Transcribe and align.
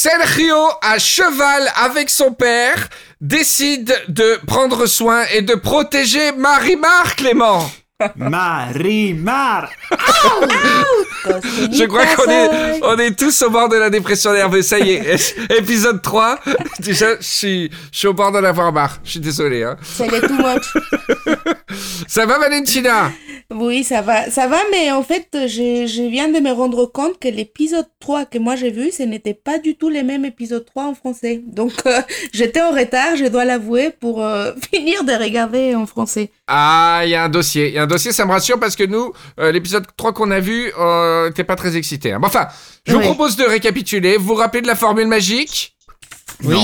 Sergio, 0.00 0.56
à 0.80 1.00
cheval 1.00 1.68
avec 1.74 2.08
son 2.08 2.32
père, 2.32 2.88
décide 3.20 3.92
de 4.06 4.38
prendre 4.46 4.86
soin 4.86 5.24
et 5.34 5.42
de 5.42 5.56
protéger 5.56 6.30
Marimar, 6.30 7.16
Clément. 7.16 7.68
Marimar 8.14 9.68
Je 11.72 11.84
crois 11.86 12.06
qu'on 12.14 12.30
est, 12.30 12.80
on 12.84 12.96
est 12.96 13.18
tous 13.18 13.42
au 13.42 13.50
bord 13.50 13.68
de 13.68 13.74
la 13.74 13.90
dépression 13.90 14.32
nerveuse. 14.32 14.66
Ça 14.66 14.78
y 14.78 14.92
est, 14.92 15.34
épisode 15.58 16.00
3. 16.00 16.38
Déjà, 16.78 17.16
je 17.16 17.26
suis, 17.26 17.70
je 17.90 17.98
suis 17.98 18.06
au 18.06 18.14
bord 18.14 18.30
de 18.30 18.38
l'avoir 18.38 18.72
marre. 18.72 19.00
Je 19.02 19.10
suis 19.10 19.20
désolé. 19.20 19.64
Hein. 19.64 19.76
C'est 19.82 20.06
too 20.06 20.34
much. 20.34 20.76
Ça 22.08 22.26
va, 22.26 22.38
Valentina? 22.38 23.12
Oui, 23.50 23.82
ça 23.84 24.02
va. 24.02 24.30
Ça 24.30 24.46
va, 24.46 24.58
mais 24.70 24.90
en 24.90 25.02
fait, 25.02 25.28
je, 25.32 25.86
je 25.86 26.02
viens 26.08 26.28
de 26.28 26.38
me 26.38 26.50
rendre 26.52 26.84
compte 26.86 27.18
que 27.18 27.28
l'épisode 27.28 27.86
3 28.00 28.26
que 28.26 28.38
moi 28.38 28.56
j'ai 28.56 28.70
vu, 28.70 28.90
ce 28.90 29.02
n'était 29.02 29.32
pas 29.34 29.58
du 29.58 29.74
tout 29.76 29.88
les 29.88 30.02
mêmes 30.02 30.24
épisodes 30.26 30.64
3 30.66 30.84
en 30.84 30.94
français. 30.94 31.40
Donc, 31.46 31.72
euh, 31.86 32.00
j'étais 32.32 32.60
en 32.60 32.70
retard, 32.72 33.16
je 33.16 33.24
dois 33.26 33.44
l'avouer, 33.46 33.90
pour 33.90 34.22
euh, 34.22 34.52
finir 34.70 35.04
de 35.04 35.12
regarder 35.12 35.74
en 35.74 35.86
français. 35.86 36.30
Ah, 36.46 37.00
il 37.04 37.10
y 37.10 37.14
a 37.14 37.24
un 37.24 37.28
dossier. 37.28 37.68
Il 37.68 37.74
y 37.74 37.78
a 37.78 37.82
un 37.84 37.86
dossier, 37.86 38.12
ça 38.12 38.26
me 38.26 38.32
rassure 38.32 38.58
parce 38.60 38.76
que 38.76 38.84
nous, 38.84 39.12
euh, 39.40 39.50
l'épisode 39.52 39.86
3 39.96 40.12
qu'on 40.12 40.30
a 40.30 40.40
vu, 40.40 40.70
euh, 40.78 41.30
t'es 41.30 41.44
pas 41.44 41.56
très 41.56 41.76
excité. 41.76 42.12
Hein. 42.12 42.20
Bon, 42.20 42.26
enfin, 42.26 42.48
je 42.86 42.92
vous 42.92 42.98
Oui. 42.98 43.04
propose 43.04 43.36
de 43.36 43.44
récapituler. 43.44 44.16
Vous 44.18 44.26
vous 44.26 44.34
rappelez 44.34 44.62
de 44.62 44.66
la 44.66 44.76
formule 44.76 45.06
magique? 45.06 45.74
Oui. 46.44 46.58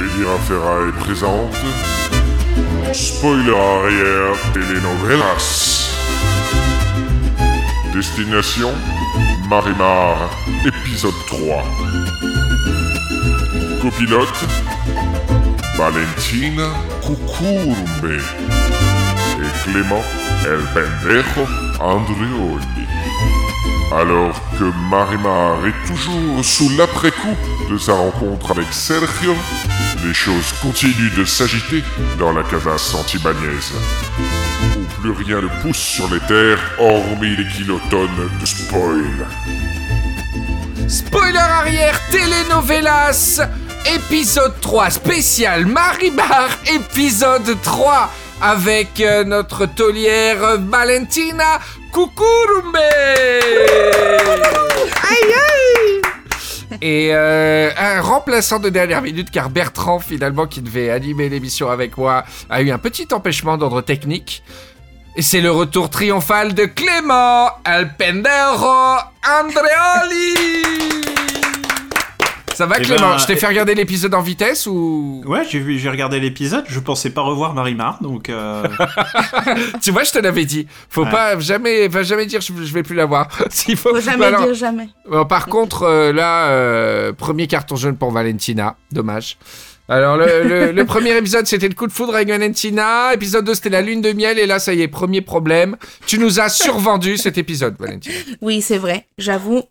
Elvira 0.00 0.38
Ferra 0.48 0.88
est 0.88 0.98
présente. 1.04 1.56
Spoiler 2.94 3.52
arrière, 3.52 4.36
telenovelas. 4.54 5.90
Destination 7.92 8.72
Marimar, 9.50 10.30
épisode 10.64 11.12
3. 11.26 11.62
Copilote 13.82 14.44
Valentina 15.76 16.68
Cucurumbe 17.02 18.20
Clément 19.62 20.02
El 20.44 20.60
Pendejo 20.72 21.46
Andreoli. 21.80 22.86
Alors 23.92 24.40
que 24.58 24.64
Marimar 24.90 25.64
est 25.66 25.86
toujours 25.86 26.44
sous 26.44 26.68
l'après-coup 26.76 27.36
de 27.70 27.78
sa 27.78 27.92
rencontre 27.92 28.50
avec 28.50 28.66
Sergio, 28.72 29.34
les 30.04 30.14
choses 30.14 30.52
continuent 30.60 31.14
de 31.16 31.24
s'agiter 31.24 31.82
dans 32.18 32.32
la 32.32 32.42
casa 32.42 32.76
Santibagnaise, 32.76 33.72
où 34.76 35.00
plus 35.00 35.12
rien 35.12 35.40
ne 35.40 35.62
pousse 35.62 35.78
sur 35.78 36.12
les 36.12 36.20
terres 36.20 36.60
hormis 36.78 37.36
les 37.36 37.48
kilotonnes 37.48 38.28
de 38.40 38.46
spoil. 38.46 39.26
Spoiler 40.88 41.38
arrière, 41.38 41.98
telenovelas, 42.10 43.40
épisode 43.94 44.60
3, 44.60 44.90
spécial 44.90 45.66
Maribar, 45.66 46.48
épisode 46.74 47.56
3, 47.62 48.10
avec 48.44 49.00
euh, 49.00 49.24
notre 49.24 49.64
taulière 49.64 50.44
euh, 50.44 50.58
Valentina 50.60 51.58
Cucurumbe. 51.90 52.76
Aïe 55.08 55.32
aïe. 55.32 56.02
Et 56.82 57.14
euh, 57.14 57.70
un 57.78 58.02
remplaçant 58.02 58.58
de 58.58 58.68
dernière 58.68 59.00
minute, 59.00 59.30
car 59.30 59.48
Bertrand, 59.48 59.98
finalement, 59.98 60.46
qui 60.46 60.60
devait 60.60 60.90
animer 60.90 61.30
l'émission 61.30 61.70
avec 61.70 61.96
moi, 61.96 62.24
a 62.50 62.60
eu 62.60 62.70
un 62.70 62.78
petit 62.78 63.08
empêchement 63.12 63.56
d'ordre 63.56 63.80
technique. 63.80 64.42
Et 65.16 65.22
c'est 65.22 65.40
le 65.40 65.50
retour 65.50 65.88
triomphal 65.88 66.52
de 66.52 66.66
Clément 66.66 67.48
Alpendero 67.64 68.98
Andreoli 69.26 71.03
Ça 72.54 72.66
va 72.66 72.76
Eh 72.78 72.82
Clément 72.82 73.10
ben, 73.10 73.18
Je 73.18 73.26
t'ai 73.26 73.32
eh- 73.34 73.36
fait 73.36 73.46
regarder 73.46 73.74
l'épisode 73.74 74.14
en 74.14 74.20
vitesse 74.22 74.66
ou... 74.66 75.22
Ouais, 75.26 75.42
j'ai 75.50 75.58
vu, 75.58 75.78
j'ai 75.78 75.90
regardé 75.90 76.20
l'épisode, 76.20 76.64
je 76.68 76.78
pensais 76.80 77.10
pas 77.10 77.20
revoir 77.22 77.52
Marimar, 77.54 77.98
donc 78.02 78.28
euh, 78.30 78.64
Tu 79.82 79.90
vois, 79.90 80.04
je 80.04 80.12
te 80.12 80.18
l'avais 80.18 80.44
dit. 80.44 80.66
Faut 80.88 81.04
Ouais. 81.04 81.10
pas 81.10 81.38
jamais, 81.38 81.88
va 81.88 82.02
jamais 82.02 82.26
dire 82.26 82.40
je, 82.40 82.52
je 82.64 82.72
vais 82.72 82.82
plus 82.82 82.94
la 82.96 83.06
voir. 83.06 83.28
S'il 83.50 83.76
faut, 83.76 83.90
Faut 83.94 84.00
jamais 84.00 84.24
alors, 84.26 84.44
dire 84.44 84.54
jamais. 84.54 84.88
euh, 85.12 85.24
par 85.24 85.46
contre, 85.46 85.82
euh, 85.82 86.12
là, 86.12 86.46
euh, 86.48 87.12
premier 87.12 87.46
carton 87.46 87.76
jaune 87.76 87.96
pour 87.96 88.10
Valentina. 88.10 88.76
Dommage. 88.92 89.36
Alors, 89.88 90.16
le, 90.16 90.44
le- 90.44 90.72
le 90.72 90.84
premier 90.86 91.14
épisode, 91.16 91.46
c'était 91.46 91.68
le 91.68 91.74
coup 91.74 91.86
de 91.86 91.92
foudre 91.92 92.14
avec 92.14 92.28
Valentina. 92.28 93.12
Épisode 93.12 93.44
2, 93.44 93.54
c'était 93.54 93.68
la 93.68 93.82
lune 93.82 94.00
de 94.00 94.12
miel. 94.12 94.38
Et 94.38 94.46
là, 94.46 94.58
ça 94.58 94.72
y 94.72 94.80
est, 94.80 94.88
premier 94.88 95.20
problème. 95.20 95.76
Tu 96.06 96.18
nous 96.18 96.40
as 96.40 96.48
survendu 96.48 97.18
cet 97.18 97.36
épisode, 97.36 97.74
Valentina. 97.78 98.14
Oui, 98.40 98.62
c'est 98.62 98.78
vrai, 98.78 99.06
j'avoue. 99.18 99.62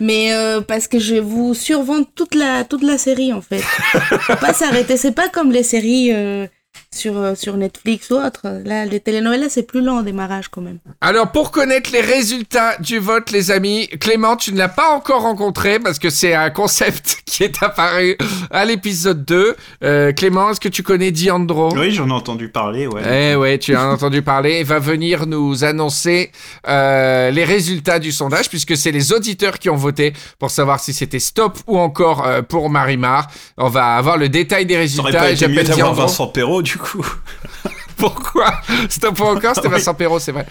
Mais 0.00 0.32
euh, 0.32 0.60
parce 0.62 0.88
que 0.88 0.98
je 0.98 1.16
vous 1.16 1.54
survends 1.54 2.02
toute 2.02 2.34
la, 2.34 2.64
toute 2.64 2.82
la 2.82 2.98
série, 2.98 3.32
en 3.32 3.42
fait. 3.42 3.60
Faut 3.60 4.36
pas 4.36 4.54
s'arrêter. 4.54 4.96
C'est 4.96 5.12
pas 5.12 5.28
comme 5.28 5.52
les 5.52 5.62
séries 5.62 6.10
euh, 6.12 6.46
sur, 6.92 7.16
euh, 7.16 7.34
sur 7.34 7.56
Netflix 7.56 8.10
ou 8.10 8.14
autre. 8.16 8.46
Là, 8.64 8.84
les 8.84 9.00
télénovelas, 9.00 9.48
c'est 9.48 9.62
plus 9.62 9.80
lent 9.80 10.00
au 10.00 10.02
démarrage, 10.02 10.48
quand 10.48 10.60
même. 10.60 10.78
Alors, 11.00 11.30
pour 11.30 11.50
connaître 11.50 11.90
les 11.92 12.00
résultats 12.00 12.76
du 12.78 12.98
vote, 12.98 13.30
les 13.30 13.50
amis, 13.50 13.86
Clément, 14.00 14.36
tu 14.36 14.52
ne 14.52 14.58
l'as 14.58 14.68
pas 14.68 14.90
encore 14.94 15.22
rencontré 15.22 15.78
parce 15.78 15.98
que 15.98 16.10
c'est 16.10 16.34
un 16.34 16.50
concept 16.50 17.18
qui 17.26 17.44
est 17.44 17.62
apparu 17.62 18.16
à 18.50 18.64
l'épisode 18.64 19.24
2. 19.24 19.56
Euh, 19.84 20.12
Clément, 20.12 20.50
est-ce 20.50 20.60
que 20.60 20.68
tu 20.68 20.82
connais 20.82 21.10
Diandro? 21.12 21.72
Oui, 21.74 21.92
j'en 21.92 22.08
ai 22.08 22.12
entendu 22.12 22.48
parler, 22.48 22.86
ouais. 22.88 23.32
Eh 23.32 23.36
ouais, 23.36 23.58
tu 23.58 23.74
as 23.74 23.86
entendu 23.88 24.22
parler. 24.22 24.58
Il 24.60 24.66
va 24.66 24.78
venir 24.80 25.26
nous 25.26 25.64
annoncer 25.64 26.32
euh, 26.68 27.30
les 27.30 27.44
résultats 27.44 27.98
du 28.00 28.10
sondage, 28.12 28.48
puisque 28.48 28.76
c'est 28.76 28.92
les 28.92 29.12
auditeurs 29.12 29.58
qui 29.58 29.70
ont 29.70 29.76
voté 29.76 30.12
pour 30.38 30.50
savoir 30.50 30.80
si 30.80 30.92
c'était 30.92 31.20
stop 31.20 31.56
ou 31.66 31.78
encore 31.78 32.26
euh, 32.26 32.42
pour 32.42 32.68
Marimar. 32.68 33.28
On 33.56 33.68
va 33.68 33.94
avoir 33.94 34.16
le 34.18 34.28
détail 34.28 34.66
des 34.66 34.74
Ça 34.88 35.00
aurait 35.00 35.10
résultats. 35.12 35.18
pas 35.20 35.30
été 35.30 35.48
mieux 35.48 35.62
d'avoir. 35.62 35.94
Vincent 35.94 36.26
Perrault, 36.26 36.59
du 36.62 36.78
coup. 36.78 37.04
Pourquoi 37.96 38.52
Stop 38.88 39.20
ou 39.20 39.24
encore 39.24 39.54
C'était 39.54 39.68
Oui. 39.68 39.74
Vincent 39.74 39.92
Perrault, 39.94 40.18
c'est 40.20 40.32
vrai. 40.32 40.46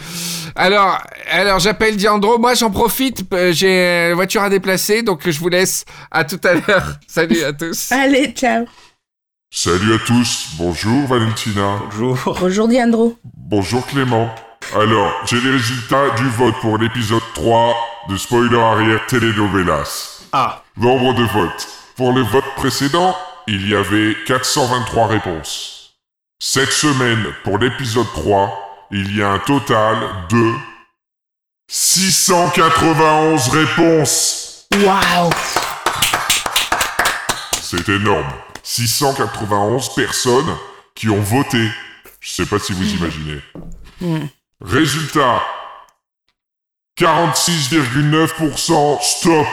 Alors, 0.56 1.00
alors 1.32 1.58
j'appelle 1.60 1.98
Diandro. 1.98 2.38
Moi, 2.38 2.54
j'en 2.54 2.70
profite. 2.70 3.24
euh, 3.34 3.52
J'ai 3.52 4.10
une 4.10 4.14
voiture 4.16 4.44
à 4.44 4.50
déplacer, 4.50 5.02
donc 5.02 5.28
je 5.28 5.40
vous 5.40 5.50
laisse. 5.50 5.84
À 6.12 6.24
tout 6.26 6.40
à 6.44 6.54
l'heure. 6.54 6.94
Salut 7.08 7.44
à 7.44 7.54
tous. 7.54 7.92
Allez, 7.92 8.34
ciao. 8.34 8.66
Salut 9.52 9.96
à 9.96 9.98
tous, 10.06 10.50
bonjour 10.60 11.08
Valentina. 11.08 11.80
Bonjour. 11.86 12.38
Bonjour, 12.40 12.68
Diandro. 12.68 13.18
Bonjour 13.36 13.84
Clément. 13.88 14.30
Alors, 14.76 15.12
j'ai 15.26 15.42
les 15.42 15.50
résultats 15.50 16.12
du 16.18 16.30
vote 16.30 16.54
pour 16.62 16.78
l'épisode 16.78 17.24
3 17.34 17.76
de 18.10 18.18
Spoiler 18.18 18.60
Arrière 18.60 19.04
Telenovelas. 19.08 20.22
Ah, 20.34 20.62
Nombre 20.78 21.16
de 21.16 21.24
votes. 21.24 21.68
Pour 21.96 22.14
le 22.14 22.22
vote 22.22 22.44
précédent, 22.58 23.16
il 23.48 23.68
y 23.68 23.74
avait 23.74 24.16
423 24.28 25.08
réponses. 25.08 25.79
Cette 26.42 26.72
semaine, 26.72 27.34
pour 27.44 27.58
l'épisode 27.58 28.08
3, 28.14 28.88
il 28.92 29.18
y 29.18 29.22
a 29.22 29.32
un 29.32 29.40
total 29.40 29.98
de 30.30 30.54
691 31.68 33.50
réponses. 33.50 34.66
Waouh. 34.74 35.30
C'est 37.62 37.90
énorme. 37.90 38.32
691 38.64 39.94
personnes 39.94 40.56
qui 40.96 41.10
ont 41.10 41.20
voté. 41.20 41.70
Je 42.22 42.32
sais 42.32 42.46
pas 42.46 42.58
si 42.58 42.72
vous 42.72 42.86
imaginez. 42.86 43.42
Résultat. 44.62 45.44
46,9% 46.98 49.02
stop. 49.02 49.46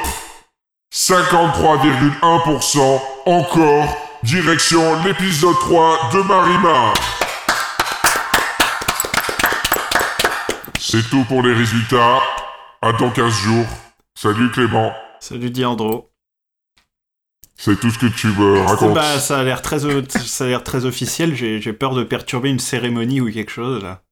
53,1% 0.95 3.01
encore. 3.27 4.06
Direction 4.26 5.03
l'épisode 5.04 5.54
3 5.60 6.10
de 6.12 6.20
Marimar. 6.22 6.94
C'est 10.81 11.08
tout 11.11 11.25
pour 11.28 11.43
les 11.43 11.52
résultats. 11.55 12.19
À 12.82 12.93
dans 12.93 13.11
15 13.11 13.32
jours. 13.32 13.67
Salut 14.17 14.50
Clément. 14.50 14.93
salut 15.20 15.50
Diandro. 15.50 16.11
C'est 17.56 17.78
tout 17.78 17.90
ce 17.90 17.99
que 17.99 18.06
tu 18.06 18.26
me 18.26 18.61
racontes. 18.67 18.94
Bah, 18.94 19.19
ça 19.20 19.38
a 19.38 19.43
l'air 19.44 19.62
très, 19.62 19.84
o- 19.84 20.02
ça 20.08 20.44
a 20.44 20.46
l'air 20.49 20.64
très 20.64 20.84
officiel. 20.87 21.34
J'ai 21.37 21.61
j'ai 21.61 21.72
peur 21.72 21.94
de 21.94 22.02
perturber 22.02 22.50
une 22.50 22.58
cérémonie 22.58 23.20
ou 23.20 23.31
quelque 23.31 23.52
chose 23.52 23.81
là. 23.82 24.02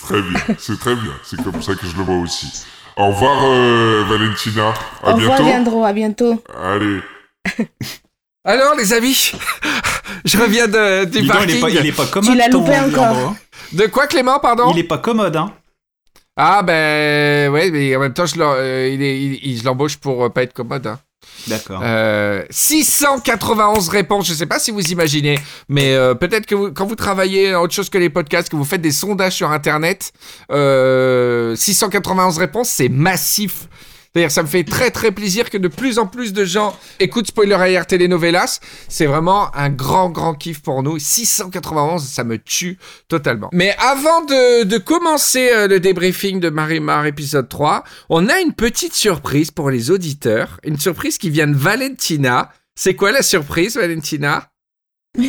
Très 0.00 0.20
bien, 0.22 0.40
c'est 0.58 0.78
très 0.78 0.94
bien. 0.94 1.12
C'est 1.24 1.42
comme 1.42 1.62
ça 1.62 1.74
que 1.74 1.86
je 1.86 1.96
le 1.96 2.02
vois 2.02 2.16
aussi. 2.16 2.64
Au 2.96 3.06
revoir, 3.08 3.38
euh, 3.44 4.04
Valentina. 4.08 4.74
À 5.02 5.10
Au 5.10 5.14
revoir, 5.14 5.38
bientôt. 5.38 5.44
Diandro. 5.44 5.84
À 5.84 5.92
bientôt. 5.94 6.44
Allez. 6.62 7.00
Alors, 8.44 8.74
les 8.74 8.92
amis, 8.92 9.32
je 10.24 10.36
reviens 10.38 10.66
de, 10.66 11.04
du 11.04 11.20
Dis 11.22 11.26
donc, 11.28 11.36
il 11.44 11.56
est 11.56 11.60
parking. 11.60 11.60
pas, 11.60 11.70
il 11.70 11.86
est 11.86 11.92
pas 11.92 12.06
commode. 12.06 12.30
Tu 12.32 12.36
l'as 12.36 12.48
ton 12.48 12.58
loupé 12.60 12.70
Diandro, 12.72 13.00
encore. 13.02 13.16
hein. 13.28 13.36
De 13.72 13.86
quoi, 13.86 14.06
Clément, 14.08 14.40
pardon? 14.40 14.72
Il 14.72 14.78
est 14.80 14.84
pas 14.84 14.98
commode, 14.98 15.36
hein. 15.36 15.52
Ah 16.34 16.62
ben 16.62 17.50
ouais, 17.52 17.70
mais 17.70 17.94
en 17.94 18.00
même 18.00 18.14
temps 18.14 18.24
je 18.24 18.38
l'en- 18.38 18.54
euh, 18.56 18.88
il 18.90 19.02
est- 19.02 19.20
il- 19.22 19.38
il- 19.50 19.58
je 19.58 19.64
l'embauche 19.66 19.98
pour 19.98 20.24
euh, 20.24 20.28
pas 20.30 20.42
être 20.44 20.54
commode. 20.54 20.86
hein. 20.86 20.98
D'accord. 21.46 21.80
Euh, 21.84 22.42
691 22.48 23.90
réponses, 23.90 24.26
je 24.28 24.32
sais 24.32 24.46
pas 24.46 24.58
si 24.58 24.70
vous 24.70 24.80
imaginez, 24.92 25.38
mais 25.68 25.92
euh, 25.94 26.14
peut-être 26.14 26.46
que 26.46 26.54
vous- 26.54 26.72
quand 26.72 26.86
vous 26.86 26.94
travaillez 26.94 27.54
en 27.54 27.60
autre 27.62 27.74
chose 27.74 27.90
que 27.90 27.98
les 27.98 28.08
podcasts, 28.08 28.48
que 28.48 28.56
vous 28.56 28.64
faites 28.64 28.80
des 28.80 28.92
sondages 28.92 29.34
sur 29.34 29.50
Internet, 29.52 30.12
euh, 30.50 31.54
691 31.54 32.38
réponses, 32.38 32.70
c'est 32.70 32.88
massif. 32.88 33.68
C'est-à-dire, 34.14 34.30
ça 34.30 34.42
me 34.42 34.48
fait 34.48 34.64
très 34.64 34.90
très 34.90 35.10
plaisir 35.10 35.48
que 35.48 35.56
de 35.56 35.68
plus 35.68 35.98
en 35.98 36.06
plus 36.06 36.34
de 36.34 36.44
gens 36.44 36.76
écoutent 37.00 37.28
Spoiler 37.28 37.56
Air 37.72 37.86
Telenovelas. 37.86 38.60
C'est 38.88 39.06
vraiment 39.06 39.54
un 39.56 39.70
grand 39.70 40.10
grand 40.10 40.34
kiff 40.34 40.60
pour 40.60 40.82
nous. 40.82 40.98
691, 40.98 42.04
ça 42.06 42.22
me 42.22 42.36
tue 42.36 42.78
totalement. 43.08 43.48
Mais 43.52 43.74
avant 43.78 44.22
de, 44.22 44.64
de 44.64 44.76
commencer 44.76 45.50
euh, 45.52 45.66
le 45.66 45.80
débriefing 45.80 46.40
de 46.40 46.50
Marimar 46.50 47.06
épisode 47.06 47.48
3, 47.48 47.84
on 48.10 48.28
a 48.28 48.38
une 48.40 48.52
petite 48.52 48.92
surprise 48.92 49.50
pour 49.50 49.70
les 49.70 49.90
auditeurs. 49.90 50.60
Une 50.62 50.78
surprise 50.78 51.16
qui 51.16 51.30
vient 51.30 51.46
de 51.46 51.56
Valentina. 51.56 52.50
C'est 52.74 52.94
quoi 52.94 53.12
la 53.12 53.22
surprise, 53.22 53.76
Valentina? 53.76 54.50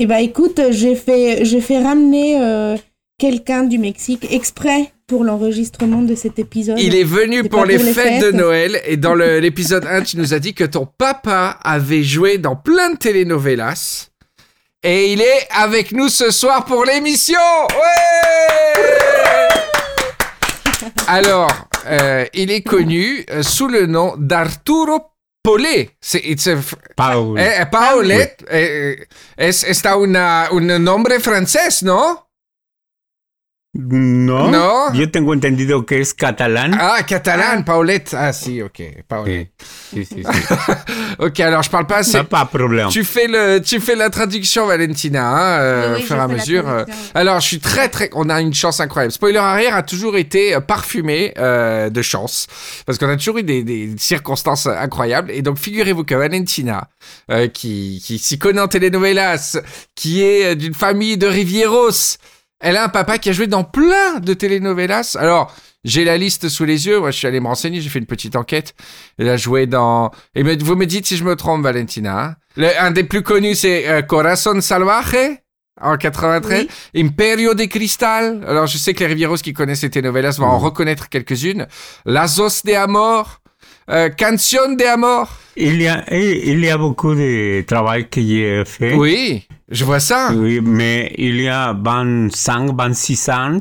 Eh 0.00 0.06
ben 0.06 0.18
écoute, 0.18 0.60
j'ai 0.70 0.94
fait, 0.94 1.44
j'ai 1.44 1.60
fait 1.60 1.82
ramener 1.82 2.40
euh, 2.40 2.76
quelqu'un 3.18 3.64
du 3.64 3.78
Mexique 3.78 4.28
exprès 4.30 4.92
pour 5.08 5.24
l'enregistrement 5.24 6.02
de 6.02 6.14
cet 6.14 6.38
épisode. 6.38 6.78
Il 6.78 6.94
est 6.94 7.02
venu 7.02 7.42
pour 7.48 7.64
les 7.64 7.76
pour 7.78 7.86
les 7.86 7.92
fêtes 7.94 8.22
de. 8.22 8.30
Noël 8.30 8.80
et 8.84 8.96
dans 8.98 9.14
l'épisode 9.44 9.84
1, 9.86 10.02
tu 10.02 10.18
nous 10.18 10.34
as 10.34 10.38
dit 10.38 10.54
que 10.54 10.64
ton 10.64 10.86
papa 10.86 11.58
avait 11.64 12.04
joué 12.04 12.38
dans 12.38 12.54
plein 12.54 12.90
de 12.90 12.96
telenovelas. 12.98 14.10
Et 14.84 15.12
il 15.12 15.20
est 15.20 15.48
avec 15.50 15.90
nous 15.92 16.08
ce 16.08 16.30
soir 16.30 16.64
pour 16.66 16.84
l'émission. 16.84 17.40
Ouais 17.70 19.48
Alors, 21.08 21.50
euh, 21.86 22.24
il 22.34 22.50
est 22.50 22.62
connu 22.62 23.24
euh, 23.30 23.42
sous 23.42 23.66
le 23.66 23.86
nom 23.86 24.14
d'Arturo 24.18 25.00
Polé. 25.42 25.90
C'est 26.00 26.20
it's 26.24 26.46
a 26.46 26.54
f- 26.56 26.74
Paul. 26.96 27.38
eh, 27.40 27.62
eh, 27.62 27.66
Paulette, 27.70 28.44
eh, 28.50 29.06
es, 29.38 29.64
está 29.64 29.96
una, 29.96 30.48
un 30.52 30.78
nombre 30.78 31.18
francés, 31.18 31.82
¿no? 31.82 32.27
No. 33.80 34.50
No. 34.50 34.92
Yo 34.92 35.08
tengo 35.08 35.32
entendido 35.32 35.86
que 35.86 36.00
es 36.00 36.12
catalán. 36.12 36.76
Ah, 36.80 37.06
catalan, 37.06 37.64
Paulette. 37.64 38.12
Ah, 38.12 38.32
si, 38.32 38.60
ok, 38.60 38.80
Paulette. 39.06 39.52
Sí, 39.92 40.04
sí, 40.04 40.16
sí. 40.16 40.22
sí. 40.24 40.72
Ok, 41.20 41.38
alors 41.40 41.62
je 41.62 41.70
parle 41.70 41.86
pas 41.86 41.98
assez. 41.98 42.22
Pas 42.24 42.44
problème. 42.44 42.88
Tu 42.88 43.04
fais 43.04 43.28
le, 43.28 43.60
tu 43.60 43.78
fais 43.80 43.94
la 43.94 44.10
traduction, 44.10 44.66
Valentina, 44.66 45.28
hein, 45.28 45.60
euh, 45.60 45.86
Oui, 45.90 45.94
oui, 45.96 46.02
au 46.02 46.06
fur 46.06 46.16
et 46.16 46.20
à 46.20 46.28
mesure. 46.28 46.64
Alors, 47.14 47.40
je 47.40 47.46
suis 47.46 47.60
très, 47.60 47.88
très, 47.88 48.10
on 48.14 48.28
a 48.28 48.40
une 48.40 48.52
chance 48.52 48.80
incroyable. 48.80 49.12
Spoiler 49.12 49.38
arrière 49.38 49.76
a 49.76 49.82
toujours 49.84 50.16
été 50.16 50.54
euh, 50.56 50.60
parfumé 50.60 51.32
euh, 51.38 51.88
de 51.88 52.02
chance, 52.02 52.46
parce 52.84 52.98
qu'on 52.98 53.08
a 53.08 53.16
toujours 53.16 53.38
eu 53.38 53.42
des, 53.44 53.62
des 53.62 53.94
circonstances 53.96 54.66
incroyables. 54.66 55.30
Et 55.30 55.42
donc, 55.42 55.58
figurez-vous 55.58 56.02
que 56.04 56.14
Valentina, 56.16 56.88
euh, 57.30 57.46
qui, 57.46 58.02
qui 58.04 58.18
s'y 58.18 58.38
connaît 58.38 58.60
en 58.60 58.68
telenovelas, 58.68 59.56
qui 59.94 60.22
est 60.22 60.52
euh, 60.52 60.54
d'une 60.56 60.74
famille 60.74 61.16
de 61.16 61.26
Rivieros, 61.26 62.18
elle 62.60 62.76
a 62.76 62.84
un 62.84 62.88
papa 62.88 63.18
qui 63.18 63.30
a 63.30 63.32
joué 63.32 63.46
dans 63.46 63.64
plein 63.64 64.18
de 64.20 64.34
telenovelas. 64.34 65.16
Alors, 65.18 65.54
j'ai 65.84 66.04
la 66.04 66.16
liste 66.16 66.48
sous 66.48 66.64
les 66.64 66.86
yeux. 66.86 66.98
Moi, 67.00 67.10
je 67.12 67.18
suis 67.18 67.26
allé 67.26 67.40
me 67.40 67.46
renseigner. 67.46 67.80
J'ai 67.80 67.88
fait 67.88 67.98
une 68.00 68.06
petite 68.06 68.34
enquête. 68.36 68.74
Elle 69.18 69.28
a 69.28 69.36
joué 69.36 69.66
dans. 69.66 70.10
Et 70.34 70.42
me- 70.42 70.62
vous 70.62 70.74
me 70.76 70.86
dites 70.86 71.06
si 71.06 71.16
je 71.16 71.24
me 71.24 71.36
trompe, 71.36 71.62
Valentina. 71.62 72.20
hein. 72.24 72.34
Le- 72.56 72.76
un 72.80 72.90
des 72.90 73.04
plus 73.04 73.22
connus, 73.22 73.54
c'est 73.54 73.88
euh, 73.88 74.02
Corazon 74.02 74.60
Salvaje 74.60 75.38
en 75.80 75.96
93. 75.96 76.66
Imperio 76.96 77.54
de 77.54 77.64
Cristal. 77.66 78.44
Alors, 78.48 78.66
je 78.66 78.76
sais 78.78 78.92
que 78.94 79.00
les 79.00 79.06
Rivieros 79.06 79.36
qui 79.36 79.52
connaissent 79.52 79.80
ces 79.80 79.90
telenovelas 79.90 80.36
vont 80.38 80.46
en 80.46 80.58
reconnaître 80.58 81.08
quelques-unes. 81.08 81.68
Lazos 82.04 82.62
de 82.64 82.74
Amor. 82.74 83.40
Euh, 83.90 84.08
Canción 84.10 84.76
de 84.76 84.84
Amor. 84.84 85.30
Il 85.56 85.80
y, 85.80 85.86
a, 85.88 86.04
eh, 86.08 86.50
il 86.50 86.60
y 86.64 86.68
a 86.68 86.76
beaucoup 86.76 87.14
de 87.14 87.62
travail 87.66 88.08
que 88.08 88.20
j'ai 88.20 88.62
fait. 88.66 88.94
Oui, 88.94 89.46
je 89.70 89.84
vois 89.84 90.00
ça. 90.00 90.32
Oui, 90.34 90.60
mais 90.60 91.14
il 91.18 91.40
y 91.40 91.48
a 91.48 91.72
25, 91.72 92.74
26 92.76 93.28
ans 93.30 93.58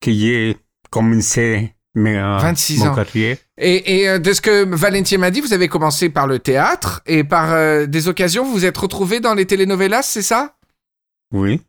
que 0.00 0.12
j'ai 0.12 0.56
commencé 0.90 1.74
ma, 1.94 2.38
26 2.38 2.78
mon 2.78 2.88
ans. 2.88 2.94
carrière. 2.94 3.36
Et, 3.58 4.00
et, 4.00 4.08
euh, 4.08 4.18
de 4.18 4.32
ce 4.32 4.40
que 4.40 4.64
Valentin 4.74 5.18
m'a 5.18 5.30
dit, 5.30 5.40
vous 5.40 5.52
avez 5.52 5.68
commencé 5.68 6.08
par 6.10 6.26
le 6.26 6.38
théâtre 6.38 7.02
et 7.06 7.24
par 7.24 7.52
euh, 7.52 7.86
des 7.86 8.08
occasions, 8.08 8.44
vous 8.44 8.52
vous 8.52 8.64
êtes 8.64 8.78
retrouvé 8.78 9.20
dans 9.20 9.34
les 9.34 9.46
telenovelas, 9.46 10.02
c'est 10.02 10.22
ça? 10.22 10.56
Oui. 11.32 11.60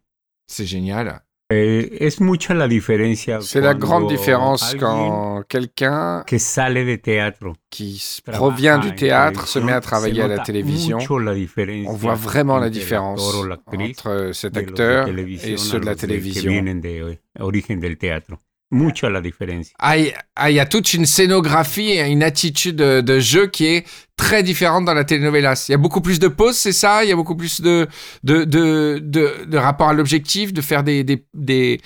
C'est 0.48 0.66
génial. 0.66 1.22
Eh, 1.52 1.98
es 2.06 2.22
mucha 2.22 2.54
la 2.54 2.68
diferencia. 2.68 3.42
C'est 3.42 3.60
la 3.60 3.74
grande 3.74 4.08
différence 4.08 4.76
quand 4.80 5.42
quelqu'un 5.50 6.24
que 6.28 6.38
sale 6.38 6.86
de 6.86 6.96
teatro 6.98 7.56
qui 7.72 8.22
provient 8.32 8.78
du 8.78 8.94
théâtre 8.94 9.48
se 9.48 9.58
met 9.58 9.72
à 9.72 9.82
travailler 9.82 10.22
à 10.22 10.28
la 10.28 10.40
télévision. 10.40 11.00
On 11.88 11.94
voit 11.94 12.14
vraiment 12.14 12.60
la 12.60 12.70
différence 12.70 13.34
entre 13.34 14.30
cet 14.34 14.58
acteur 14.58 15.08
et 15.08 15.58
ceux 15.58 15.80
de 15.80 15.86
la 15.86 15.96
télévision. 15.96 16.52
Mucha 18.72 19.10
la 19.10 19.20
diferencia. 19.20 19.74
Ah, 19.80 19.98
il 19.98 20.14
ah, 20.36 20.52
y 20.52 20.60
a 20.60 20.66
toute 20.66 20.94
une 20.94 21.08
scénographie 21.08 21.90
et 21.90 22.06
une 22.06 22.22
attitude 22.22 22.76
de, 22.76 23.02
de 23.02 23.20
jeu 23.20 23.48
qui 23.48 23.66
est 23.66 23.88
très 24.16 24.44
différente 24.44 24.86
dans 24.86 24.94
la 24.94 25.06
telenovelas. 25.06 25.66
Il 25.68 25.72
y 25.72 25.76
a 25.76 25.80
beaucoup 25.80 26.02
plus 26.02 26.20
de 26.20 26.28
pauses, 26.28 26.58
c'est 26.58 26.72
ça? 26.72 27.04
Il 27.04 27.10
y 27.10 27.12
a 27.12 27.16
beaucoup 27.16 27.36
plus 27.36 27.62
de, 27.62 27.88
de, 28.24 28.44
de, 28.44 29.00
de, 29.02 29.46
de 29.46 29.58
rapport 29.58 29.90
à 29.90 29.94
l'objectif, 29.94 30.54
de 30.54 30.62
faire 30.62 30.84
des, 30.84 31.04
des, 31.04 31.26
des, 31.34 31.82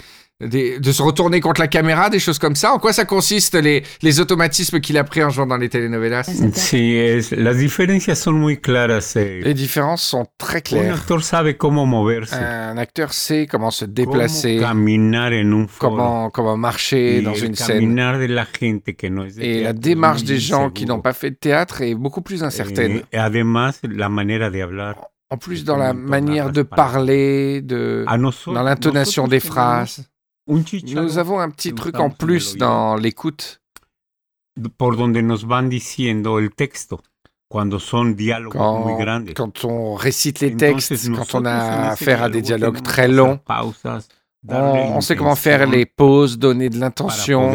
des- 0.47 0.79
de 0.79 0.91
se 0.91 1.01
retourner 1.01 1.39
contre 1.41 1.61
la 1.61 1.67
caméra, 1.67 2.09
des 2.09 2.19
choses 2.19 2.39
comme 2.39 2.55
ça. 2.55 2.73
En 2.73 2.79
quoi 2.79 2.93
ça 2.93 3.05
consiste, 3.05 3.55
les, 3.55 3.83
les 4.01 4.19
automatismes 4.19 4.79
qu'il 4.79 4.97
a 4.97 5.03
pris 5.03 5.23
en 5.23 5.29
jouant 5.29 5.45
dans 5.47 5.57
les 5.57 5.69
telenovelas 5.69 6.23
Sí, 6.53 6.95
es, 6.97 7.31
las 7.35 7.57
diferencias 7.57 8.15
son 8.15 8.33
muy 8.33 8.57
claras. 8.57 9.15
eh. 9.15 9.41
Les 9.43 9.53
différences 9.53 10.01
sont 10.03 10.25
très 10.37 10.57
Un 10.57 10.61
claires. 10.61 10.95
actor 10.95 11.23
sabe 11.23 11.57
cómo 11.57 11.85
moverse, 11.85 12.33
Un 12.33 12.77
acteur 12.77 13.13
sait 13.13 13.47
comment 13.47 13.71
se 13.71 13.85
cómo 13.85 13.93
déplacer, 13.95 14.59
caminar 14.59 15.31
en 15.33 15.51
un 15.53 15.67
foro. 15.67 15.89
comment, 15.95 16.29
comment 16.29 16.57
marcher 16.57 17.19
y 17.19 17.23
dans 17.23 17.33
el 17.33 17.45
une 17.45 17.55
scène. 17.55 17.79
caminar 17.79 18.19
de 18.19 18.27
la 18.27 18.45
gente 18.45 18.95
que 18.95 19.09
no 19.09 19.25
es 19.25 19.35
de 19.35 19.41
Et 19.43 19.61
la 19.63 19.73
teatro 19.73 19.79
es 19.79 19.79
démarche 19.79 20.21
muy 20.21 20.27
des 20.27 20.39
gens 20.39 20.69
qui 20.69 20.83
inseguro. 20.83 20.97
n'ont 20.97 21.01
pas 21.01 21.13
fait 21.13 21.31
de 21.31 21.35
théâtre 21.35 21.81
est 21.81 21.95
beaucoup 21.95 22.21
plus 22.21 22.43
incertaine. 22.43 23.01
Eh, 23.11 23.17
además, 23.17 23.71
la 23.83 24.09
manera 24.09 24.49
de 24.49 24.61
hablar. 24.61 24.95
En 25.29 25.37
plus, 25.37 25.63
dans 25.63 25.77
la 25.77 25.93
manière 25.93 26.51
de 26.51 26.61
par- 26.61 26.91
parler, 26.91 27.61
de... 27.63 28.03
A 28.07 28.17
nosotros- 28.17 28.53
dans 28.53 28.61
l'intonation 28.63 29.27
des 29.27 29.39
tenemos 29.39 29.51
phrases. 29.53 30.05
Nous 30.47 31.17
avons 31.17 31.39
un 31.39 31.49
petit 31.49 31.73
truc 31.73 31.99
en 31.99 32.09
plus 32.09 32.57
dans 32.57 32.95
l'écoute. 32.95 33.61
por 34.77 34.95
donde 34.95 35.21
nos 35.21 35.45
van 35.45 35.69
diciendo 35.69 36.39
el 36.39 36.53
texto 36.53 37.01
cuando 37.47 37.79
son 37.79 38.15
diálogos 38.15 38.79
muy 38.79 38.93
Quand, 38.93 38.99
grandes. 38.99 39.33
quand 39.35 39.65
on 39.65 39.95
récite 39.95 40.39
les 40.41 40.53
Entonces, 40.53 40.87
textes, 40.87 41.11
quand 41.15 41.35
on 41.35 41.45
a 41.45 41.91
affaire 41.91 42.23
à 42.23 42.29
des 42.29 42.41
dialogues 42.41 42.81
très 42.81 43.07
longs, 43.07 43.39
on, 44.47 45.01
sait 45.01 45.15
comment 45.15 45.35
faire 45.35 45.67
les 45.67 45.85
pauses, 45.85 46.37
donner 46.39 46.69
de 46.69 46.79
l'intention 46.79 47.51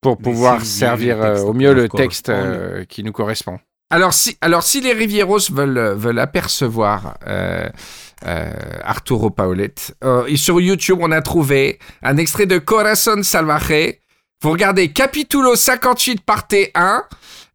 pour 0.00 0.18
pouvoir 0.18 0.62
servir 0.62 1.20
euh, 1.22 1.40
au 1.40 1.54
mieux 1.54 1.72
le 1.72 1.88
texte 1.88 2.28
euh, 2.28 2.84
qui 2.84 3.02
nous 3.02 3.12
correspond. 3.12 3.58
Alors 3.88 4.12
si, 4.12 4.36
alors 4.42 4.62
si 4.62 4.80
les 4.82 4.92
Rivieros 4.92 5.50
veulent, 5.50 5.94
veulent 5.96 6.18
apercevoir 6.18 7.16
euh, 7.26 7.68
euh, 8.26 8.52
Arturo 8.82 9.30
Paulette, 9.30 9.94
euh, 10.02 10.26
et 10.26 10.36
sur 10.36 10.60
YouTube, 10.60 10.98
on 11.00 11.10
a 11.10 11.22
trouvé 11.22 11.78
un 12.02 12.16
extrait 12.16 12.46
de 12.46 12.58
Corazon 12.58 13.22
Salvaje. 13.22 13.94
Vous 14.42 14.50
regardez 14.50 14.92
Capitulo 14.92 15.56
58 15.56 16.22
partie 16.22 16.66
1 16.74 17.04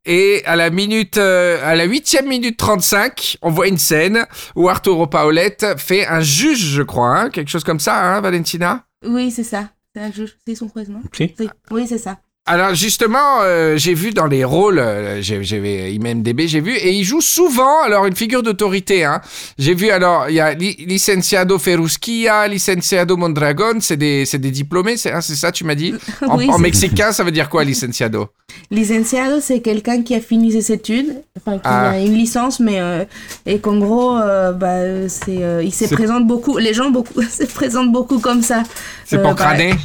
et 0.06 0.44
à 0.46 0.56
la 0.56 0.70
minute, 0.70 1.18
euh, 1.18 1.60
à 1.64 1.76
la 1.76 1.84
huitième 1.84 2.28
minute 2.28 2.58
35, 2.58 3.38
on 3.42 3.52
voit 3.52 3.68
une 3.68 3.78
scène 3.78 4.26
où 4.56 4.70
Arturo 4.70 5.08
Paulette 5.08 5.66
fait 5.78 6.08
un 6.08 6.22
juge, 6.22 6.64
je 6.64 6.82
crois, 6.82 7.20
hein, 7.20 7.30
quelque 7.30 7.50
chose 7.50 7.64
comme 7.64 7.80
ça, 7.80 8.02
hein, 8.02 8.22
Valentina? 8.22 8.86
Oui, 9.06 9.30
c'est 9.32 9.44
ça. 9.44 9.70
C'est 9.96 10.02
un 10.02 10.12
juge. 10.12 10.38
C'est 10.48 10.56
son. 10.56 10.72
Oui, 10.76 11.36
oui 11.72 11.88
c'est 11.88 11.98
ça. 11.98 12.20
Alors 12.52 12.74
justement, 12.74 13.42
euh, 13.44 13.78
j'ai 13.78 13.94
vu 13.94 14.10
dans 14.10 14.26
les 14.26 14.44
rôles, 14.44 14.80
euh, 14.80 15.22
j'ai- 15.22 15.94
IMDB, 15.94 16.48
j'ai 16.48 16.62
vu, 16.62 16.74
et 16.76 16.94
il 16.94 17.04
joue 17.04 17.22
souvent, 17.22 17.84
alors 17.84 18.08
une 18.08 18.16
figure 18.16 18.42
d'autorité. 18.42 19.06
Hein. 19.06 19.22
J'ai 19.60 19.76
vu, 19.76 19.92
alors, 19.92 20.30
il 20.30 20.36
y 20.36 20.40
a 20.40 20.56
Li- 20.56 20.76
Licenciado 20.88 21.60
Ferusquia, 21.60 22.48
Licenciado 22.48 23.18
Mondragon, 23.18 23.74
c'est 23.82 23.98
des, 23.98 24.24
des 24.26 24.50
diplômés, 24.50 24.98
c'est 24.98 25.12
hein, 25.12 25.22
ça, 25.22 25.52
tu 25.52 25.64
m'as 25.64 25.76
dit? 25.76 25.94
En, 26.28 26.38
Oui, 26.40 26.50
en 26.50 26.58
mexicain, 26.58 27.12
ça 27.12 27.24
veut 27.24 27.30
dire 27.32 27.50
quoi, 27.50 27.64
Licenciado? 27.64 28.30
Licenciado, 28.72 29.40
c'est 29.42 29.60
quelqu'un 29.62 30.02
qui 30.02 30.16
a 30.16 30.20
fini 30.20 30.52
ses 30.52 30.72
études, 30.72 31.22
enfin 31.38 31.58
qui 31.58 31.62
Ah. 31.66 31.92
a 31.92 32.00
une 32.00 32.16
licence, 32.16 32.60
mais 32.60 32.80
euh, 32.80 33.06
et 33.46 33.60
qu'en 33.60 33.78
gros, 33.78 34.18
euh, 34.18 34.54
bah, 34.54 35.08
c'est, 35.08 35.40
il 35.64 35.72
se 35.72 35.86
présente 35.94 36.26
beaucoup. 36.26 36.58
Les 36.58 36.74
gens 36.74 36.90
beaucoup 36.90 37.22
se 37.40 37.44
présentent 37.46 37.92
beaucoup 37.92 38.18
comme 38.18 38.42
ça. 38.42 38.64
C'est 39.06 39.22
pour 39.22 39.36
bah, 39.36 39.44
crâner 39.44 39.76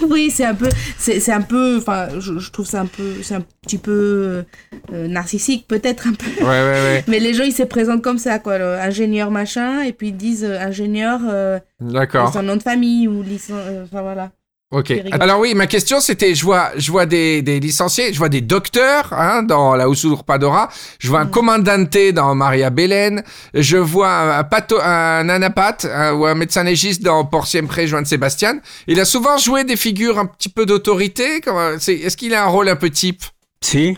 oui, 0.10 0.30
c'est 0.34 0.44
un 0.44 0.54
peu, 0.54 0.68
c'est 0.98 1.32
un 1.32 1.40
peu, 1.40 1.80
enfin, 1.88 2.20
je, 2.20 2.38
je 2.38 2.50
trouve 2.50 2.66
ça 2.66 2.80
un 2.80 2.86
peu, 2.86 3.22
c'est 3.22 3.34
un 3.34 3.44
petit 3.62 3.78
peu 3.78 4.44
euh, 4.92 5.08
narcissique 5.08 5.66
peut-être 5.66 6.06
un 6.06 6.12
peu. 6.12 6.26
Ouais, 6.40 6.46
ouais, 6.46 6.80
ouais. 6.82 7.04
Mais 7.08 7.18
les 7.18 7.34
gens 7.34 7.44
ils 7.44 7.52
se 7.52 7.62
présentent 7.62 8.02
comme 8.02 8.18
ça, 8.18 8.38
quoi, 8.38 8.58
le 8.58 8.74
ingénieur 8.74 9.30
machin, 9.30 9.82
et 9.82 9.92
puis 9.92 10.08
ils 10.08 10.16
disent 10.16 10.44
euh, 10.44 10.58
ingénieur, 10.58 11.20
euh, 11.28 11.58
D'accord. 11.80 12.32
son 12.32 12.42
nom 12.42 12.56
de 12.56 12.62
famille 12.62 13.08
ou 13.08 13.22
licence, 13.22 13.56
euh, 13.56 13.84
enfin 13.84 14.02
voilà. 14.02 14.30
Ok. 14.70 14.92
Alors 15.12 15.40
oui, 15.40 15.54
ma 15.54 15.66
question 15.66 15.98
c'était, 15.98 16.34
je 16.34 16.44
vois, 16.44 16.72
je 16.76 16.90
vois 16.92 17.06
des, 17.06 17.40
des 17.40 17.58
licenciés, 17.58 18.12
je 18.12 18.18
vois 18.18 18.28
des 18.28 18.42
docteurs 18.42 19.14
hein, 19.14 19.42
dans 19.42 19.74
la 19.74 19.88
Usurpadora, 19.88 20.68
je 20.98 21.08
vois 21.08 21.20
un 21.20 21.24
Mm. 21.24 21.30
commandante 21.30 21.96
dans 22.12 22.34
Maria 22.34 22.68
Belen, 22.68 23.22
je 23.54 23.78
vois 23.78 24.36
un, 24.36 24.44
pato, 24.44 24.78
un 24.78 25.26
anapath 25.30 25.86
un- 25.90 26.12
ou 26.12 26.26
un 26.26 26.34
médecin 26.34 26.64
légiste 26.64 27.02
dans 27.02 27.24
Por 27.24 27.46
Siempre 27.46 27.86
Joan 27.86 28.04
Sébastien. 28.04 28.60
Il 28.86 29.00
a 29.00 29.06
souvent 29.06 29.38
joué 29.38 29.64
des 29.64 29.76
figures 29.76 30.18
un 30.18 30.26
petit 30.26 30.50
peu 30.50 30.66
d'autorité. 30.66 31.40
Est-ce 31.46 32.16
qu'il 32.18 32.34
a 32.34 32.44
un 32.44 32.48
rôle 32.48 32.68
un 32.68 32.76
peu 32.76 32.90
type? 32.90 33.22
Sí, 33.62 33.96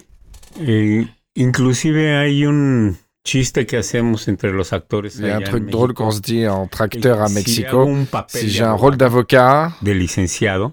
eh, 0.65 1.05
inclusive 1.37 1.97
hay 1.97 2.45
un 2.45 2.95
chiste 3.31 3.65
que 3.65 3.77
hacemos 3.77 4.27
entre 4.29 4.51
los 4.51 4.73
actores. 4.73 5.19
Il 5.19 5.27
y 5.27 5.31
a 5.31 5.37
un 5.37 5.43
truc 5.43 5.67
drôle 5.67 5.95
qu'on 5.95 6.11
se 6.11 6.21
dit 6.21 6.49
entre 6.49 6.83
acteurs 6.83 7.21
à 7.21 7.29
Mexico. 7.29 7.89
Si 8.27 8.51
j'ai 8.51 8.65
un 8.65 8.73
rôle 8.73 8.97
d'avocat, 8.97 9.73
de 9.83 9.93
licenciado, 9.93 10.73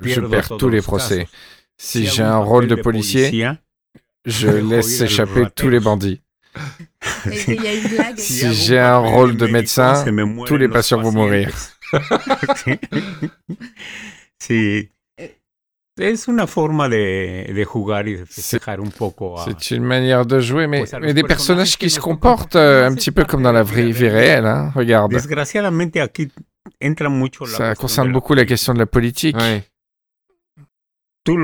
je 0.00 0.20
perds 0.20 0.56
tous 0.58 0.68
les 0.68 0.82
procès. 0.82 1.28
Si 1.76 2.06
j'ai 2.06 2.24
un 2.24 2.38
rôle 2.38 2.66
de 2.66 2.74
policier, 2.74 3.28
policía, 3.28 3.58
je 4.24 4.48
laisse 4.70 4.98
ir 4.98 5.02
a 5.02 5.04
los 5.04 5.12
échapper 5.12 5.46
tous 5.54 5.68
les 5.68 5.78
bandits. 5.80 6.20
Si 8.16 8.54
j'ai 8.54 8.78
un 8.78 8.98
rôle 8.98 9.36
de 9.36 9.46
médecin, 9.46 10.04
tous 10.46 10.56
les 10.56 10.68
patients 10.68 11.00
vont 11.00 11.12
mourir. 11.12 11.50
Es 15.96 16.26
una 16.26 16.48
forma 16.48 16.88
de, 16.88 17.52
de 17.54 17.64
jugar 17.64 18.08
y 18.08 18.16
de 18.16 18.26
festejar 18.26 18.80
un 18.80 18.90
poco 18.90 19.38
a... 19.38 19.44
C'est 19.44 19.70
une 19.76 19.84
manière 19.84 20.26
de 20.26 20.40
jouer, 20.40 20.66
mais, 20.66 20.80
Pues 20.80 21.14
des 21.14 21.22
personnages 21.22 21.78
qui 21.78 21.88
se 21.88 22.00
comportent 22.00 22.56
euh, 22.56 22.88
un 22.88 22.94
petit 22.94 23.12
peu 23.12 23.24
comme 23.24 23.44
dans 23.44 23.52
la 23.52 23.62
vraie 23.62 23.92
vie 23.92 24.08
réelle. 24.08 24.44
Hein. 24.44 24.72
Regarde, 24.74 25.12
Desgraciadamente 25.12 26.00
aquí 26.00 26.32
entra 26.80 27.08
mucho 27.08 27.46
la 27.46 27.52
ça 27.52 27.74
concerne 27.76 28.08
la 28.08 28.12
beaucoup 28.12 28.34
la 28.34 28.44
question 28.44 28.74
de 28.74 28.80
la 28.80 28.86
politique. 28.86 29.36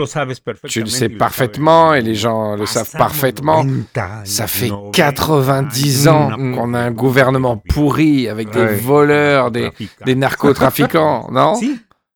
Sabes 0.06 0.42
Tu 0.68 0.80
le 0.80 0.86
sais 0.86 1.08
parfaitement 1.08 1.94
et 1.94 2.02
les 2.02 2.16
gens 2.16 2.56
le 2.56 2.66
savent 2.66 2.90
parfaitement. 2.98 3.64
90 3.94 4.30
Ça 4.30 4.46
fait 4.48 4.70
90 4.92 4.92
90 4.92 6.08
ans 6.08 6.30
qu'on 6.36 6.74
a 6.74 6.80
un 6.80 6.90
gouvernement 6.90 7.56
pourri 7.56 8.28
avec 8.28 8.50
des 8.50 8.66
voleurs, 8.66 9.52
des 9.52 10.14
narcotrafiquants, 10.16 11.28
non? 11.32 11.54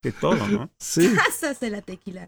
De 0.05 0.11
todo, 0.13 0.37
¿no? 0.49 0.69
Ah, 0.69 1.31
ça, 1.41 1.53
c'est 1.59 1.71
la 1.71 1.81
tequila. 1.83 2.21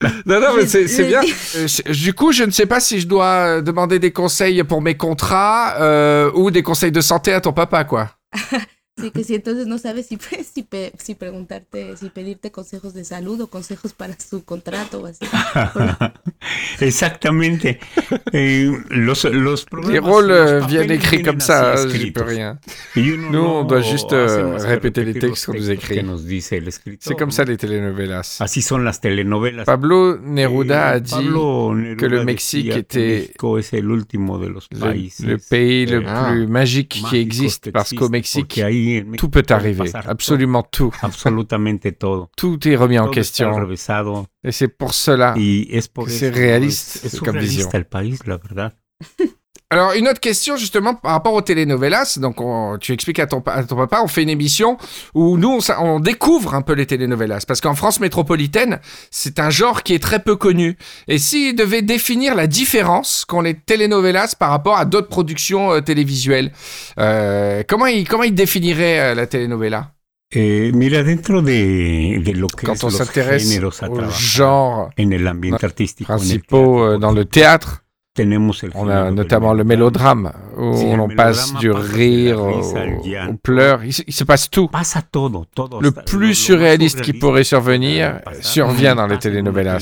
Non, 0.26 0.40
non, 0.40 0.54
mais 0.56 0.66
Je- 0.66 0.86
c'est 0.86 1.06
bien. 1.06 1.20
dis- 1.22 1.32
Euh, 1.56 1.92
Du 1.92 2.12
coup, 2.12 2.30
je 2.32 2.44
ne 2.44 2.50
sais 2.50 2.66
pas 2.66 2.80
si 2.80 3.00
je 3.00 3.06
dois 3.08 3.24
euh, 3.56 3.60
demander 3.62 3.98
des 3.98 4.12
conseils 4.12 4.62
pour 4.64 4.82
mes 4.82 4.96
contrats 4.96 5.74
euh, 5.80 6.30
ou 6.34 6.50
des 6.50 6.62
conseils 6.62 6.92
de 6.92 7.00
santé 7.00 7.32
à 7.32 7.40
ton 7.40 7.52
papa, 7.54 7.84
quoi. 7.84 8.10
Sí, 8.98 9.10
que 9.10 9.24
si 9.24 9.34
entonces 9.34 9.66
no 9.66 9.76
sabes 9.76 10.06
si, 10.06 10.16
si, 10.54 10.66
si 10.98 11.14
preguntarte, 11.14 11.96
si 11.98 12.08
pedirte 12.08 12.50
consejos 12.50 12.94
de 12.94 13.04
salud 13.04 13.38
o 13.42 13.46
consejos 13.48 13.92
para 13.92 14.18
su 14.18 14.42
contrato 14.44 15.00
o 15.02 15.06
así. 15.06 15.26
Exactamente. 16.80 17.78
Eh, 18.32 18.72
los, 18.88 19.24
los 19.24 19.66
Les 19.88 19.98
rôles 19.98 20.30
euh, 20.30 20.60
viennent 20.66 20.90
écrits 20.90 21.22
comme 21.22 21.40
ça, 21.40 21.76
j'y 21.76 21.86
escritos. 21.88 22.22
peux 22.22 22.28
rien. 22.30 22.58
Nous, 22.96 23.14
on 23.38 23.62
no 23.62 23.64
doit 23.64 23.82
juste, 23.82 24.12
euh, 24.14 24.56
répéter 24.58 25.04
les 25.04 25.14
textes 25.14 25.46
qu'on 25.46 25.52
nous 25.54 25.70
écrit. 25.70 26.00
C'est 27.00 27.14
comme 27.18 27.28
¿no? 27.28 27.30
ça 27.34 27.44
les 27.44 27.56
telenovelas. 27.58 28.38
Así 28.40 28.62
son 28.62 28.78
las 28.78 29.00
telenovelas. 29.00 29.64
Pablo 29.64 30.18
Neruda 30.18 30.88
a 30.88 30.96
Eh, 30.96 31.00
dit 31.02 31.10
Pablo 31.10 31.74
Neruda 31.74 31.96
que 31.96 32.06
le 32.06 32.24
Mexique 32.24 32.74
était 32.76 33.30
le, 33.42 34.94
le 35.26 35.38
pays 35.38 35.86
le 35.86 36.02
eh, 36.02 36.04
Ah. 36.06 36.30
plus 36.30 36.46
magique 36.46 37.02
qui 37.10 37.16
existe 37.16 37.70
parce 37.70 37.92
qu'au 37.92 38.08
Mexique, 38.08 38.58
tout 39.18 39.28
peut 39.28 39.44
arriver, 39.50 39.90
absolument 40.06 40.62
tout. 40.62 40.92
Tout 42.36 42.68
est 42.68 42.76
remis 42.76 42.98
en 42.98 43.08
question. 43.10 43.50
Et 44.44 44.52
c'est 44.52 44.68
pour 44.68 44.94
cela. 44.94 45.34
que 46.06 46.10
c'est 46.10 46.30
réaliste, 46.30 47.02
comme 47.24 47.36
vision. 47.38 47.68
Alors, 49.68 49.94
une 49.94 50.06
autre 50.06 50.20
question, 50.20 50.56
justement, 50.56 50.94
par 50.94 51.10
rapport 51.10 51.34
aux 51.34 51.40
telenovelas. 51.40 52.18
Donc, 52.20 52.40
on- 52.40 52.78
tu 52.78 52.92
expliques 52.92 53.18
à 53.18 53.26
ton, 53.26 53.42
à 53.46 53.64
ton 53.64 53.74
papa, 53.74 54.00
on 54.00 54.06
fait 54.06 54.22
une 54.22 54.28
émission 54.28 54.76
où 55.12 55.36
nous, 55.36 55.58
on, 55.58 55.84
on 55.84 55.98
découvre 55.98 56.54
un 56.54 56.62
peu 56.62 56.72
les 56.74 56.86
telenovelas. 56.86 57.44
Parce 57.48 57.60
qu'en 57.60 57.74
France 57.74 57.98
métropolitaine, 57.98 58.78
c'est 59.10 59.40
un 59.40 59.50
genre 59.50 59.82
qui 59.82 59.92
est 59.94 59.98
très 59.98 60.20
peu 60.20 60.36
connu. 60.36 60.76
Et 61.08 61.18
s'il 61.18 61.56
devait 61.56 61.82
définir 61.82 62.36
la 62.36 62.46
différence 62.46 63.24
qu'ont 63.24 63.40
les 63.40 63.54
telenovelas 63.54 64.36
par 64.38 64.50
rapport 64.50 64.76
à 64.76 64.84
d'autres 64.84 65.08
productions 65.08 65.72
euh, 65.72 65.80
télévisuelles, 65.80 66.52
euh, 67.00 67.64
comment, 67.68 67.86
il, 67.86 68.06
comment 68.08 68.22
il 68.22 68.34
définirait 68.34 69.00
euh, 69.00 69.14
la 69.16 69.26
telenovela? 69.26 69.90
Eh, 70.32 70.70
mira, 70.72 71.02
dentro 71.02 71.40
de, 71.42 72.22
de 72.22 72.32
lo 72.32 72.46
que 72.48 72.66
Quand 72.66 72.84
on 72.84 72.90
s'intéresse 72.90 73.48
géneros 73.48 73.82
a 73.82 73.88
aux 73.88 73.94
trabajar 73.96 74.20
genres 74.20 74.90
en 74.98 75.10
el 75.10 75.26
euh, 75.26 75.68
teatro, 75.68 76.98
dans 76.98 77.12
le 77.12 77.24
théâtre, 77.24 77.82
on 78.74 78.88
a 78.88 79.10
notamment 79.10 79.52
le 79.54 79.64
mélodrame, 79.64 80.32
où 80.56 80.62
on 80.62 81.08
passe 81.08 81.54
du 81.54 81.70
rire 81.70 82.40
au, 82.42 83.34
pleur. 83.42 83.84
Il, 83.84 83.92
se- 83.92 84.02
il 84.06 84.12
se 84.12 84.24
passe 84.24 84.48
tout. 84.50 84.68
Pasa 84.68 85.02
todo, 85.02 85.44
todo. 85.54 85.80
Le 85.80 85.90
plus 85.92 86.12
lo- 86.14 86.20
lo 86.20 86.26
más 86.28 86.34
surréaliste 86.34 87.00
qui 87.02 87.12
pourrait 87.12 87.44
survenir 87.44 88.20
survient 88.40 88.94
dans 88.94 89.06
les 89.06 89.18
telenovelas. 89.18 89.78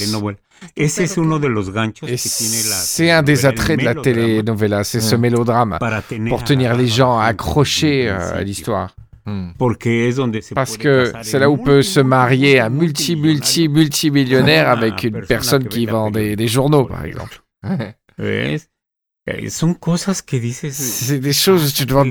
Et 2.06 2.16
c'est 2.16 3.10
un 3.10 3.22
des 3.22 3.44
attraits 3.46 3.78
de 3.80 3.84
la 3.84 3.94
telenovela, 3.94 4.82
c'est 4.84 5.00
ce 5.00 5.14
Mm. 5.16 5.20
mélodrame, 5.20 5.76
para 5.78 6.00
tener 6.02 6.30
pour 6.30 6.42
tenir 6.44 6.74
les 6.76 6.86
gens 6.86 7.18
accrochés 7.18 8.08
euh, 8.08 8.38
à 8.38 8.42
l'histoire. 8.42 8.94
Se 9.26 10.54
Parce 10.54 10.76
que 10.76 11.12
c'est 11.22 11.38
là 11.38 11.48
où 11.48 11.56
peut 11.56 11.82
se 11.82 12.00
marier 12.00 12.60
un 12.60 12.68
multi- 12.68 13.16
multi, 13.16 13.68
multimillionnaire 13.68 14.68
avec 14.68 15.02
une 15.04 15.20
personne 15.22 15.66
qui 15.66 15.86
vend 15.86 16.10
des, 16.10 16.36
des 16.36 16.48
journaux, 16.48 16.84
par 16.84 17.04
exemple. 17.04 17.40
¿Ves? 18.18 18.68
Eh, 19.26 19.48
Son 19.48 19.72
cosas 19.72 20.20
que 20.20 20.36
dices. 20.36 20.66
C'est 20.70 21.18
des 21.18 21.32
choses 21.32 21.66
où 21.66 21.72
tu 21.72 21.86
te 21.86 21.88
demandes, 21.88 22.10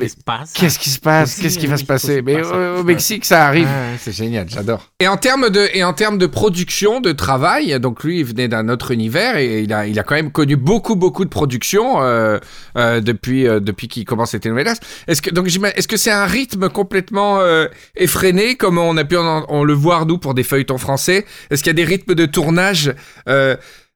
qu'est-ce 0.56 0.80
qui 0.80 0.90
se 0.90 1.00
passe 1.00 1.36
Qu'est-ce 1.36 1.60
qui 1.60 1.68
va 1.68 1.78
se 1.78 1.84
Mexico, 1.84 1.94
passer 1.94 2.16
se 2.18 2.22
Mais 2.22 2.44
au, 2.44 2.80
au 2.80 2.84
Mexique, 2.84 3.24
ça 3.24 3.46
arrive. 3.46 3.68
Ah, 3.70 3.96
c'est 4.00 4.12
génial, 4.12 4.50
j'adore. 4.50 4.90
Et 5.00 5.08
en 5.08 5.18
termes 5.18 5.52
de 5.52 5.68
et 5.76 5.84
en 5.84 5.94
termes 5.94 6.18
de 6.18 6.26
production, 6.26 7.02
de 7.02 7.12
travail, 7.12 7.80
donc 7.80 8.04
lui 8.04 8.22
il 8.22 8.26
venait 8.26 8.48
d'un 8.48 8.68
autre 8.68 8.90
univers 8.90 9.38
et 9.38 9.62
il 9.62 9.72
a 9.74 9.86
il 9.86 10.00
a 10.00 10.04
quand 10.04 10.16
même 10.16 10.32
connu 10.32 10.56
beaucoup 10.56 10.96
beaucoup 10.96 11.24
de 11.24 11.30
productions 11.30 12.02
euh, 12.02 12.40
euh, 12.78 13.00
depuis 13.00 13.48
euh, 13.48 13.60
depuis 13.60 13.88
qu'il 13.88 14.06
commence 14.06 14.34
les 14.34 14.40
telenovelas. 14.40 14.80
Est-ce 15.08 15.22
que 15.22 15.30
donc 15.30 15.46
est-ce 15.48 15.88
que 15.88 15.98
c'est 15.98 16.10
un 16.10 16.26
rythme 16.26 16.68
complètement 16.68 17.42
euh, 17.42 17.68
effréné 17.96 18.56
comme 18.56 18.80
on 18.80 18.98
a 18.98 19.04
pu 19.06 19.18
en, 19.18 19.64
le 19.64 19.74
voir 19.74 20.08
nous 20.08 20.18
pour 20.18 20.34
des 20.34 20.44
feuilletons 20.44 20.80
français? 20.80 21.28
Est-ce 21.52 21.62
qu'il 21.62 21.70
y 21.70 21.76
a 21.76 21.76
des 21.76 21.84
rythmes 21.84 22.16
de 22.16 22.26
tournage 22.26 22.96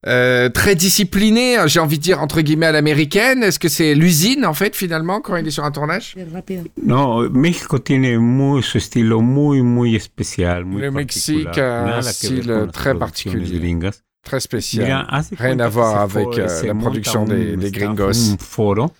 euh, 0.08 0.46
euh, 0.48 0.50
très 0.50 0.76
disciplinés, 0.76 1.58
j'ai 1.68 1.80
envie 1.80 1.98
de 1.98 2.04
dire 2.04 2.22
entre 2.22 2.42
guillemets 2.42 2.68
à 2.68 2.72
l'américaine 2.72 3.44
Est-ce 3.44 3.60
que 3.60 3.70
c'est 3.70 3.94
l'usine 3.96 4.46
en 4.46 4.54
fait 4.54 4.76
finalement 4.76 5.22
quand 5.22 5.36
il 5.36 5.48
est 5.48 5.52
sur 5.52 5.64
un 5.64 5.72
tournage? 5.72 6.14
C'est 6.16 6.28
rápido. 6.34 6.64
No, 6.82 7.30
México 7.30 7.80
tiene 7.80 8.18
muy 8.18 8.64
su 8.64 8.78
estilo 8.78 9.22
muy 9.22 9.62
muy 9.62 9.96
especial, 9.96 10.66
muy 10.66 10.82
Le. 10.82 10.92
Mexique 10.92 11.58
a 11.58 11.98
un 11.98 12.02
style 12.02 12.68
très 12.72 12.96
particulier. 12.98 13.60
gringas. 13.60 14.04
Très 14.24 14.40
spécial. 14.40 15.08
Rien 15.38 15.60
à 15.60 15.68
voir 15.70 16.02
avec 16.02 16.38
euh, 16.38 16.64
la 16.64 16.76
production 16.76 17.22
un 17.24 17.26
des, 17.26 17.56
des 17.58 17.72
gringos. 17.72 18.34
Un 18.34 18.38
foro, 18.38 18.94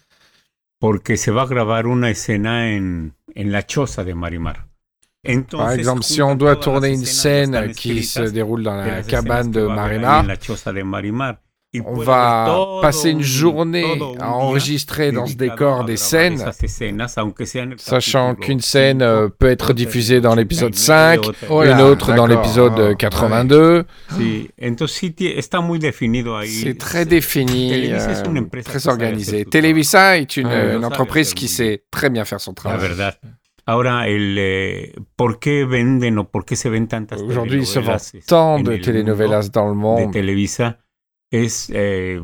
porque 0.80 1.18
se 1.18 1.32
va 1.32 1.42
a 1.44 1.46
grabar 1.48 1.86
una 1.88 2.10
escena 2.10 2.70
en, 2.70 3.12
en 3.36 3.52
la 3.52 3.64
choza 3.66 4.04
de 4.04 4.14
Marimar. 4.14 4.67
Par 5.52 5.72
exemple, 5.72 6.04
si 6.04 6.22
on 6.22 6.36
doit 6.36 6.56
tourner 6.56 6.90
une 6.90 7.06
scène 7.06 7.72
qui 7.72 8.04
se 8.04 8.22
déroule 8.22 8.64
dans 8.64 8.76
la 8.76 9.02
cabane 9.04 9.52
de 9.52 9.62
va 9.62 9.74
a 9.82 9.86
haber 9.86 9.96
ahí 9.96 10.00
Marimar, 10.00 10.24
en 10.24 10.28
la 10.28 10.36
choza 10.40 10.72
de 10.72 10.84
Marimar. 10.84 11.40
Y 11.74 11.82
on 11.86 11.96
va 11.96 12.80
passer 12.82 13.10
une 13.12 13.20
un- 13.20 13.24
journée 13.24 14.00
à 14.22 14.32
enregistrer 14.32 15.12
dans 15.12 15.26
ce 15.26 15.36
décor 15.36 15.84
des 15.84 15.98
scènes, 15.98 16.42
sachant 17.76 18.36
qu'une 18.36 18.62
scène 18.62 19.02
euh, 19.02 19.28
peut 19.28 19.50
être 19.50 19.74
diffusée 19.74 20.22
dans 20.22 20.34
l'épisode 20.34 20.72
89, 20.74 20.76
5, 20.76 21.20
otra- 21.20 21.48
Oh 21.50 21.64
une 21.64 21.82
autre 21.82 22.14
dans 22.16 22.26
l'épisode 22.26 22.80
euh, 22.80 22.92
Oh, 22.94 22.96
82. 22.98 23.84
Sí, 24.18 24.50
entonces 24.62 24.96
sí 24.96 25.12
tie- 25.12 25.38
está 25.38 25.60
muy 25.60 25.78
definido 25.78 26.38
ahí. 26.38 26.48
C'est 26.48 26.78
très 26.78 27.06
défini, 27.06 27.92
euh, 27.92 28.62
très 28.64 28.88
organisé. 28.88 29.44
Televisa 29.44 30.18
est 30.18 30.38
une, 30.38 30.48
Ouais, 30.48 30.76
une 30.78 30.86
entreprise 30.86 31.34
qui 31.34 31.50
sait 31.50 31.84
très 31.92 32.10
bien 32.10 32.24
faire 32.24 32.40
son 32.40 32.52
La 32.52 32.56
travail. 32.56 33.14
Ahora, 33.68 34.08
el, 34.08 34.38
eh, 34.40 34.94
¿por 35.18 35.40
qué 35.40 35.66
venden 35.66 36.18
o 36.20 36.30
por 36.32 36.46
qué 36.46 36.56
se 36.56 36.70
ven 36.70 36.88
tantas 36.88 37.22
Aujourd'hui, 37.22 37.66
se 37.66 37.82
este, 37.82 38.22
tant 38.22 38.60
en 38.60 38.64
de 38.64 38.76
el 38.76 38.82
telenovelas 38.82 39.52
dans 39.52 39.68
le 39.68 39.76
mundo 39.76 40.00
de 40.00 40.06
monde 40.06 40.14
Televisa 40.14 40.80
es 41.30 41.70
eh, 41.74 42.22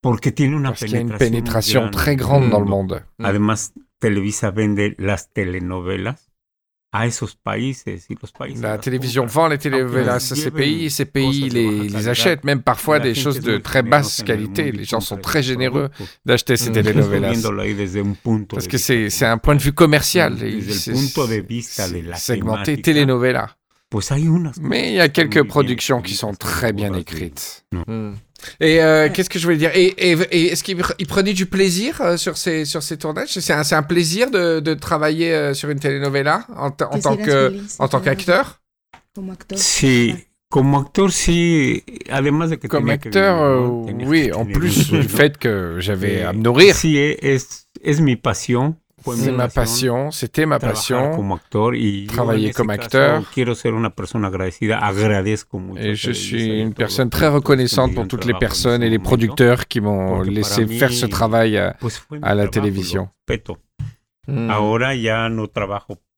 porque 0.00 0.32
tiene 0.32 0.56
una 0.56 0.70
parce 0.70 0.86
une 0.86 1.18
penetración, 1.18 1.18
muy 1.18 1.18
pénétration 1.18 1.80
grande 1.82 1.96
très 1.96 2.12
en 2.12 2.18
el 2.18 2.24
grande 2.24 2.50
dans 2.50 2.60
le 2.60 2.70
mundo. 2.70 2.94
monde. 2.94 3.06
Además, 3.18 3.74
Televisa 3.98 4.50
vende 4.50 4.94
las 4.96 5.30
telenovelas 5.30 6.27
a 6.92 7.06
esos 7.06 7.34
países 7.36 8.06
y 8.08 8.14
los 8.20 8.32
países. 8.32 8.62
La 8.62 8.78
télévision 8.78 9.26
vend 9.26 9.48
les 9.48 9.58
télénovelas 9.58 10.14
à 10.14 10.20
ces 10.20 10.50
pays 10.50 10.86
et 10.86 10.90
ces 10.90 11.04
pays 11.04 11.50
les, 11.50 11.88
les 11.88 12.08
achètent, 12.08 12.44
même 12.44 12.62
parfois 12.62 12.98
des 12.98 13.14
choses 13.14 13.38
es 13.38 13.40
de 13.40 13.58
très 13.58 13.82
basse 13.82 14.22
qualité. 14.22 14.68
y 14.68 14.72
Les 14.72 14.84
gens 14.84 15.00
sont 15.00 15.18
très 15.18 15.42
généreux 15.42 15.90
d'acheter 16.24 16.56
ces 16.56 16.70
Mm. 16.70 16.72
telenovelas. 16.72 17.34
Parce 18.50 18.68
que 18.68 18.78
c'est 18.78 19.26
un 19.26 19.38
point 19.38 19.54
de 19.54 19.60
vue 19.62 19.72
commercial. 19.72 20.36
Segmenté 22.16 22.80
telenovela. 22.80 23.50
Mais 24.60 24.88
il 24.90 24.94
y 24.94 25.00
a 25.00 25.08
quelques 25.08 25.44
productions 25.46 26.02
qui 26.02 26.14
sont 26.14 26.34
très 26.34 26.72
bien 26.72 26.92
écrites. 26.94 27.64
Non. 27.72 28.14
Et 28.60 28.80
euh, 28.82 29.08
qu'est-ce 29.12 29.28
que 29.30 29.38
je 29.38 29.44
voulais 29.44 29.56
dire 29.56 29.70
Et, 29.74 29.86
et- 29.98 30.16
et 30.30 30.52
est-ce 30.52 30.62
qu'il 30.62 30.80
il 30.98 31.06
prenait 31.06 31.32
du 31.32 31.46
plaisir 31.46 32.00
euh, 32.00 32.16
sur 32.16 32.36
ces, 32.36 32.64
sur 32.64 32.82
ces 32.82 32.96
tournages? 32.96 33.30
C'est 33.38 33.52
un, 33.52 33.64
c'est 33.64 33.74
un 33.74 33.82
plaisir 33.82 34.30
de, 34.30 34.60
de 34.60 34.74
travailler 34.74 35.32
euh, 35.34 35.54
sur 35.54 35.70
une 35.70 35.80
telenovela 35.80 36.46
en, 36.56 36.66
en 36.66 36.70
tant 36.70 36.98
si 37.16 37.18
que 37.18 37.50
feliz 37.50 37.76
en 37.78 37.88
tant 37.88 38.00
qu'acteur? 38.00 38.60
Como 39.14 39.32
actor. 39.32 39.58
Sí, 39.58 40.14
como 40.48 40.78
actor 40.78 41.10
sí, 41.12 41.82
además 42.10 42.50
de 42.50 42.58
que 42.58 42.68
Comme 42.68 42.86
tenía 42.86 42.98
que 42.98 43.10
euh, 43.18 43.68
oui, 44.06 44.28
que 44.28 44.34
en 44.34 44.46
plus 44.46 44.90
du 44.90 45.02
fait 45.08 45.36
que 45.36 45.76
j'avais 45.80 46.22
à 46.22 46.32
me 46.32 46.38
Eh, 46.38 46.42
nourrir. 46.42 46.74
Sí, 46.74 46.96
es, 46.98 47.68
es 47.82 48.00
mi 48.00 48.16
pasión. 48.16 48.78
C'est 49.04 49.32
ma 49.32 49.48
passion, 49.48 50.10
c'était 50.10 50.46
ma 50.46 50.58
passion. 50.58 51.38
Travailler 52.08 52.52
comme 52.52 52.70
acteur. 52.70 53.22
Et 55.76 55.94
je 55.94 56.10
suis 56.12 56.60
une 56.60 56.74
personne 56.74 57.10
très 57.10 57.28
reconnaissante 57.28 57.94
pour 57.94 58.08
toutes 58.08 58.24
les 58.24 58.34
personnes 58.34 58.82
et 58.82 58.90
les 58.90 58.98
producteurs 58.98 59.66
qui 59.68 59.80
m'ont 59.80 60.20
laissé 60.22 60.66
faire 60.66 60.92
ce 60.92 61.06
travail. 61.06 61.56
euh, 61.56 61.70
a 62.22 62.34
la 62.34 62.44
hmm. 62.44 62.50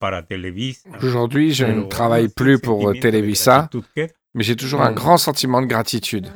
Para 0.00 0.22
Televisa. 0.22 0.88
Aujourd'hui, 1.02 1.52
je 1.52 1.66
ne 1.66 1.82
travaille 1.84 2.28
plus 2.28 2.58
pour 2.58 2.88
euh, 2.88 2.94
Televisa, 2.94 3.68
mais 4.34 4.42
j'ai 4.42 4.56
toujours 4.56 4.80
un 4.80 4.92
Mm. 4.92 4.94
grand 4.94 5.18
sentiment 5.18 5.60
de 5.60 5.66
gratitude. 5.66 6.28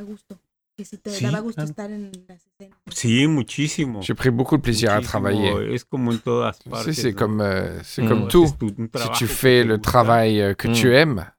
Que 0.77 0.85
si 0.85 0.99
te 0.99 1.11
Sí, 1.11 1.25
daba 1.25 1.39
gusto 1.41 1.57
claro. 1.63 1.71
estar 1.71 1.91
en 1.93 2.11
las 2.27 2.47
escenas. 2.47 2.79
Sí, 2.91 3.29
muchísimo. 3.29 4.01
J'ai 4.03 4.15
pris 4.15 4.31
beaucoup 4.33 4.57
de 4.57 4.63
plaisir 4.63 4.91
à 4.91 5.01
travailler. 5.01 5.73
Es 5.73 5.85
como 5.85 6.11
en 6.13 6.19
todas 6.19 6.59
Tu 6.59 6.65
sais, 6.65 6.71
partes. 6.71 6.93
c'est 6.95 7.13
¿no? 7.13 7.17
comme, 7.19 7.41
euh, 7.41 7.81
c'est 7.85 8.03
Mm. 8.03 8.09
comme 8.09 8.29
Cuando 8.29 8.29
tout. 8.29 8.99
Si 8.99 9.11
tu 9.19 9.27
fais 9.29 9.63
le 9.65 9.79
travail 9.81 10.41
euh, 10.41 10.55
que 10.55 10.67
Mm. 10.69 10.73
tu 10.73 10.93
aimes, 10.95 11.31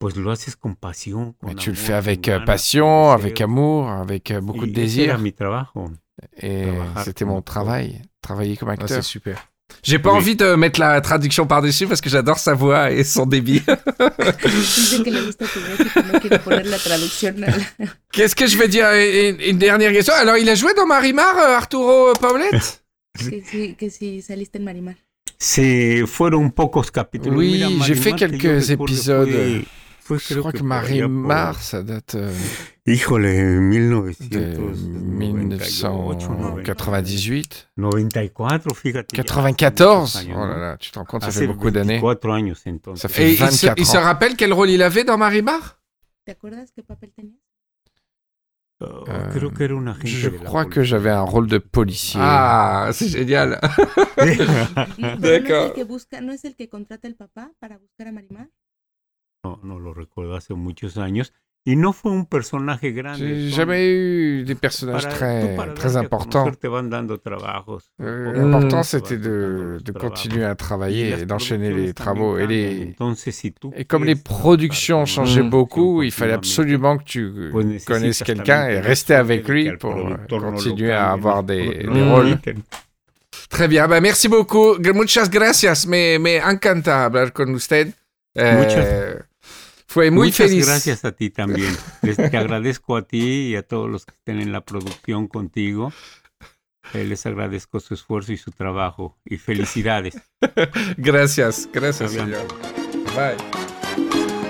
Pues 0.00 0.16
lo 0.16 0.30
haces 0.32 0.56
con 0.56 0.74
pasión. 0.74 1.36
mais 1.42 1.54
con 1.54 1.62
tu 1.62 1.70
le 1.70 1.76
fais 1.76 1.92
avec 1.92 2.26
euh, 2.28 2.40
passion, 2.44 3.10
avec 3.12 3.40
amour, 3.42 3.88
avec 3.90 4.30
euh, 4.32 4.40
beaucoup 4.40 4.64
de 4.66 4.72
era 4.72 4.80
désir. 4.80 5.18
mi 5.18 5.32
trabajo. 5.32 5.90
Et 6.42 6.66
c'était 7.04 7.24
mon 7.26 7.42
travail, 7.42 8.02
travailler 8.22 8.56
comme 8.56 8.70
Ah, 8.70 8.72
acteur. 8.72 8.88
c'est 8.88 9.02
super. 9.02 9.49
J'ai 9.82 9.98
pas 9.98 10.10
Oui. 10.12 10.16
envie 10.18 10.36
de 10.36 10.54
mettre 10.54 10.80
la 10.80 11.00
traduction 11.00 11.46
par-dessus 11.46 11.86
parce 11.86 12.00
que 12.00 12.10
j'adore 12.10 12.38
sa 12.38 12.54
voix 12.54 12.90
et 12.90 13.04
son 13.04 13.26
débit. 13.26 13.62
Qu'est-ce 18.12 18.36
que 18.36 18.46
je 18.46 18.56
vais 18.58 18.68
dire? 18.68 18.86
Une, 18.92 19.40
une 19.40 19.58
dernière 19.58 19.92
question. 19.92 20.14
Alors, 20.14 20.36
il 20.36 20.48
a 20.48 20.54
joué 20.54 20.72
dans 20.74 20.86
Marimar, 20.86 21.36
euh, 21.38 21.56
Arturo 21.56 22.12
Paulette? 22.20 22.82
Que 23.78 23.88
si, 23.90 24.22
saliste 24.22 24.54
en 24.56 24.60
Marimar. 24.62 24.94
Se 25.38 26.04
fueron 26.06 26.48
pocos 26.50 26.84
capítulos. 26.92 27.36
Oui, 27.38 27.64
j'ai 27.84 27.94
fait 27.96 28.12
quelques 28.12 28.70
épisodes. 28.70 29.28
Fue 30.18 30.18
Je 30.18 30.24
creo 30.34 30.40
crois 30.40 30.52
que 30.52 30.58
allá 30.58 30.66
Marimar, 30.68 31.52
por- 31.54 31.62
ça 31.62 31.82
date 31.82 32.14
euh, 32.16 32.30
Híjole, 32.86 33.32
de 33.32 33.60
1998. 33.60 34.96
1998. 34.96 37.68
94, 37.76 38.74
fíjate. 38.74 39.16
ya 39.16 39.22
hace 39.22 39.28
94 39.28 40.00
muchos 40.00 40.16
años, 40.16 40.36
Oh 40.38 40.46
là 40.46 40.56
là, 40.58 40.76
tu 40.78 40.90
te 40.90 40.98
rends 40.98 41.04
compte, 41.04 41.22
ça 41.24 41.30
fait 41.30 41.46
beaucoup 41.46 41.70
d'années. 41.70 42.00
24. 42.00 42.96
Ça 42.96 43.08
fait 43.08 43.22
Et 43.22 43.26
Et 43.28 43.32
il 43.32 43.36
se, 43.36 43.42
24 43.66 43.78
il 43.78 43.86
se 43.86 43.96
ans. 43.96 44.02
rappelle 44.02 44.34
quel 44.36 44.52
rôle 44.52 44.70
il 44.70 44.82
avait 44.82 45.04
dans 45.04 45.16
Marimar 45.18 45.78
¿Te 46.26 46.32
acuerdas 46.32 46.66
qué 46.74 46.82
papel 46.82 47.10
tenía? 47.12 47.36
Oh, 48.82 49.04
Euh, 49.08 49.30
que 49.32 49.38
Je 50.06 50.28
crois 50.30 50.64
que 50.64 50.82
j'avais 50.82 51.10
un 51.10 51.20
rôle 51.22 51.46
de 51.48 51.58
policier. 51.58 52.18
Ah, 52.22 52.88
c'est 52.94 53.08
génial. 53.08 53.60
D'accord. 55.18 55.74
No. 59.44 59.60
No, 59.62 59.78
lo 59.78 59.94
recuerdo 59.94 60.36
hace 60.36 60.54
muchos 60.54 60.96
años. 60.98 61.32
Y 61.66 61.76
no 61.76 61.92
fue 61.92 62.10
un 62.10 62.24
personaje 62.24 62.90
grande. 62.92 63.18
J'ai 63.18 63.50
jamais 63.50 63.86
eu 63.86 64.44
des 64.44 64.54
personnages 64.54 65.02
para- 65.02 65.14
très, 65.14 65.56
para 65.56 65.74
très 65.74 65.96
importants. 65.96 66.50
Euh, 68.00 68.32
L'important, 68.32 68.82
c'était 68.82 69.18
de, 69.18 69.78
continuer 69.92 70.44
à 70.44 70.54
travailler 70.54 71.20
et 71.20 71.26
d'enchaîner 71.26 71.70
les 71.70 71.92
travaux. 71.92 72.38
Et, 72.38 72.46
les... 72.46 72.94
Entonces, 72.98 73.28
si 73.30 73.52
tú 73.52 73.70
et 73.76 73.84
comme 73.84 74.06
les 74.06 74.14
productions 74.16 75.04
changeaient 75.04 75.42
beaucoup, 75.42 76.02
il 76.02 76.12
fallait 76.12 76.32
absolument 76.32 76.96
que 76.96 77.04
tu 77.04 77.84
connaisses 77.86 78.22
quelqu'un 78.22 78.66
et 78.68 78.80
rester 78.80 79.14
avec 79.14 79.46
lui 79.46 79.70
pour 79.76 79.94
euh, 79.96 80.16
continuer 80.28 80.92
à 80.92 81.12
avoir 81.12 81.42
des, 81.42 81.86
rôles. 81.86 82.38
Très 83.50 83.68
bien, 83.68 83.86
bah, 83.86 84.00
merci 84.00 84.28
beaucoup. 84.28 84.78
Muchas 84.94 85.28
gracias. 85.28 85.86
Me, 85.86 86.18
me 86.18 86.40
encanta 86.42 87.04
hablar 87.04 87.34
con 87.34 87.50
usted. 87.50 87.92
Eh, 88.34 88.54
Muchas- 88.54 89.26
fue 89.90 90.12
muy 90.12 90.28
Muchas 90.28 90.50
feliz. 90.50 90.66
gracias 90.68 91.04
a 91.04 91.10
ti 91.10 91.30
también. 91.30 91.76
Les, 92.02 92.16
te 92.16 92.36
agradezco 92.36 92.96
a 92.96 93.02
ti 93.02 93.48
y 93.48 93.56
a 93.56 93.64
todos 93.66 93.90
los 93.90 94.06
que 94.06 94.12
estén 94.14 94.40
en 94.40 94.52
la 94.52 94.60
producción 94.64 95.26
contigo. 95.26 95.92
Eh, 96.94 97.02
les 97.02 97.26
agradezco 97.26 97.80
su 97.80 97.94
esfuerzo 97.94 98.32
y 98.32 98.36
su 98.36 98.52
trabajo. 98.52 99.18
Y 99.24 99.38
felicidades. 99.38 100.14
Gracias, 100.96 101.68
gracias, 101.72 102.12
señor. 102.12 102.46
Bye. 103.16 104.40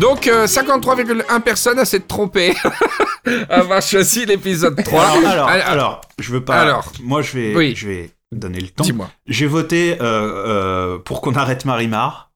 Donc, 0.00 0.26
euh, 0.26 0.46
53,1 0.46 1.40
personnes 1.40 1.78
à 1.78 1.84
s'être 1.84 2.08
trompées 2.08 2.54
avoir 3.50 3.82
choisi 3.82 4.24
l'épisode 4.26 4.82
3. 4.82 5.02
Alors, 5.02 5.16
alors, 5.28 5.48
Alors, 5.48 5.66
alors, 5.68 6.00
je 6.18 6.32
veux 6.32 6.44
pas. 6.44 6.60
alors. 6.60 6.92
moi, 7.02 7.22
je 7.22 7.32
vais, 7.38 7.54
Oui. 7.54 7.74
je 7.76 7.86
vais 7.88 8.10
donner 8.32 8.60
le 8.60 8.68
temps. 8.68 8.84
Dis-moi. 8.84 9.10
J'ai 9.26 9.46
voté 9.46 9.96
euh, 10.00 10.04
euh, 10.04 10.98
pour 10.98 11.20
qu'on 11.20 11.34
arrête 11.34 11.64
Marimar, 11.64 12.32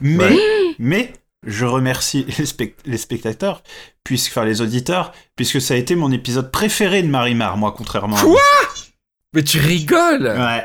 mais, 0.00 0.24
Ouais. 0.28 0.74
mais 0.78 1.12
je 1.46 1.64
remercie 1.64 2.26
les, 2.38 2.44
spect- 2.46 2.80
les 2.84 2.98
spectateurs, 2.98 3.62
puisque, 4.04 4.32
enfin 4.32 4.44
les 4.44 4.60
auditeurs, 4.60 5.12
puisque 5.36 5.60
ça 5.60 5.74
a 5.74 5.76
été 5.78 5.94
mon 5.96 6.12
épisode 6.12 6.50
préféré 6.52 7.02
de 7.02 7.08
Marimar, 7.08 7.56
moi, 7.56 7.72
contrairement 7.76 8.16
à 8.16 8.22
Quoi 8.22 8.40
Mais 9.34 9.42
tu 9.42 9.58
rigoles. 9.58 10.26
Ouais. 10.36 10.64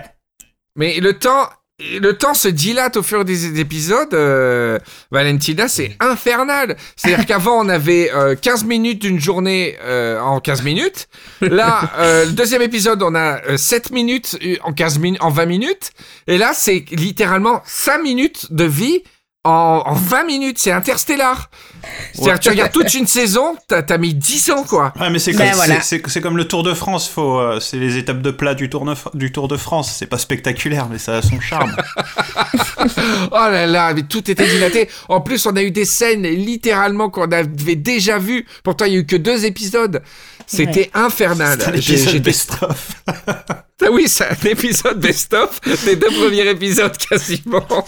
Mais 0.76 1.00
le 1.00 1.18
temps, 1.18 1.48
le 1.80 2.14
temps 2.14 2.34
se 2.34 2.48
dilate 2.48 2.96
au 2.96 3.04
fur 3.04 3.22
et 3.22 3.26
des 3.26 3.60
épisodes. 3.60 4.14
euh, 4.14 4.80
Valentina, 5.12 5.68
c'est 5.68 5.96
infernal. 6.00 6.78
C'est-à-dire 6.96 7.26
qu'avant, 7.26 7.60
on 7.66 7.68
avait 7.68 8.12
euh, 8.14 8.36
15 8.42 8.64
minutes 8.64 9.02
d'une 9.02 9.20
journée 9.20 9.76
euh, 9.84 10.20
en 10.22 10.40
15 10.40 10.64
minutes. 10.64 11.08
Là, 11.42 11.92
euh, 11.98 12.26
le 12.26 12.32
deuxième 12.32 12.62
épisode, 12.62 13.04
on 13.04 13.14
a 13.14 13.42
euh, 13.50 13.58
7 13.58 13.92
minutes 13.92 14.38
euh, 14.42 14.56
en, 14.64 14.72
15 14.72 15.00
min- 15.00 15.16
en 15.20 15.30
20 15.30 15.46
minutes. 15.48 15.92
Et 16.28 16.38
là, 16.38 16.52
c'est 16.54 16.86
littéralement 16.92 17.62
5 17.66 17.98
minutes 18.02 18.54
de 18.54 18.64
vie 18.64 19.04
en, 19.46 19.84
en 19.86 19.94
20 19.94 20.26
minutes. 20.26 20.58
C'est 20.60 20.72
interstellar. 20.72 21.50
C'est-à-dire 22.14 22.34
que 22.36 22.40
tu 22.40 22.50
regardes 22.50 22.72
toute 22.72 22.94
une 22.96 23.06
saison, 23.06 23.56
t'as 23.68 23.82
as 23.88 23.98
mis 24.00 24.14
10 24.16 24.50
ans, 24.52 24.64
quoi. 24.64 24.92
Ouais, 25.00 25.10
mais 25.12 25.20
c'est 25.20 25.34
Ben 25.34 25.50
comme, 25.50 25.56
voilà. 25.56 25.82
c'est- 25.82 26.02
comme 26.22 26.36
le 26.36 26.48
Tour 26.48 26.64
de 26.64 26.74
France, 26.74 27.08
faut, 27.08 27.38
euh, 27.40 27.60
c'est 27.60 27.78
les 27.78 27.98
étapes 27.98 28.22
de 28.24 28.32
plat 28.32 28.56
du 28.56 28.70
Tour 28.70 28.86
de, 28.86 28.96
du 29.14 29.32
Tour 29.32 29.48
de 29.48 29.56
France. 29.56 29.94
C'est 29.98 30.08
pas 30.08 30.18
spectaculaire, 30.18 30.88
mais 30.90 30.98
ça 30.98 31.18
a 31.18 31.22
son 31.22 31.40
charme. 31.40 31.76
Oh 33.32 33.36
là 33.52 33.66
là, 33.66 33.94
mais 33.94 34.04
tout 34.04 34.30
était 34.30 34.46
dilaté. 34.48 34.90
En 35.10 35.22
plus, 35.22 35.46
on 35.46 35.56
a 35.56 35.62
eu 35.64 35.72
des 35.72 35.86
scènes 35.86 36.24
littéralement 36.24 37.10
qu'on 37.10 37.24
avait 37.32 37.76
déjà 37.76 38.18
vues. 38.18 38.46
Pourtant, 38.64 38.86
il 38.86 38.94
y 38.94 38.96
a 38.96 39.00
eu 39.00 39.06
que 39.06 39.16
deux 39.16 39.46
épisodes. 39.46 40.02
C'était 40.48 40.90
infernal. 40.94 41.58
J'étais- 41.76 42.20
best-of. 42.20 43.04
Ah 43.84 43.88
oui, 43.92 44.08
c'est 44.08 44.26
un 44.26 44.50
épisode 44.50 45.00
best-of 45.00 45.60
des 45.84 45.98
deux 45.98 46.08
premiers 46.08 46.48
épisodes 46.50 46.96
quasiment. 46.98 47.66
Oh 47.70 47.84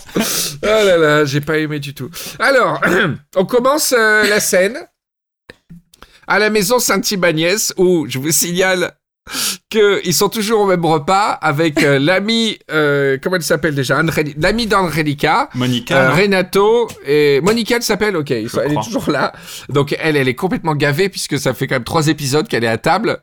là 0.62 0.98
là, 0.98 1.26
j'ai 1.26 1.40
pas 1.40 1.58
aimé 1.60 1.80
du 1.80 1.94
tout. 1.94 2.10
Alors, 2.40 2.82
on 3.36 3.46
commence 3.46 3.94
euh, 3.98 4.28
la 4.28 4.42
scène 4.42 4.78
à 6.28 6.40
la 6.40 6.50
maison 6.50 6.80
Saint-Ibagnès 6.80 7.74
où 7.78 8.06
je 8.10 8.20
vous 8.20 8.32
signale 8.32 8.97
qu'ils 9.70 10.14
sont 10.14 10.30
toujours 10.30 10.62
au 10.62 10.66
même 10.66 10.86
repas 10.86 11.32
avec 11.32 11.84
euh, 11.84 12.00
l'ami, 12.00 12.58
euh, 12.72 13.18
comment 13.22 13.36
elle 13.36 13.42
s'appelle 13.44 13.76
déjà 13.76 14.02
L'ami 14.40 14.66
d'Angelica. 14.68 15.50
Monica, 15.56 15.98
Euh, 15.98 16.12
Renato 16.14 16.88
et 17.06 17.42
Monica 17.42 17.76
elle 17.78 17.84
s'appelle 17.84 18.16
ok 18.16 18.32
elle 18.32 18.46
est 18.46 18.84
toujours 18.84 19.10
là. 19.12 19.34
Donc 19.70 19.96
elle 20.00 20.16
elle 20.16 20.28
est 20.28 20.36
complètement 20.36 20.76
gavée 20.76 21.10
puisque 21.10 21.38
ça 21.40 21.54
fait 21.54 21.68
quand 21.68 21.76
même 21.76 21.84
trois 21.84 22.08
épisodes 22.08 22.48
qu'elle 22.48 22.64
est 22.64 22.68
à 22.68 22.78
table. 22.78 23.20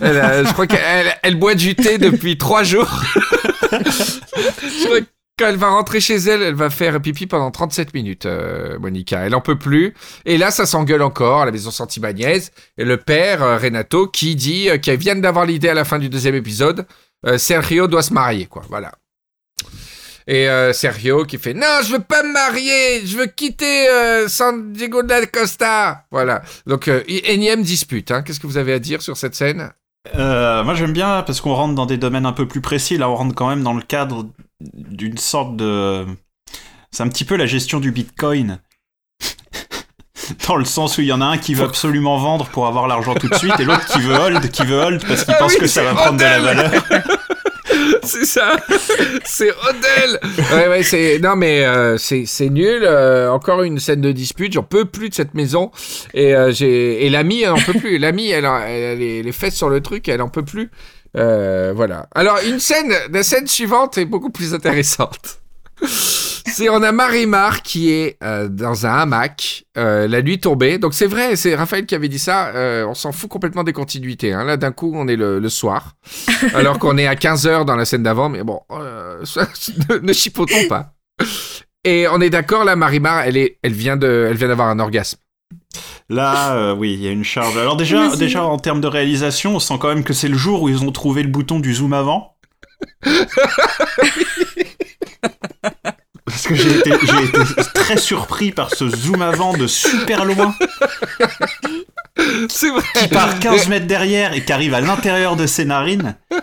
Elle, 0.00 0.46
je 0.46 0.52
crois 0.52 0.66
qu'elle 0.66 1.14
elle 1.22 1.36
boit 1.36 1.54
du 1.54 1.74
thé 1.74 1.98
depuis 1.98 2.36
trois 2.38 2.62
jours. 2.62 3.02
Je 3.72 4.84
crois 4.86 5.00
que 5.00 5.06
quand 5.38 5.48
elle 5.48 5.56
va 5.56 5.68
rentrer 5.68 6.00
chez 6.00 6.16
elle, 6.16 6.40
elle 6.40 6.54
va 6.54 6.70
faire 6.70 7.00
pipi 7.00 7.26
pendant 7.26 7.50
37 7.50 7.92
minutes, 7.92 8.24
euh, 8.24 8.78
Monica. 8.78 9.20
Elle 9.26 9.34
en 9.34 9.42
peut 9.42 9.58
plus. 9.58 9.92
Et 10.24 10.38
là, 10.38 10.50
ça 10.50 10.64
s'engueule 10.64 11.02
encore 11.02 11.42
à 11.42 11.44
la 11.44 11.52
maison 11.52 11.70
Santibagnaise. 11.70 12.52
Et 12.78 12.84
le 12.84 12.96
père, 12.96 13.42
euh, 13.42 13.58
Renato, 13.58 14.06
qui 14.06 14.34
dit, 14.34 14.70
euh, 14.70 14.78
qui 14.78 14.96
vient 14.96 15.14
d'avoir 15.14 15.44
l'idée 15.44 15.68
à 15.68 15.74
la 15.74 15.84
fin 15.84 15.98
du 15.98 16.08
deuxième 16.08 16.34
épisode, 16.34 16.86
Sergio 17.38 17.88
doit 17.88 18.02
se 18.02 18.12
marier, 18.12 18.46
quoi. 18.46 18.62
Voilà. 18.68 18.92
Et 20.28 20.46
Sergio 20.72 21.24
qui 21.24 21.38
fait 21.38 21.54
non, 21.54 21.80
je 21.84 21.92
veux 21.92 22.02
pas 22.02 22.22
me 22.22 22.32
marier, 22.32 23.04
je 23.04 23.16
veux 23.16 23.26
quitter 23.26 23.88
San 24.28 24.72
Diego 24.72 25.02
de 25.02 25.08
la 25.08 25.26
Costa. 25.26 26.04
Voilà. 26.12 26.42
Donc 26.66 26.88
énième 27.08 27.62
dispute. 27.62 28.12
Hein. 28.12 28.22
Qu'est-ce 28.22 28.38
que 28.38 28.46
vous 28.46 28.58
avez 28.58 28.74
à 28.74 28.78
dire 28.78 29.02
sur 29.02 29.16
cette 29.16 29.34
scène? 29.34 29.72
Moi 30.14 30.74
j'aime 30.74 30.92
bien 30.92 31.22
parce 31.22 31.40
qu'on 31.40 31.54
rentre 31.54 31.74
dans 31.74 31.86
des 31.86 31.96
domaines 31.96 32.26
un 32.26 32.32
peu 32.32 32.46
plus 32.46 32.60
précis. 32.60 32.96
Là 32.96 33.08
on 33.10 33.16
rentre 33.16 33.34
quand 33.34 33.48
même 33.48 33.64
dans 33.64 33.74
le 33.74 33.82
cadre 33.82 34.26
d'une 34.60 35.18
sorte 35.18 35.56
de. 35.56 36.06
C'est 36.90 37.02
un 37.02 37.08
petit 37.08 37.24
peu 37.24 37.36
la 37.36 37.46
gestion 37.46 37.80
du 37.80 37.90
bitcoin. 37.92 38.60
dans 40.48 40.56
le 40.56 40.64
sens 40.64 40.98
où 40.98 41.02
il 41.02 41.06
y 41.06 41.12
en 41.12 41.20
a 41.20 41.26
un 41.26 41.38
qui 41.38 41.54
veut 41.54 41.64
absolument 41.64 42.18
vendre 42.18 42.46
pour 42.46 42.66
avoir 42.66 42.86
l'argent 42.86 43.14
tout 43.14 43.28
de 43.28 43.34
suite 43.34 43.58
et 43.60 43.64
l'autre 43.64 43.86
qui 43.86 44.00
veut 44.00 44.14
hold, 44.14 44.50
qui 44.50 44.64
veut 44.64 44.78
hold 44.78 45.06
parce 45.06 45.24
qu'il 45.24 45.34
Ah 45.34 45.38
pense 45.38 45.52
oui, 45.54 45.60
que 45.60 45.66
ça 45.66 45.82
va 45.82 45.94
prendre 45.94 46.16
de 46.18 46.22
la 46.22 46.40
valeur. 46.40 46.72
C'est 48.02 48.24
ça. 48.24 48.56
c'est 49.24 49.50
Odell. 49.50 50.20
Ouais, 50.52 50.68
ouais, 50.68 50.82
c'est 50.82 51.18
non 51.18 51.34
mais 51.34 51.64
euh, 51.64 51.98
c'est 51.98 52.24
c'est 52.24 52.48
nul. 52.48 52.82
Euh, 52.84 53.30
encore 53.30 53.62
une 53.62 53.80
scène 53.80 54.00
de 54.00 54.12
dispute. 54.12 54.52
J'en 54.52 54.62
peux 54.62 54.84
plus 54.84 55.08
de 55.10 55.14
cette 55.14 55.34
maison. 55.34 55.72
Et 56.14 56.34
euh, 56.34 56.52
j'ai 56.52 57.04
et 57.04 57.10
l'amie, 57.10 57.42
elle 57.42 57.50
en 57.50 57.60
peut 57.60 57.74
plus. 57.74 57.98
L'amie, 57.98 58.30
elle, 58.30 58.44
elle 58.44 58.84
a 58.84 58.94
les, 58.94 59.22
les 59.22 59.32
fesses 59.32 59.56
sur 59.56 59.68
le 59.68 59.80
truc, 59.80 60.08
elle 60.08 60.22
en 60.22 60.28
peut 60.28 60.44
plus. 60.44 60.70
Euh, 61.16 61.72
voilà. 61.74 62.08
Alors 62.14 62.38
une 62.46 62.58
scène, 62.60 62.92
la 63.10 63.22
scène 63.22 63.46
suivante 63.46 63.98
est 63.98 64.04
beaucoup 64.04 64.30
plus 64.30 64.54
intéressante. 64.54 65.40
C'est 66.48 66.68
on 66.70 66.82
a 66.82 66.90
Marimar 66.92 67.60
qui 67.62 67.90
est 67.92 68.16
euh, 68.22 68.48
dans 68.48 68.86
un 68.86 68.94
hamac 68.94 69.64
euh, 69.76 70.06
la 70.08 70.22
nuit 70.22 70.38
tombée. 70.40 70.78
Donc 70.78 70.94
c'est 70.94 71.06
vrai, 71.08 71.36
c'est 71.36 71.54
Raphaël 71.54 71.84
qui 71.84 71.94
avait 71.94 72.08
dit 72.08 72.18
ça. 72.20 72.48
euh, 72.54 72.86
on 72.86 72.94
s'en 72.94 73.12
fout 73.12 73.28
complètement 73.28 73.64
des 73.64 73.72
continuités. 73.74 74.32
hein. 74.32 74.44
Là 74.44 74.56
d'un 74.56 74.72
coup 74.72 74.92
on 74.94 75.06
est 75.08 75.16
le, 75.16 75.38
le 75.38 75.48
soir, 75.50 75.96
alors 76.54 76.78
qu'on 76.78 76.96
est 76.96 77.06
à 77.06 77.16
15 77.16 77.46
heures 77.46 77.64
dans 77.66 77.76
la 77.76 77.84
scène 77.84 78.04
d'avant. 78.04 78.28
Mais 78.30 78.42
bon, 78.42 78.60
ne, 78.70 79.98
ne 79.98 80.12
chipotons 80.12 80.66
pas. 80.68 80.94
Et 81.84 82.06
on 82.08 82.20
est 82.20 82.30
d'accord 82.30 82.64
là, 82.64 82.74
Marimar, 82.74 83.22
elle 83.22 83.36
est, 83.36 83.58
elle 83.62 83.72
vient 83.74 83.96
de, 83.96 84.26
elle 84.30 84.36
vient 84.36 84.48
d'avoir 84.48 84.68
un 84.68 84.78
orgasme. 84.78 85.18
Là, 86.08 86.54
euh, 86.54 86.74
oui, 86.74 86.92
il 86.94 87.02
y 87.02 87.08
a 87.08 87.10
une 87.10 87.24
charge. 87.24 87.56
Alors 87.56 87.76
déjà, 87.76 88.02
Oui, 88.04 88.08
c'est- 88.12 88.18
déjà 88.18 88.44
en 88.44 88.58
termes 88.58 88.80
de 88.80 88.86
réalisation, 88.88 89.56
on 89.56 89.60
sent 89.60 89.74
quand 89.80 89.88
même 89.88 90.04
que 90.04 90.12
c'est 90.12 90.28
le 90.28 90.36
jour 90.36 90.62
où 90.62 90.68
ils 90.68 90.82
ont 90.84 90.92
trouvé 90.92 91.22
le 91.22 91.28
bouton 91.28 91.58
du 91.60 91.74
zoom 91.74 91.92
avant. 91.92 92.34
Parce 96.24 96.46
que 96.48 96.54
j'ai 96.54 96.78
été, 96.78 96.90
très 97.74 97.96
surpris 97.96 98.50
par 98.52 98.74
ce 98.74 98.88
zoom 98.88 99.22
avant 99.22 99.56
de 99.56 99.66
super 99.66 100.24
loin, 100.24 100.54
C'est 102.48 102.70
vrai. 102.70 102.82
qui 102.98 103.08
part 103.08 103.38
15 103.38 103.68
mètres 103.68 103.86
derrière 103.86 104.32
et 104.34 104.44
qui 104.44 104.52
arrive 104.52 104.74
à 104.74 104.80
l'intérieur 104.80 105.36
de 105.36 105.46
ses 105.46 105.64
narines. 105.64 106.16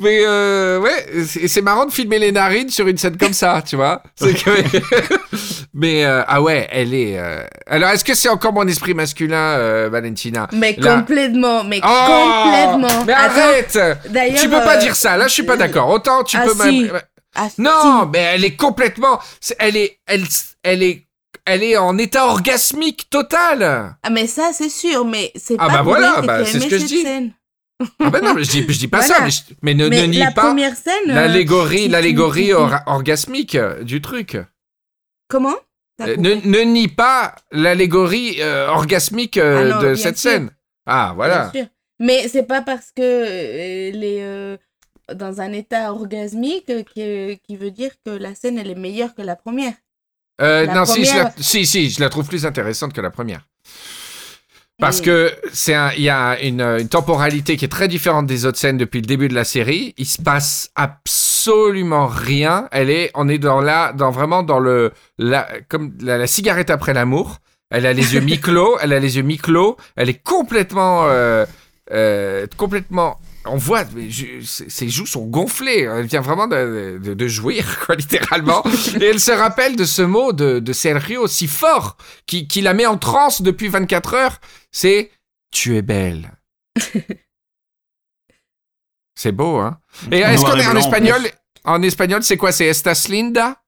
Mais 0.00 0.20
euh, 0.24 0.78
ouais, 0.78 1.06
c'est 1.26 1.60
marrant 1.60 1.84
de 1.84 1.90
filmer 1.92 2.18
les 2.20 2.30
narines 2.32 2.70
sur 2.70 2.86
une 2.86 2.96
scène 2.98 3.16
comme 3.16 3.32
ça, 3.32 3.62
tu 3.66 3.74
vois. 3.76 4.02
C'est 4.14 4.32
que- 4.34 4.78
Mais 5.74 6.04
euh, 6.04 6.22
ah 6.26 6.40
ouais, 6.40 6.68
elle 6.70 6.94
est. 6.94 7.18
euh, 7.18 7.44
Alors 7.66 7.90
est-ce 7.90 8.04
que 8.04 8.14
c'est 8.14 8.28
encore 8.28 8.52
mon 8.52 8.66
esprit 8.68 8.94
masculin, 8.94 9.36
euh, 9.36 9.88
Valentina? 9.90 10.46
Mais 10.52 10.74
Là- 10.78 10.96
complètement, 10.98 11.64
mais 11.64 11.80
Oh 11.84 12.42
complètement. 12.44 13.04
Mais 13.06 13.12
arrête 13.12 13.78
D'ailleurs, 14.10 14.40
Tu 14.40 14.48
peux 14.48 14.60
pas 14.60 14.76
euh, 14.76 14.80
dire 14.80 14.94
ça. 14.94 15.16
Là, 15.16 15.26
je 15.28 15.32
suis 15.32 15.42
pas 15.42 15.56
d'accord. 15.56 15.88
Autant 15.90 16.22
tu 16.24 16.36
ah, 16.36 16.44
peux. 16.44 16.54
si. 16.54 16.84
même- 16.84 17.00
ah, 17.34 17.48
Non, 17.58 18.02
si. 18.04 18.08
mais 18.12 18.18
elle 18.34 18.44
est 18.44 18.56
complètement. 18.56 19.18
Elle 19.58 19.76
est, 19.76 19.98
elle, 20.06 20.22
elle 20.62 20.82
est, 20.82 21.06
elle 21.44 21.62
est 21.62 21.76
en 21.76 21.96
état 21.98 22.26
orgasmique 22.26 23.08
total. 23.10 23.94
Ah, 24.02 24.10
mais 24.10 24.26
ça, 24.26 24.50
c'est 24.52 24.68
sûr, 24.68 25.04
mais 25.04 25.32
c'est 25.36 25.56
Ah 25.58 25.66
pas 25.66 25.72
bah 25.78 25.82
voilà, 25.82 26.20
bah, 26.22 26.44
c'est 26.44 26.60
ce 26.60 26.66
que 26.66 26.78
je 26.78 26.84
dis. 26.86 27.02
scène. 27.02 27.32
Ah 28.00 28.10
ben 28.10 28.20
non, 28.22 28.34
je 28.38 28.50
dis, 28.50 28.64
je 28.68 28.78
dis 28.78 28.88
pas 28.88 28.98
Voilà. 29.00 29.14
ça, 29.14 29.24
mais, 29.24 29.30
je- 29.30 29.54
mais 29.62 29.74
ne, 29.74 29.88
Mais 29.88 30.02
ne 30.02 30.06
nie 30.06 30.18
la 30.18 30.32
pas 30.32 30.42
première 30.48 30.74
scène. 30.76 31.10
euh, 31.10 31.14
l'allégorie, 31.14 31.88
l'allégorie 31.88 32.52
or- 32.52 32.80
orgasmique 32.86 33.54
euh, 33.54 33.82
du 33.84 34.00
truc. 34.00 34.36
Comment? 35.28 35.54
Euh. 36.00 36.16
Ne, 36.16 36.34
ne 36.34 36.60
nie 36.60 36.88
pas 36.88 37.34
l'allégorie 37.52 38.36
euh, 38.40 38.68
orgasmique 38.68 39.36
euh, 39.36 39.70
Ah 39.72 39.74
non, 39.76 39.82
de 39.90 39.94
cette 39.94 40.18
sûr. 40.18 40.30
scène. 40.30 40.50
Ah 40.86 41.12
voilà. 41.14 41.48
Bien 41.52 41.62
sûr. 41.62 41.70
Mais 42.00 42.28
c'est 42.28 42.44
pas 42.44 42.62
parce 42.62 42.90
que 42.94 43.02
euh, 43.02 43.88
elle 43.92 44.04
est 44.04 44.22
euh, 44.22 44.56
dans 45.14 45.40
un 45.40 45.52
état 45.52 45.92
orgasmique 45.92 46.70
euh, 46.70 46.82
qui, 46.82 47.38
qui 47.46 47.56
veut 47.56 47.70
dire 47.72 47.90
que 48.04 48.10
la 48.10 48.34
scène 48.34 48.58
elle 48.58 48.70
est 48.70 48.74
meilleure 48.76 49.14
que 49.14 49.22
la 49.22 49.36
première. 49.36 49.74
Euh, 50.40 50.66
La 50.66 50.74
non, 50.74 50.84
si, 50.84 51.04
je 51.04 51.14
la, 51.16 51.24
première- 51.26 51.44
si, 51.44 51.66
si, 51.66 51.90
je 51.90 52.00
la 52.00 52.08
trouve 52.08 52.28
plus 52.28 52.46
intéressante 52.46 52.92
que 52.92 53.00
la 53.00 53.10
première. 53.10 53.40
Parce 54.80 55.00
que 55.00 55.32
c'est 55.52 55.74
il 55.96 56.04
y 56.04 56.08
a 56.08 56.40
une, 56.40 56.60
une 56.60 56.88
temporalité 56.88 57.56
qui 57.56 57.64
est 57.64 57.68
très 57.68 57.88
différente 57.88 58.26
des 58.26 58.46
autres 58.46 58.58
scènes 58.58 58.76
depuis 58.78 59.00
le 59.00 59.06
début 59.06 59.28
de 59.28 59.34
la 59.34 59.42
série. 59.44 59.92
Il 59.98 60.06
se 60.06 60.22
passe 60.22 60.70
absolument 60.76 62.06
rien. 62.06 62.68
Elle 62.70 62.88
est, 62.88 63.10
on 63.14 63.28
est 63.28 63.38
dans 63.38 63.60
là, 63.60 63.92
dans 63.92 64.12
vraiment 64.12 64.44
dans 64.44 64.60
le, 64.60 64.92
la, 65.18 65.48
comme 65.68 65.94
la, 66.00 66.16
la 66.16 66.26
cigarette 66.28 66.70
après 66.70 66.94
l'amour. 66.94 67.38
Elle 67.70 67.86
a 67.86 67.92
les 67.92 68.14
yeux 68.14 68.20
mi-clos, 68.20 68.78
elle 68.80 68.92
a 68.92 69.00
les 69.00 69.16
yeux 69.16 69.22
mi-clos. 69.22 69.76
Elle 69.96 70.08
est 70.10 70.22
complètement, 70.22 71.06
euh, 71.08 71.44
euh, 71.92 72.46
complètement. 72.56 73.18
On 73.50 73.56
voit, 73.56 73.84
mais 73.94 74.10
je- 74.10 74.40
ses 74.42 74.88
joues 74.88 75.06
sont 75.06 75.26
gonflées. 75.26 75.80
Elle 75.90 76.06
vient 76.06 76.20
vraiment 76.20 76.46
de, 76.46 76.98
de, 77.02 77.14
de 77.14 77.28
jouir, 77.28 77.80
quoi, 77.86 77.94
littéralement. 77.94 78.62
Et 79.00 79.04
elle 79.04 79.20
se 79.20 79.30
rappelle 79.32 79.76
de 79.76 79.84
ce 79.84 80.02
mot 80.02 80.32
de, 80.32 80.58
de 80.58 80.72
Sergio 80.72 81.26
si 81.26 81.46
fort, 81.48 81.96
qui, 82.26 82.46
qui 82.48 82.60
la 82.60 82.74
met 82.74 82.86
en 82.86 82.98
transe 82.98 83.42
depuis 83.42 83.68
24 83.68 84.14
heures. 84.14 84.40
C'est 84.72 85.10
Tu 85.50 85.76
es 85.76 85.82
belle. 85.82 86.32
c'est 89.14 89.32
beau, 89.32 89.56
hein? 89.56 89.78
Et 90.12 90.18
est-ce 90.18 90.44
qu'on 90.44 90.56
est 90.58 90.66
en 90.66 90.76
espagnol? 90.76 91.20
En 91.64 91.82
espagnol, 91.82 92.22
c'est 92.22 92.36
quoi? 92.36 92.52
C'est 92.52 92.66
Estas 92.66 93.08
Linda? 93.08 93.60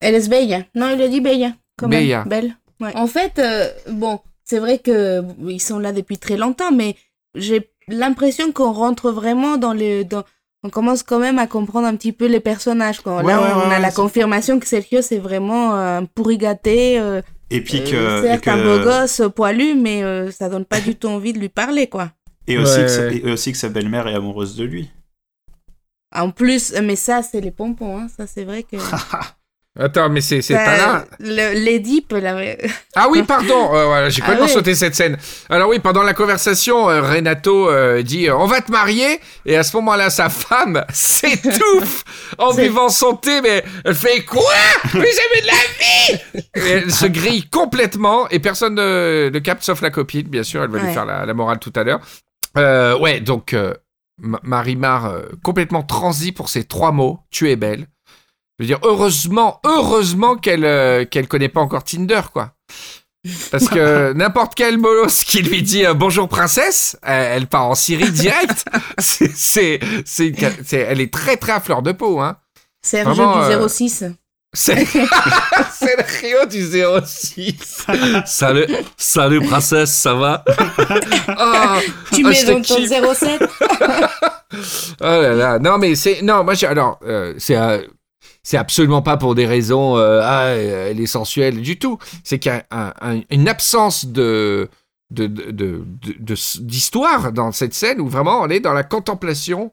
Elle 0.00 0.14
est 0.16 0.28
bella. 0.28 0.64
Non, 0.74 0.90
il 0.94 1.00
a 1.00 1.08
dit 1.08 1.20
bella. 1.20 1.52
Quand 1.78 1.88
même. 1.88 2.00
Bella. 2.02 2.24
Belle. 2.24 2.56
Ouais. 2.80 2.94
En 2.96 3.06
fait, 3.06 3.38
euh, 3.38 3.70
bon, 3.90 4.20
c'est 4.44 4.58
vrai 4.58 4.78
que 4.80 5.22
ils 5.48 5.60
sont 5.60 5.78
là 5.78 5.92
depuis 5.92 6.18
très 6.18 6.36
longtemps, 6.36 6.72
mais 6.72 6.96
j'ai 7.34 7.71
l'impression 7.88 8.52
qu'on 8.52 8.72
rentre 8.72 9.10
vraiment 9.10 9.56
dans 9.56 9.72
le. 9.74 10.04
Dans... 10.04 10.24
On 10.64 10.70
commence 10.70 11.02
quand 11.02 11.18
même 11.18 11.38
à 11.40 11.46
comprendre 11.48 11.86
un 11.88 11.96
petit 11.96 12.12
peu 12.12 12.26
les 12.26 12.38
personnages. 12.40 13.00
Quand 13.00 13.16
Ouais, 13.16 13.32
là, 13.32 13.40
ouais, 13.40 13.48
on 13.54 13.58
ouais, 13.58 13.64
a 13.64 13.68
ouais, 13.76 13.80
la 13.80 13.90
confirmation 13.90 14.60
que 14.60 14.66
Sergio, 14.66 15.02
c'est 15.02 15.18
vraiment 15.18 15.74
euh, 15.76 15.98
un 15.98 16.04
pourri 16.04 16.38
gâté. 16.38 17.00
euh, 17.00 17.20
Et 17.50 17.60
puis 17.62 17.82
que, 17.82 17.96
euh, 17.96 18.34
et, 18.34 18.38
que- 18.38 18.48
un 18.50 18.62
beau 18.62 18.84
gosse 18.84 19.22
poilu, 19.34 19.74
mais 19.74 20.04
euh, 20.04 20.30
ça 20.30 20.48
donne 20.48 20.64
pas 20.64 20.80
du 20.80 20.94
tout 20.94 21.08
envie 21.08 21.32
de 21.32 21.38
lui 21.40 21.48
parler, 21.48 21.88
quoi. 21.88 22.12
et 22.46 22.58
aussi, 22.58 22.76
Ouais. 22.78 22.82
que 22.84 22.88
sa, 22.88 23.06
et 23.10 23.32
aussi 23.32 23.50
que 23.52 23.58
sa 23.58 23.68
belle-mère 23.70 24.06
est 24.06 24.14
amoureuse 24.14 24.54
de 24.56 24.64
lui. 24.64 24.90
En 26.14 26.30
plus, 26.30 26.74
mais 26.82 26.94
ça, 26.96 27.22
c'est 27.22 27.40
les 27.40 27.50
pompons, 27.50 27.98
hein. 27.98 28.06
Ça, 28.16 28.26
c'est 28.26 28.44
vrai 28.44 28.62
que. 28.62 28.76
Attends, 29.78 30.10
mais 30.10 30.20
c'est 30.20 30.42
là. 30.50 31.04
le- 31.18 31.54
L'Édipe, 31.64 32.12
là. 32.12 32.36
Ah 32.94 33.06
oui, 33.10 33.22
pardon. 33.22 33.74
euh, 33.74 33.86
voilà, 33.86 34.10
j'ai 34.10 34.20
Ah 34.22 34.26
complètement 34.26 34.48
sauté 34.48 34.74
cette 34.74 34.94
scène. 34.94 35.16
Alors 35.48 35.70
oui, 35.70 35.78
pendant 35.78 36.02
la 36.02 36.12
conversation, 36.12 36.90
euh, 36.90 37.00
Renato 37.00 37.70
euh, 37.70 38.02
dit 38.02 38.30
on 38.30 38.44
va 38.44 38.60
te 38.60 38.70
marier 38.70 39.18
et 39.46 39.56
à 39.56 39.62
ce 39.62 39.74
moment-là, 39.78 40.10
sa 40.10 40.28
femme 40.28 40.84
s'étouffe 40.92 42.04
en 42.36 42.52
buvant 42.52 42.90
son 42.90 43.14
thé, 43.16 43.40
mais 43.40 43.64
elle 43.86 43.94
fait 43.94 44.22
quoi? 44.26 44.42
Mais 44.92 45.06
jamais 45.10 45.40
de 45.40 45.46
la 45.46 45.52
vie 45.54 46.44
Et 46.54 46.70
Elle 46.70 46.92
se 46.92 47.06
grille 47.06 47.48
complètement 47.48 48.28
et 48.28 48.40
personne 48.40 48.74
ne 48.74 49.30
le 49.32 49.40
capte 49.40 49.62
sauf 49.62 49.80
la 49.80 49.88
copine, 49.90 50.28
bien 50.28 50.42
sûr. 50.42 50.62
Elle 50.62 50.70
va 50.70 50.80
lui 50.80 50.92
faire 50.92 51.06
la, 51.06 51.24
la 51.24 51.32
morale 51.34 51.58
tout 51.58 51.72
à 51.76 51.82
l'heure. 51.84 52.00
Ouais, 53.00 53.20
donc 53.20 53.56
Ma- 54.18 54.38
Marimar 54.42 55.14
complètement 55.42 55.82
transi 55.82 56.30
pour 56.32 56.50
ces 56.50 56.64
trois 56.64 56.92
mots 56.92 57.20
tu 57.30 57.50
es 57.50 57.56
belle. 57.56 57.86
Je 58.58 58.64
veux 58.64 58.66
dire, 58.66 58.78
heureusement, 58.82 59.60
heureusement 59.64 60.36
qu'elle 60.36 60.64
euh, 60.64 61.04
qu'elle 61.04 61.26
connaît 61.28 61.48
pas 61.48 61.60
encore 61.60 61.84
Tinder, 61.84 62.20
quoi. 62.32 62.52
Parce 63.50 63.68
que 63.68 64.12
n'importe 64.16 64.54
quel 64.54 64.76
bolos 64.78 65.24
qui 65.24 65.42
lui 65.42 65.62
dit 65.62 65.86
euh, 65.86 65.94
bonjour 65.94 66.28
princesse, 66.28 66.96
euh, 67.08 67.36
elle 67.36 67.46
part 67.46 67.66
en 67.66 67.74
Syrie 67.74 68.10
direct. 68.10 68.64
c'est, 68.98 69.30
c'est, 69.34 69.80
c'est, 70.04 70.28
une 70.28 70.36
ca- 70.36 70.50
c'est- 70.64 70.78
elle 70.80 71.00
est 71.00 71.12
très 71.12 71.36
très 71.36 71.52
à 71.52 71.60
fleur 71.60 71.82
de 71.82 71.92
peau, 71.92 72.20
hein. 72.20 72.36
Sergio 72.84 73.14
Vraiment, 73.14 73.48
du 73.48 73.54
euh, 73.54 73.68
06. 73.68 74.04
C'est, 74.54 74.84
c'est 75.72 75.96
le 75.96 76.04
Rio 76.20 76.44
du 76.46 76.62
06. 77.06 77.86
salut, 78.26 78.66
salut 78.98 79.40
princesse, 79.46 79.92
ça 79.92 80.12
va? 80.14 80.44
Oh, 80.48 81.78
Tu 82.12 82.22
oh, 82.24 82.28
mets 82.28 82.34
je 82.34 82.42
te 82.46 82.50
dans 82.50 82.60
ton 82.60 82.60
kiffe. 82.60 82.90
07 83.18 83.42
Oh 85.00 85.04
là 85.04 85.32
là, 85.34 85.58
non 85.58 85.78
mais 85.78 85.94
c'est 85.94 86.20
non 86.22 86.44
moi 86.44 86.52
j'ai 86.54 86.66
alors 86.66 86.98
euh, 87.06 87.32
c'est 87.38 87.56
euh, 87.56 87.78
c'est 88.42 88.56
absolument 88.56 89.02
pas 89.02 89.16
pour 89.16 89.34
des 89.34 89.46
raisons 89.46 89.96
euh, 89.96 90.20
ah 90.22 90.46
euh, 90.46 90.90
elle 90.90 91.00
est 91.00 91.06
sensuelle 91.06 91.60
du 91.62 91.78
tout. 91.78 91.98
C'est 92.24 92.38
qu'il 92.38 92.50
y 92.52 92.54
a 92.54 92.64
un- 92.70 92.92
un- 93.00 93.20
une 93.30 93.48
absence 93.48 94.06
de- 94.06 94.68
d'histoire 96.60 97.32
dans 97.32 97.52
cette 97.52 97.74
scène 97.74 98.00
où 98.00 98.08
vraiment 98.08 98.40
on 98.40 98.48
est 98.48 98.60
dans 98.60 98.72
la 98.72 98.82
contemplation 98.82 99.72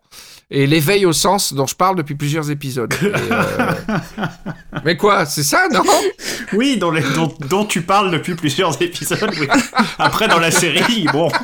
et 0.52 0.66
l'éveil 0.68 1.06
au 1.06 1.14
sens 1.14 1.54
dont 1.54 1.68
je 1.68 1.76
parle 1.76 1.96
depuis 1.96 2.16
plusieurs 2.16 2.50
épisodes. 2.50 2.94
Et, 3.02 3.06
euh, 3.06 3.72
Mais 4.86 4.98
quoi, 4.98 5.26
c'est 5.26 5.44
ça 5.44 5.68
non? 5.72 5.84
Oui, 6.54 6.78
dont, 6.78 6.92
les- 6.92 7.04
dont, 7.16 7.34
dont 7.50 7.66
tu 7.66 7.82
parles 7.82 8.12
depuis 8.12 8.36
plusieurs 8.36 8.82
épisodes. 8.82 9.30
oui. 9.40 9.48
Après, 10.00 10.28
dans 10.28 10.40
la 10.40 10.52
série, 10.52 11.06
bon. 11.14 11.30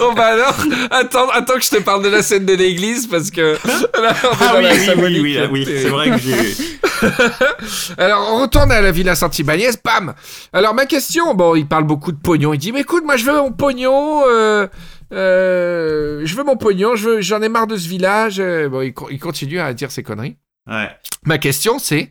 oh 0.00 0.12
bah 0.14 0.26
alors, 0.26 0.54
attends, 0.92 1.28
attends 1.30 1.54
que 1.54 1.64
je 1.64 1.70
te 1.70 1.78
parle 1.82 2.04
de 2.04 2.08
la 2.08 2.22
scène 2.22 2.46
de 2.46 2.54
l'église 2.54 3.08
parce 3.08 3.30
que 3.32 3.58
là, 3.64 4.14
Ah 4.40 4.54
oui, 4.58 4.66
oui, 4.96 5.20
oui, 5.20 5.20
oui, 5.20 5.48
oui, 5.50 5.64
c'est 5.66 5.88
vrai 5.88 6.10
que 6.10 6.18
j'ai. 6.18 6.78
Alors, 7.98 8.28
on 8.34 8.42
retourne 8.42 8.70
à 8.70 8.80
la 8.80 8.92
Villa 8.92 9.14
Santibáñez, 9.16 9.70
bam 9.84 10.14
Alors, 10.52 10.74
ma 10.74 10.86
question, 10.86 11.34
bon, 11.34 11.54
il 11.56 11.66
parle 11.66 11.84
beaucoup 11.84 12.12
de 12.12 12.18
pognon. 12.18 12.52
Il 12.54 12.58
dit, 12.58 12.72
mais 12.72 12.80
écoute, 12.82 13.02
moi, 13.04 13.16
je 13.16 13.24
veux 13.24 13.32
mon 13.32 13.50
pognon, 13.52 14.22
euh, 14.28 14.66
euh, 15.12 16.22
je 16.24 16.34
veux 16.36 16.44
mon 16.44 16.56
pognon, 16.56 16.96
je 16.96 17.08
veux- 17.08 17.20
j'en 17.20 17.42
ai 17.42 17.48
marre 17.48 17.66
de 17.66 17.76
ce 17.76 17.88
village. 17.88 18.40
euh, 18.40 18.68
Bon, 18.68 18.80
il, 18.82 18.92
co- 18.94 19.08
il 19.10 19.18
continue 19.18 19.58
à 19.60 19.72
dire 19.74 19.90
ses 19.90 20.02
conneries. 20.02 20.36
Ouais. 20.68 20.88
Ma 21.24 21.38
question, 21.38 21.78
c'est, 21.78 22.10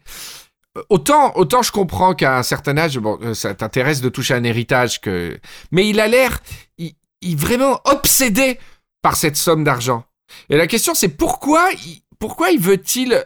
euh, 0.77 0.81
autant, 0.89 1.33
autant 1.35 1.61
je 1.61 1.71
comprends 1.71 2.13
qu'à 2.13 2.37
un 2.37 2.43
certain 2.43 2.77
âge, 2.77 2.97
bon, 2.99 3.33
ça 3.33 3.53
t'intéresse 3.53 4.01
de 4.01 4.09
toucher 4.09 4.33
un 4.33 4.43
héritage, 4.43 5.01
que... 5.01 5.39
mais 5.71 5.87
il 5.87 5.99
a 5.99 6.07
l'air, 6.07 6.39
il, 6.77 6.93
il 7.21 7.37
vraiment 7.37 7.79
obsédé 7.85 8.59
par 9.01 9.15
cette 9.15 9.37
somme 9.37 9.63
d'argent. 9.63 10.03
Et 10.49 10.57
la 10.57 10.67
question, 10.67 10.93
c'est 10.93 11.09
pourquoi, 11.09 11.69
il, 11.85 12.01
pourquoi 12.19 12.51
il 12.51 12.59
veut-il, 12.59 13.23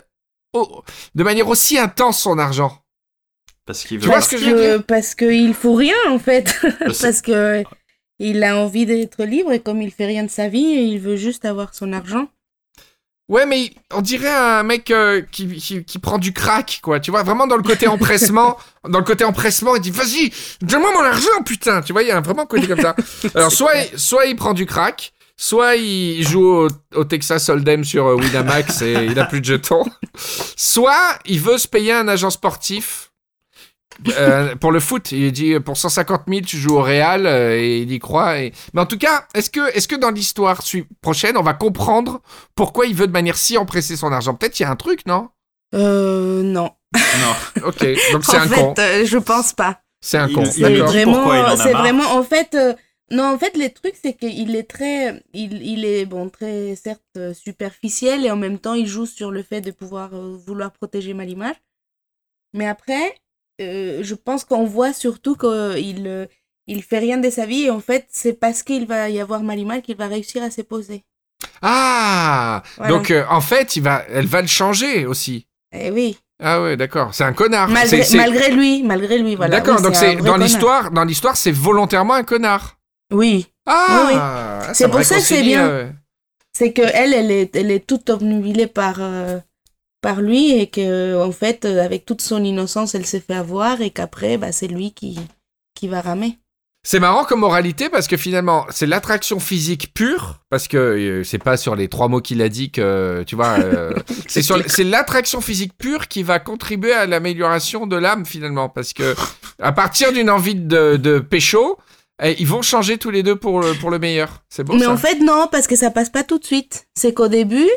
oh, 0.54 0.84
de 1.16 1.24
manière 1.24 1.48
aussi 1.48 1.78
intense, 1.80 2.22
son 2.22 2.38
argent? 2.38 2.80
Parce 3.66 3.84
qu'il 3.84 3.98
Tu 3.98 4.04
veut. 4.04 4.08
vois 4.08 4.16
parce 4.16 4.26
ce 4.30 4.32
que 4.36 4.38
je 4.42 4.50
veux 4.50 4.62
dire? 4.78 4.84
Parce 4.86 5.16
qu'il 5.16 5.54
faut 5.54 5.74
rien, 5.74 5.96
en 6.10 6.20
fait. 6.20 6.54
Parce 6.80 7.22
que 7.22 7.64
il 8.30 8.44
a 8.44 8.58
envie 8.58 8.86
d'être 8.86 9.24
libre 9.24 9.52
et 9.52 9.60
comme 9.60 9.82
il 9.82 9.92
fait 9.92 10.06
rien 10.06 10.24
de 10.24 10.30
sa 10.30 10.48
vie, 10.48 10.60
il 10.92 11.00
veut 11.00 11.16
juste 11.18 11.46
avoir 11.46 11.74
son 11.74 11.94
argent. 11.94 12.28
Ouais, 13.30 13.46
mais 13.46 13.72
on 13.94 14.02
dirait 14.02 14.30
un 14.34 14.64
mec 14.64 14.92
euh, 14.92 15.22
qui, 15.32 15.48
qui, 15.56 15.84
qui 15.86 15.98
prend 16.00 16.18
du 16.18 16.34
crack, 16.34 16.80
quoi. 16.84 17.00
Tu 17.00 17.10
vois, 17.10 17.24
vraiment 17.24 17.48
dans 17.48 17.56
le 17.56 17.64
côté 17.64 17.88
empressement. 17.88 18.58
dans 18.88 19.00
le 19.00 19.06
côté 19.06 19.24
empressement, 19.24 19.76
il 19.76 19.82
dit 19.82 19.92
Vas-y, 19.92 20.32
donne-moi 20.62 20.92
mon 20.94 21.00
argent, 21.06 21.42
putain. 21.46 21.82
Tu 21.82 21.94
vois, 21.94 22.04
il 22.04 22.10
y 22.10 22.12
a 22.12 22.18
un 22.18 22.22
vraiment 22.22 22.46
côté 22.46 22.68
comme 22.68 22.82
ça. 22.82 22.96
Alors, 23.36 23.52
soit, 23.52 23.72
il- 23.78 23.98
soit 23.98 24.26
il 24.26 24.36
prend 24.36 24.54
du 24.54 24.66
crack, 24.66 25.14
soit 25.38 25.78
il 25.78 26.22
joue 26.28 26.46
au, 26.46 26.68
au 26.96 27.04
Texas 27.06 27.48
Hold'em 27.48 27.86
sur 27.86 28.08
euh, 28.08 28.16
Winamax 28.16 28.82
et 28.82 29.06
il 29.06 29.18
a 29.18 29.26
plus 29.26 29.40
de 29.40 29.46
jetons. 29.46 29.86
Soit 30.58 31.18
il 31.26 31.40
veut 31.40 31.58
se 31.58 31.68
payer 31.68 31.94
un 31.94 32.08
agent 32.10 32.30
sportif. 32.30 33.13
Euh, 34.18 34.56
pour 34.56 34.72
le 34.72 34.80
foot, 34.80 35.12
il 35.12 35.32
dit 35.32 35.60
pour 35.60 35.78
150 35.78 36.22
000 36.28 36.42
tu 36.42 36.58
joues 36.58 36.76
au 36.78 36.82
Real 36.82 37.26
euh, 37.26 37.58
et 37.60 37.80
il 37.80 37.92
y 37.92 38.00
croit. 38.00 38.40
Et... 38.40 38.54
Mais 38.74 38.82
en 38.82 38.86
tout 38.86 38.98
cas, 38.98 39.28
est-ce 39.34 39.50
que, 39.50 39.76
est-ce 39.76 39.88
que 39.88 39.96
dans 39.96 40.12
l'histoire 40.12 40.62
prochaine, 41.02 41.38
on 41.38 41.44
va 41.44 41.54
comprendre 41.54 42.22
pourquoi 42.56 42.86
il 42.86 42.96
veut 42.96 43.08
de 43.08 43.12
manière 43.12 43.38
si 43.38 43.58
empressée 43.58 43.96
son 43.96 44.12
argent? 44.12 44.34
Peut-être 44.36 44.60
il 44.60 44.64
y 44.64 44.66
a 44.66 44.72
un 44.72 44.76
truc, 44.76 45.06
non? 45.06 45.30
Euh, 45.76 46.44
non. 46.44 46.72
Non. 46.96 47.64
Ok, 47.68 47.86
donc 48.12 48.24
c'est 48.24 48.38
en 48.38 48.42
un 48.42 48.48
fait, 48.48 48.56
con. 48.62 48.74
euh, 48.80 49.06
je 49.06 49.18
pense 49.18 49.54
pas. 49.54 49.82
C'est 50.02 50.18
un 50.18 50.28
il- 50.28 50.36
con. 50.36 50.44
il- 50.44 50.52
C'est 50.52 50.76
vraiment, 50.76 51.56
c'est 51.58 51.72
vraiment, 51.74 52.12
en 52.16 52.24
fait, 52.24 52.54
euh, 52.56 52.74
non, 53.12 53.26
en 53.34 53.38
fait, 53.38 53.56
le 53.58 53.70
truc, 53.70 53.96
c'est 54.02 54.14
qu'il 54.14 54.56
est 54.56 54.70
très, 54.70 55.24
il, 55.34 55.62
il 55.62 55.86
est, 55.86 56.06
bon, 56.06 56.30
très, 56.30 56.76
certes, 56.76 57.02
euh, 57.18 57.34
superficiel 57.34 58.26
et 58.26 58.32
en 58.32 58.36
même 58.36 58.60
temps, 58.60 58.74
il 58.74 58.88
joue 58.88 59.06
sur 59.06 59.32
le 59.32 59.44
fait 59.44 59.62
de 59.62 59.72
pouvoir 59.72 60.10
euh, 60.14 60.38
vouloir 60.46 60.72
protéger 60.72 61.14
Malimar. 61.14 61.54
Mais 62.54 62.68
après, 62.68 63.16
euh, 63.62 64.00
je 64.04 64.16
pense 64.16 64.44
qu'on 64.46 64.66
voit 64.66 64.94
surtout 64.94 65.36
qu'il 65.36 66.08
euh, 66.08 66.26
il 66.68 66.82
fait 66.84 67.00
rien 67.00 67.18
de 67.18 67.30
sa 67.30 67.46
vie 67.46 67.64
et 67.64 67.70
en 67.72 67.80
fait, 67.80 68.08
c'est 68.10 68.34
parce 68.40 68.64
qu'il 68.64 68.86
va 68.88 69.10
y 69.10 69.20
avoir 69.20 69.44
Malimar 69.44 69.82
qu'il 69.82 69.98
va 69.98 70.08
réussir 70.08 70.42
à 70.44 70.50
se 70.50 70.62
poser. 70.62 71.04
Ah 71.62 72.64
Voilà. 72.78 72.92
Donc 72.94 73.12
euh, 73.12 73.26
en 73.30 73.42
fait, 73.42 73.76
il 73.76 73.84
va, 73.84 74.04
elle 74.10 74.28
va 74.28 74.42
le 74.42 74.48
changer 74.48 75.06
aussi. 75.06 75.48
Eh 75.74 75.92
oui. 75.92 76.18
Ah 76.42 76.62
ouais, 76.62 76.76
d'accord. 76.78 77.14
C'est 77.14 77.24
un 77.24 77.34
connard. 77.34 77.70
Malgré, 77.70 78.04
malgré 78.16 78.52
lui, 78.52 78.84
malgré 78.84 79.18
lui, 79.18 79.36
voilà. 79.36 79.58
D'accord, 79.60 79.78
Oui, 79.78 79.84
donc 79.84 79.96
c'est 79.96 80.16
dans 80.18 80.38
l'histoire, 80.38 80.92
dans 80.92 81.04
l'histoire, 81.06 81.38
c'est 81.38 81.52
volontairement 81.52 82.16
un 82.16 82.24
connard. 82.24 82.78
Oui. 83.12 83.48
Ah, 83.66 84.06
Oui, 84.08 84.14
ah, 84.16 84.74
C'est 84.74 84.90
pour 84.90 85.04
ça 85.04 85.16
que 85.16 85.22
c'est 85.22 85.42
bien. 85.42 85.68
euh, 85.68 85.90
c'est 86.54 86.74
que 86.74 86.82
elle, 86.82 87.14
elle 87.14 87.32
est, 87.32 87.56
elle 87.56 87.72
est 87.72 87.86
toute 87.86 88.10
obnubilée 88.10 88.68
par, 88.68 89.00
par 90.04 90.22
lui 90.22 90.52
et 90.52 90.68
que 90.68 91.20
en 91.24 91.32
fait, 91.32 91.66
euh, 91.66 91.84
avec 91.84 92.06
toute 92.06 92.22
son 92.22 92.44
innocence, 92.44 92.94
elle 92.94 93.06
s'est 93.06 93.22
fait 93.22 93.34
avoir 93.34 93.82
et 93.82 93.90
qu'après, 93.90 94.38
bah, 94.38 94.52
c'est 94.52 94.68
lui 94.68 94.92
qui, 94.92 95.18
qui 95.74 95.88
va 95.88 96.02
ramer. 96.02 96.38
C'est 96.86 97.00
marrant 97.00 97.24
comme 97.24 97.40
moralité 97.40 97.88
parce 97.90 98.08
que 98.08 98.18
finalement, 98.18 98.66
c'est 98.70 98.86
l'attraction 98.86 99.40
physique 99.40 99.94
pure, 99.94 100.42
parce 100.50 100.68
que 100.68 100.78
euh, 100.78 101.24
c'est 101.24 101.38
pas 101.38 101.56
sur 101.56 101.78
les 101.78 101.88
trois 101.88 102.10
mots 102.10 102.20
qu'il 102.20 102.42
a 102.42 102.50
dit 102.50 102.72
que, 102.72 103.24
tu 103.26 103.38
vois, 103.38 103.58
euh, 103.60 103.94
c'est 104.28 104.42
sur, 104.42 104.62
c'est 104.68 104.84
l'attraction 104.84 105.40
physique 105.40 105.78
pure 105.78 106.10
qui 106.10 106.22
va 106.22 106.40
contribuer 106.40 106.92
à 106.92 107.06
l'amélioration 107.06 107.88
de 107.88 107.96
l'âme 107.96 108.26
finalement, 108.26 108.68
parce 108.68 108.92
que 108.92 109.16
à 109.62 109.72
partir 109.72 110.12
d'une 110.12 110.30
envie 110.30 110.56
de, 110.56 110.98
de 110.98 111.20
pécho, 111.20 111.78
eh, 112.22 112.36
ils 112.40 112.48
vont 112.48 112.62
changer 112.62 112.98
tous 112.98 113.10
les 113.10 113.24
deux 113.24 113.38
pour 113.38 113.62
le, 113.62 113.74
pour 113.76 113.90
le 113.90 114.00
meilleur. 114.00 114.44
C'est 114.50 114.66
beau 114.66 114.74
Mais 114.74 114.84
ça. 114.84 114.92
en 114.92 114.98
fait, 114.98 115.20
non, 115.20 115.48
parce 115.50 115.68
que 115.68 115.78
ça 115.78 115.90
passe 115.90 116.10
pas 116.10 116.24
tout 116.24 116.40
de 116.40 116.46
suite. 116.46 116.88
C'est 116.94 117.14
qu'au 117.14 117.30
début, 117.30 117.70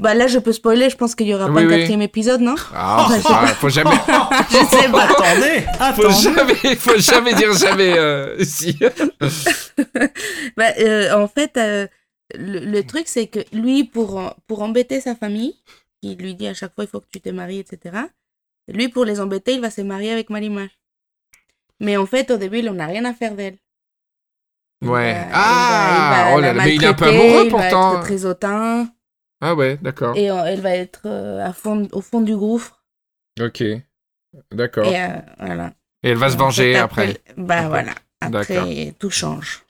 bah 0.00 0.14
là, 0.14 0.26
je 0.28 0.38
peux 0.38 0.52
spoiler, 0.52 0.90
je 0.90 0.96
pense 0.96 1.14
qu'il 1.14 1.26
y 1.26 1.34
aura 1.34 1.46
Oui, 1.46 1.54
pas 1.54 1.60
un 1.60 1.64
oui. 1.66 1.70
quatrième 1.78 2.02
épisode, 2.02 2.40
non? 2.40 2.54
Ah, 2.74 3.08
faut, 3.20 3.28
pas- 3.28 3.46
faut 3.48 3.68
jamais, 3.68 3.90
Je 4.50 4.56
sais 4.76 4.88
pas. 4.90 5.04
Attendez, 5.04 5.64
faut 5.96 6.06
attendez. 6.06 6.14
jamais, 6.22 6.76
faut 6.76 6.98
jamais 6.98 7.34
dire 7.34 7.52
jamais. 7.54 7.98
euh, 7.98 8.42
si. 8.44 8.78
Bah, 10.56 10.72
euh, 10.78 11.12
en 11.14 11.28
fait, 11.28 11.56
euh, 11.56 11.86
le, 12.34 12.60
le 12.60 12.82
truc, 12.84 13.04
c'est 13.08 13.26
que 13.26 13.40
lui, 13.52 13.84
pour, 13.84 14.34
pour 14.46 14.62
embêter 14.62 15.00
sa 15.00 15.14
famille, 15.14 15.54
qui 16.02 16.14
lui 16.16 16.34
dit 16.34 16.46
à 16.48 16.54
chaque 16.54 16.74
fois, 16.74 16.84
il 16.84 16.88
faut 16.88 17.00
que 17.00 17.06
tu 17.12 17.20
te 17.20 17.28
maries, 17.30 17.58
etc., 17.60 17.96
lui, 18.68 18.88
pour 18.88 19.04
les 19.04 19.20
embêter, 19.20 19.54
il 19.54 19.60
va 19.60 19.70
se 19.70 19.80
marier 19.80 20.12
avec 20.12 20.28
Marimar. 20.30 20.68
Mais 21.80 21.96
en 21.96 22.06
fait, 22.06 22.30
au 22.30 22.36
début, 22.36 22.58
il 22.58 22.66
n'en 22.66 22.78
a 22.78 22.86
rien 22.86 23.04
à 23.06 23.14
faire 23.14 23.34
d'elle. 23.34 23.56
Ouais. 24.84 25.12
va- 25.14 25.20
il 25.20 25.24
va- 25.24 25.28
Ah, 25.32 25.94
il 26.26 26.30
va 26.30 26.36
oh 26.36 26.40
là 26.40 26.52
là, 26.52 26.64
mais 26.64 26.74
il 26.74 26.84
est 26.84 26.86
un 26.86 26.94
peu 26.94 27.06
amoureux 27.06 27.44
il 27.46 27.50
va 27.50 27.58
pourtant. 27.58 27.94
être 27.96 28.02
très 28.04 28.24
hautain, 28.26 28.88
Ah 29.40 29.54
ouais, 29.54 29.78
d'accord. 29.82 30.16
et 30.16 30.30
euh, 30.30 30.44
elle 30.46 30.60
va 30.60 30.70
être 30.74 31.02
euh, 31.06 31.44
à 31.46 31.52
fond, 31.52 31.86
au 31.92 32.00
fond 32.00 32.20
du 32.20 32.36
gouffre. 32.36 32.82
Ok, 33.40 33.62
d'accord. 34.52 34.86
Et 34.86 35.00
euh, 35.00 35.08
voilà. 35.38 35.72
Et 36.02 36.10
elle 36.10 36.16
va 36.16 36.28
se 36.28 36.34
En 36.36 36.38
venger 36.38 36.72
fait, 36.74 36.78
après. 36.78 37.18
Bah 37.36 37.68
voilà. 37.68 37.92
Après, 38.20 38.94
tout 38.98 39.10
change. 39.10 39.62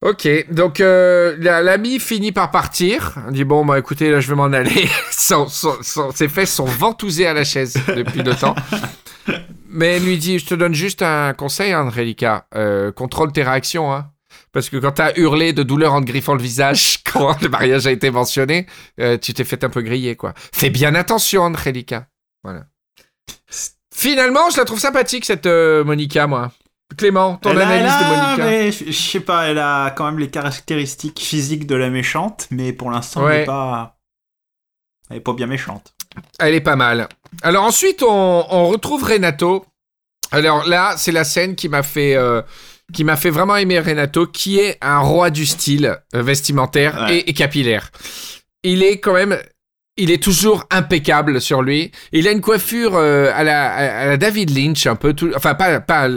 Ok, 0.00 0.28
donc 0.52 0.78
la- 0.80 1.62
l'ami 1.62 1.98
finit 1.98 2.30
par 2.32 2.50
partir. 2.50 3.14
On 3.26 3.30
dit 3.32 3.44
bon, 3.44 3.64
bah 3.64 3.78
écoutez, 3.78 4.10
là 4.10 4.20
je 4.20 4.28
vais 4.28 4.34
m'en 4.36 4.44
aller. 4.52 4.88
son, 5.10 5.48
son- 5.48 5.82
son- 5.82 6.12
ses 6.12 6.28
fesses 6.28 6.52
sont 6.54 6.66
ventousées 6.66 7.26
à 7.26 7.32
la 7.32 7.44
chaise 7.44 7.74
depuis 7.96 8.22
le 8.22 8.34
temps. 8.34 8.54
Mais 9.68 9.96
elle 9.96 10.04
lui 10.04 10.18
dit, 10.18 10.38
je 10.38 10.46
te 10.46 10.54
donne 10.54 10.74
juste 10.74 11.02
un 11.02 11.32
conseil, 11.32 11.72
hein, 11.72 11.86
Angelica. 11.86 12.46
Euh, 12.54 12.92
contrôle 12.92 13.32
tes 13.32 13.42
réactions, 13.42 13.92
hein. 13.92 14.10
Parce 14.54 14.70
que 14.70 14.76
quand 14.76 14.92
t'as 14.92 15.12
hurlé 15.16 15.52
de 15.52 15.62
douleur 15.64 15.92
en 15.92 16.00
te 16.00 16.06
griffant 16.06 16.34
le 16.34 16.40
visage 16.40 17.02
quand 17.12 17.42
le 17.42 17.48
mariage 17.48 17.86
a 17.86 17.90
été 17.90 18.10
mentionné, 18.10 18.66
euh, 19.00 19.18
tu 19.18 19.34
t'es 19.34 19.44
fait 19.44 19.62
un 19.64 19.68
peu 19.68 19.82
griller, 19.82 20.16
quoi. 20.16 20.32
Fais 20.36 20.70
bien 20.70 20.94
attention, 20.94 21.42
Angelica. 21.42 22.06
Voilà. 22.42 22.64
Finalement, 23.92 24.50
je 24.50 24.56
la 24.56 24.64
trouve 24.64 24.78
sympathique, 24.78 25.24
cette 25.24 25.46
euh, 25.46 25.84
Monica, 25.84 26.26
moi. 26.26 26.52
Clément, 26.96 27.36
ton 27.36 27.50
Elle 27.50 27.62
analyse 27.62 27.92
de 27.92 28.04
Monica. 28.04 28.44
mais 28.44 28.70
Je 28.70 28.92
sais 28.92 29.20
pas, 29.20 29.48
elle 29.48 29.58
a 29.58 29.90
quand 29.90 30.04
même 30.04 30.18
les 30.18 30.30
caractéristiques 30.30 31.20
physiques 31.20 31.66
de 31.66 31.74
la 31.74 31.90
méchante, 31.90 32.46
mais 32.50 32.72
pour 32.72 32.90
l'instant, 32.90 33.28
elle 33.28 33.40
n'est 33.40 33.46
pas. 33.46 33.96
Elle 35.10 35.16
est 35.16 35.20
pas 35.20 35.32
bien 35.32 35.46
méchante. 35.46 35.94
Elle 36.38 36.54
est 36.54 36.60
pas 36.60 36.76
mal. 36.76 37.08
Alors 37.42 37.64
ensuite, 37.64 38.02
on, 38.02 38.46
on 38.48 38.68
retrouve 38.68 39.02
Renato. 39.02 39.66
Alors 40.30 40.64
là, 40.66 40.94
c'est 40.96 41.12
la 41.12 41.24
scène 41.24 41.56
qui 41.56 41.68
m'a 41.68 41.82
fait, 41.82 42.14
euh, 42.14 42.42
qui 42.92 43.04
m'a 43.04 43.16
fait 43.16 43.30
vraiment 43.30 43.56
aimer 43.56 43.78
Renato, 43.80 44.26
qui 44.26 44.58
est 44.58 44.76
un 44.82 44.98
roi 44.98 45.30
du 45.30 45.46
style 45.46 45.96
euh, 46.14 46.22
vestimentaire 46.22 47.06
Ouais. 47.08 47.18
et, 47.18 47.30
et 47.30 47.32
capillaire. 47.32 47.90
Il 48.62 48.82
est 48.82 48.98
quand 49.00 49.14
même, 49.14 49.38
il 49.96 50.10
est 50.10 50.22
toujours 50.22 50.64
impeccable 50.70 51.40
sur 51.40 51.62
lui. 51.62 51.90
Il 52.12 52.28
a 52.28 52.30
une 52.32 52.40
coiffure 52.40 52.94
euh, 52.96 53.30
à, 53.34 53.42
la, 53.44 53.70
à- 53.72 53.98
à 54.02 54.06
la 54.06 54.16
David 54.16 54.50
Lynch, 54.56 54.86
un 54.86 54.96
peu 54.96 55.12
tout, 55.14 55.30
enfin 55.34 55.54
pas, 55.54 55.80
pas, 55.80 56.08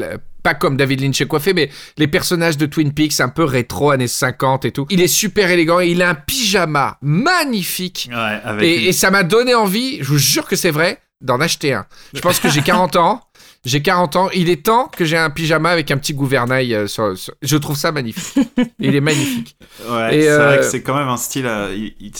pas 0.43 0.53
comme 0.53 0.77
David 0.77 1.01
Lynch 1.01 1.19
est 1.21 1.25
coiffé, 1.27 1.53
mais 1.53 1.69
les 1.97 2.08
personnages 2.08 2.58
de 2.58 2.65
Twin 2.65 2.93
Peaks 2.93 3.19
un 3.19 3.30
peu 3.30 3.43
rétro 3.43 3.91
années 3.91 4.08
50 4.08 4.65
et 4.65 4.71
tout. 4.71 4.86
Il 4.89 5.01
est 5.01 5.08
super 5.08 5.49
élégant 5.49 5.80
et 5.80 5.88
il 5.89 6.01
a 6.01 6.10
un 6.10 6.15
pyjama 6.15 6.97
magnifique. 7.01 8.10
Ouais, 8.12 8.39
avec 8.43 8.63
Et, 8.63 8.82
une- 8.84 8.88
et 8.89 8.93
ça 8.93 9.10
m'a 9.12 9.23
donné 9.23 9.53
envie, 9.56 9.97
je 9.99 10.06
vous 10.10 10.17
jure 10.17 10.47
que 10.47 10.56
c'est 10.56 10.71
vrai, 10.71 10.99
d'en 11.21 11.39
acheter 11.41 11.73
un. 11.73 11.86
Je 12.13 12.19
pense 12.21 12.39
que 12.39 12.49
j'ai 12.49 12.62
40 12.62 12.95
ans. 12.97 13.21
J'ai 13.65 13.82
40 13.82 14.15
ans. 14.15 14.30
Il 14.34 14.50
est 14.50 14.65
temps 14.65 14.88
que 14.88 15.04
j'ai 15.06 15.17
un 15.17 15.30
pyjama 15.30 15.70
avec 15.70 15.91
un 15.91 15.98
petit 15.98 16.13
gouvernail. 16.13 16.74
euh, 16.74 16.88
sur- 16.88 17.17
sur- 17.17 17.34
Je 17.41 17.58
trouve 17.58 17.76
ça 17.78 17.91
magnifique. 17.91 18.48
Il 18.80 18.96
est 18.96 19.02
magnifique. 19.02 19.58
Ouais, 19.89 20.17
Et, 20.17 20.22
c'est 20.24 20.30
euh, 20.30 20.46
vrai 20.48 20.58
que 20.60 20.63
c'est 20.65 20.82
quand 20.84 20.96
même 20.98 21.10
un 21.10 21.17
style 21.17 21.46
euh, 21.46 21.74
il- 21.76 21.96
il- 22.00 22.12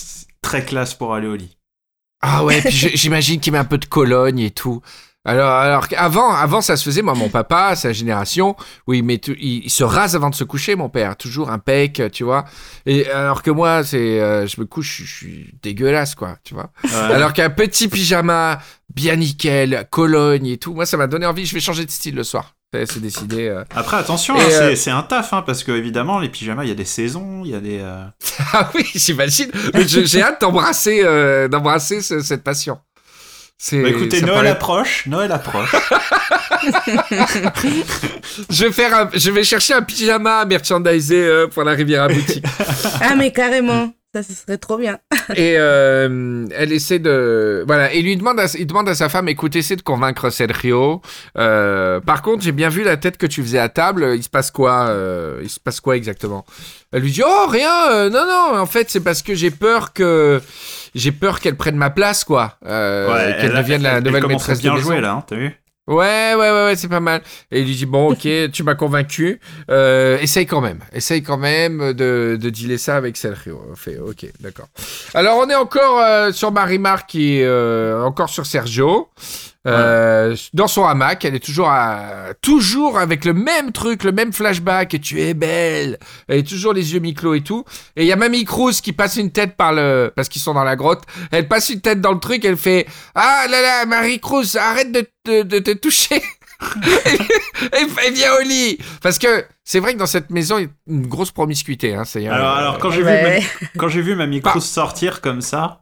très 0.42 0.64
classe 0.66 0.94
pour 0.94 1.14
aller 1.14 1.28
au 1.28 1.36
lit. 1.36 1.58
Ah 2.22 2.44
ouais, 2.44 2.62
puis 2.62 2.72
j'imagine 2.72 3.40
qu'il 3.40 3.54
met 3.54 3.60
un 3.60 3.66
peu 3.66 3.78
de 3.78 3.86
Cologne 3.86 4.40
et 4.40 4.52
tout. 4.52 4.82
Alors, 5.28 5.52
alors 5.52 5.88
qu'avant, 5.88 6.32
avant, 6.34 6.62
ça 6.62 6.76
se 6.78 6.84
faisait, 6.86 7.02
moi, 7.02 7.14
mon 7.14 7.30
papa, 7.30 7.76
sa 7.76 7.92
génération, 7.94 8.56
met 8.88 9.18
tout- 9.18 9.36
il, 9.40 9.66
il 9.66 9.70
se 9.70 9.84
rase 9.84 10.16
avant 10.16 10.30
de 10.30 10.36
se 10.36 10.44
coucher, 10.44 10.76
mon 10.76 10.90
père, 10.90 11.18
toujours 11.18 11.52
un 11.52 11.60
pec, 11.60 12.02
tu 12.14 12.24
vois. 12.24 12.46
Et 12.86 13.08
alors 13.12 13.44
que 13.44 13.52
moi, 13.52 13.84
c'est, 13.84 14.20
euh, 14.22 14.48
je 14.48 14.60
me 14.62 14.66
couche, 14.66 15.02
je, 15.04 15.12
suis 15.18 15.54
dégueulasse, 15.62 16.16
quoi, 16.16 16.38
tu 16.44 16.54
vois. 16.54 16.72
Ouais. 16.84 17.14
Alors 17.14 17.34
qu'un 17.34 17.50
petit 17.50 17.88
pyjama, 17.90 18.60
bien 18.96 19.18
nickel, 19.18 19.86
Cologne 19.92 20.48
et 20.48 20.58
tout, 20.58 20.74
moi, 20.74 20.86
ça 20.86 20.98
m'a 20.98 21.08
donné 21.08 21.26
envie, 21.26 21.46
je 21.46 21.54
vais 21.54 21.60
changer 21.60 21.86
de 21.86 21.92
style 21.92 22.16
le 22.16 22.24
soir. 22.24 22.54
C'est 22.74 23.00
décidé. 23.02 23.48
euh. 23.48 23.64
Après, 23.76 23.96
attention, 23.98 24.36
hein, 24.36 24.44
euh, 24.44 24.76
c'est- 24.76 24.92
un 24.92 25.02
taf, 25.02 25.32
hein, 25.34 25.42
parce 25.46 25.64
que 25.64 25.72
évidemment, 25.72 26.20
les 26.20 26.28
pyjamas, 26.30 26.64
il 26.64 26.68
y 26.68 26.72
a 26.72 26.76
des 26.76 26.84
saisons, 26.86 27.44
il 27.46 27.52
y 27.52 27.56
a 27.56 27.60
des. 27.62 27.80
euh, 27.82 28.04
Ah 28.54 28.70
oui, 28.76 28.86
j'imagine. 28.94 29.50
Mais 29.74 29.88
J'ai 29.88 30.22
hâte 30.22 30.42
d'embrasser, 30.42 31.02
euh, 31.04 31.48
d'embrasser 31.48 32.02
ce- 32.02 32.20
cette 32.20 32.44
passion. 32.44 32.78
C'est. 33.58 33.82
Bah, 33.82 33.90
écoutez, 33.90 34.22
Noël 34.22 34.34
paraît- 34.36 34.50
approche, 34.50 35.08
Noël 35.08 35.32
approche. 35.32 35.76
Je 38.50 38.66
vais 38.66 38.72
faire, 38.72 38.94
un- 38.96 39.10
je 39.14 39.32
vais 39.32 39.44
chercher 39.44 39.74
un 39.74 39.82
pyjama 39.82 40.46
merchandisé 40.46 41.16
euh, 41.26 41.48
pour 41.48 41.64
la 41.64 41.72
Riviera 41.72 42.08
boutique. 42.08 42.46
Ah, 43.02 43.16
mais 43.16 43.32
carrément. 43.32 43.94
Ça, 44.16 44.24
ce 44.24 44.34
serait 44.34 44.58
trop 44.58 44.78
bien. 44.78 44.98
Et 45.36 45.56
euh, 45.58 46.46
elle 46.56 46.72
essaie 46.72 46.98
de, 47.00 47.64
voilà, 47.68 47.92
et 47.94 48.02
lui 48.02 48.16
demande, 48.16 48.40
à, 48.40 48.46
il 48.58 48.66
demande 48.66 48.88
à 48.90 48.96
sa 48.96 49.10
femme, 49.10 49.28
écoute, 49.28 49.56
essaie 49.56 49.76
de 49.76 49.82
convaincre 49.82 50.30
Sergio. 50.30 51.02
Euh, 51.38 52.00
par 52.00 52.22
contre, 52.22 52.42
j'ai 52.44 52.54
bien 52.54 52.70
vu 52.70 52.84
la 52.84 52.96
tête 52.98 53.18
que 53.18 53.26
tu 53.28 53.42
faisais 53.44 53.60
à 53.60 53.68
table. 53.70 54.14
Il 54.16 54.24
se 54.24 54.30
passe 54.30 54.50
quoi 54.50 54.88
euh, 54.90 55.40
Il 55.44 55.50
se 55.50 55.60
passe 55.60 55.82
quoi 55.82 55.98
exactement? 55.98 56.46
Elle 56.94 57.02
lui 57.02 57.12
dit, 57.12 57.22
oh 57.26 57.48
rien, 57.48 57.92
euh, 57.92 58.10
non 58.10 58.26
non, 58.26 58.58
en 58.60 58.66
fait 58.66 58.90
c'est 58.90 59.02
parce 59.02 59.22
que 59.22 59.36
j'ai 59.36 59.52
peur 59.52 59.92
que 59.94 60.42
j'ai 60.96 61.12
peur 61.12 61.40
qu'elle 61.42 61.56
prenne 61.58 61.76
ma 61.76 61.90
place, 61.90 62.24
quoi, 62.24 62.56
euh, 62.66 63.08
Ouais, 63.14 63.36
qu'elle 63.42 63.52
elle- 63.52 63.58
devienne 63.58 63.82
la 63.82 63.90
elle- 63.92 63.98
elle 63.98 64.04
nouvelle 64.06 64.24
à 64.24 64.28
maîtresse 64.28 64.58
de 64.60 64.64
bien 64.64 64.74
maison. 64.76 64.86
jouer 64.92 65.02
là, 65.02 65.12
hein, 65.14 65.24
t'as 65.28 65.36
vu 65.36 65.52
Ouais, 65.90 66.34
ouais, 66.36 66.52
ouais, 66.52 66.66
ouais, 66.66 66.76
c'est 66.76 66.90
pas 66.90 67.00
mal. 67.00 67.22
Et 67.50 67.62
il 67.62 67.66
lui 67.68 67.74
dit 67.76 67.86
bon, 67.86 68.12
ok, 68.12 68.20
tu 68.52 68.64
m'as 68.64 68.76
convaincu. 68.76 69.40
Euh, 69.72 70.18
essaye 70.20 70.46
quand 70.46 70.60
même, 70.60 70.80
essaye 70.92 71.24
quand 71.24 71.38
même 71.38 71.94
de, 71.94 72.38
de 72.42 72.50
dealer 72.50 72.78
ça 72.78 72.98
avec 72.98 73.16
Sergio. 73.16 73.62
On 73.72 73.76
Fait, 73.76 73.98
ok, 73.98 74.26
d'accord. 74.42 74.68
Alors 75.14 75.38
on 75.38 75.50
est 75.50 75.56
encore 75.56 76.00
euh, 76.02 76.34
sur 76.34 76.52
Marimar 76.52 77.06
qui 77.06 77.38
est 77.40 77.46
euh, 77.46 78.04
encore 78.04 78.28
sur 78.30 78.46
Sergio. 78.46 79.08
Euh, 79.68 80.36
Dans 80.54 80.68
son 80.68 80.86
hamac, 80.86 81.26
elle 81.26 81.36
est 81.36 81.44
toujours 81.44 81.70
à, 81.70 82.34
toujours 82.42 82.98
avec 82.98 83.26
le 83.26 83.34
même 83.34 83.72
truc, 83.72 84.04
le 84.04 84.12
même 84.12 84.32
flashback. 84.34 84.94
Et 84.94 85.00
tu 85.00 85.22
es 85.22 85.34
belle. 85.34 86.00
Elle 86.28 86.40
est 86.40 86.48
toujours 86.48 86.74
les 86.74 86.94
yeux 86.94 87.00
mi-clos 87.00 87.34
et 87.36 87.42
tout. 87.42 87.66
Et 87.96 88.04
il 88.04 88.08
y 88.08 88.12
a 88.12 88.16
Mamie 88.16 88.46
Cruz 88.46 88.74
qui 88.82 88.94
passe 88.94 89.18
une 89.18 89.32
tête 89.32 89.56
par 89.58 89.74
le, 89.74 90.12
parce 90.16 90.30
qu'ils 90.30 90.42
sont 90.42 90.54
dans 90.54 90.64
la 90.64 90.76
grotte. 90.76 91.04
Elle 91.32 91.48
passe 91.48 91.70
une 91.70 91.82
tête 91.82 92.02
dans 92.02 92.14
le 92.14 92.20
truc. 92.20 92.46
Elle 92.46 92.58
fait 92.58 92.88
ah 93.16 93.46
là 93.50 93.62
là, 93.62 93.86
Marie 93.86 94.20
Cruz, 94.20 94.56
arrête 94.60 94.92
de 94.92 95.08
te, 95.24 95.44
de 95.44 95.60
te 95.60 95.72
toucher. 95.72 96.22
et, 96.82 98.08
et 98.08 98.12
viens 98.12 98.34
au 98.40 98.42
lit. 98.44 98.78
Parce 99.02 99.20
que 99.20 99.46
c'est 99.64 99.80
vrai 99.80 99.94
que 99.94 100.00
dans 100.00 100.06
cette 100.06 100.30
maison, 100.30 100.58
il 100.58 100.64
y 100.64 100.66
a 100.66 100.70
une 100.88 101.08
grosse 101.08 101.32
promiscuité. 101.32 101.94
Hein, 101.94 102.04
c'est, 102.06 102.28
euh, 102.28 102.32
Alors, 102.34 102.56
alors 102.56 102.78
quand 102.80 102.90
j'ai 102.92 103.04
Ouais. 103.04 103.40
vu, 103.40 103.46
ma- 103.62 103.68
quand 103.80 103.88
j'ai 103.90 104.02
vu 104.02 104.16
Mamie 104.16 104.42
Cruz 104.42 104.62
sortir 104.62 105.22
comme 105.22 105.42
ça, 105.42 105.82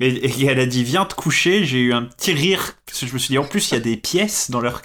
et, 0.00 0.08
et 0.08 0.46
elle 0.46 0.60
a 0.60 0.66
dit 0.66 0.84
viens 0.84 1.04
te 1.04 1.14
coucher, 1.14 1.64
j'ai 1.64 1.80
eu 1.80 1.92
un 1.92 2.04
petit 2.04 2.32
rire 2.32 2.74
parce 2.86 3.00
que 3.00 3.06
je 3.06 3.12
me 3.12 3.18
suis 3.18 3.32
dit 3.32 3.38
en 3.38 3.44
plus 3.44 3.70
il 3.70 3.74
y 3.74 3.76
a 3.76 3.80
des 3.80 3.96
pièces 3.96 4.50
dans 4.50 4.60
leur 4.60 4.82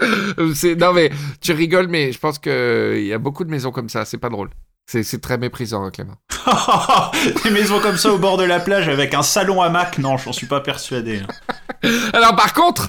c'est, 0.54 0.76
non 0.76 0.92
mais 0.92 1.10
tu 1.40 1.52
rigoles, 1.52 1.88
mais 1.88 2.12
je 2.12 2.18
pense 2.18 2.38
que 2.38 2.96
il 2.98 3.06
y 3.06 3.12
a 3.12 3.18
beaucoup 3.18 3.44
de 3.44 3.50
maisons 3.50 3.72
comme 3.72 3.88
ça. 3.88 4.04
C'est 4.04 4.18
pas 4.18 4.28
drôle. 4.28 4.50
C'est, 4.86 5.02
c'est 5.02 5.20
très 5.20 5.36
méprisant, 5.36 5.84
hein, 5.84 5.90
Clément. 5.90 6.16
des 7.44 7.50
maisons 7.50 7.78
comme 7.80 7.98
ça 7.98 8.10
au 8.10 8.18
bord 8.18 8.38
de 8.38 8.44
la 8.44 8.58
plage 8.58 8.88
avec 8.88 9.12
un 9.12 9.22
salon 9.22 9.60
hamac, 9.60 9.98
non, 9.98 10.16
j'en 10.16 10.32
suis 10.32 10.46
pas 10.46 10.60
persuadé. 10.60 11.20
hein. 11.20 11.88
Alors 12.14 12.34
par 12.36 12.54
contre, 12.54 12.88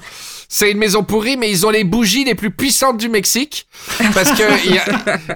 c'est 0.52 0.72
une 0.72 0.78
maison 0.78 1.04
pourrie, 1.04 1.36
mais 1.36 1.48
ils 1.48 1.64
ont 1.64 1.70
les 1.70 1.84
bougies 1.84 2.24
les 2.24 2.34
plus 2.34 2.50
puissantes 2.50 2.98
du 2.98 3.08
Mexique. 3.08 3.68
Parce 4.12 4.32
que 4.32 4.42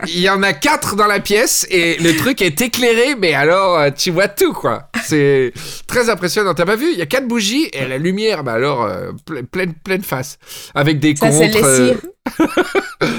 il 0.09 0.19
y, 0.21 0.29
en 0.29 0.43
a 0.43 0.53
quatre 0.53 0.97
dans 0.97 1.07
la 1.07 1.21
pièce 1.21 1.67
et 1.71 1.97
le 1.99 2.17
truc 2.17 2.43
est 2.43 2.61
éclairé, 2.61 3.15
mais 3.17 3.33
alors 3.33 3.79
euh, 3.79 3.91
tu 3.97 4.11
vois 4.11 4.27
tout 4.27 4.53
quoi. 4.53 4.89
C'est 5.05 5.53
très 5.87 6.11
impressionnant. 6.11 6.53
T'as 6.55 6.67
pas 6.67 6.75
vu? 6.75 6.91
Il 6.93 6.99
y 6.99 7.03
a 7.03 7.07
quatre 7.07 7.29
bougies 7.29 7.69
et 7.73 7.87
la 7.87 7.97
lumière, 7.99 8.43
bah 8.43 8.55
alors 8.55 8.83
euh, 8.83 9.13
ple- 9.25 9.45
pleine 9.45 9.73
pleine 9.75 10.03
face, 10.03 10.37
avec 10.75 10.99
des 10.99 11.15
Ça, 11.15 11.31
c'est 11.31 11.47
les 11.47 11.53
contres, 11.53 11.65
euh. 11.65 11.95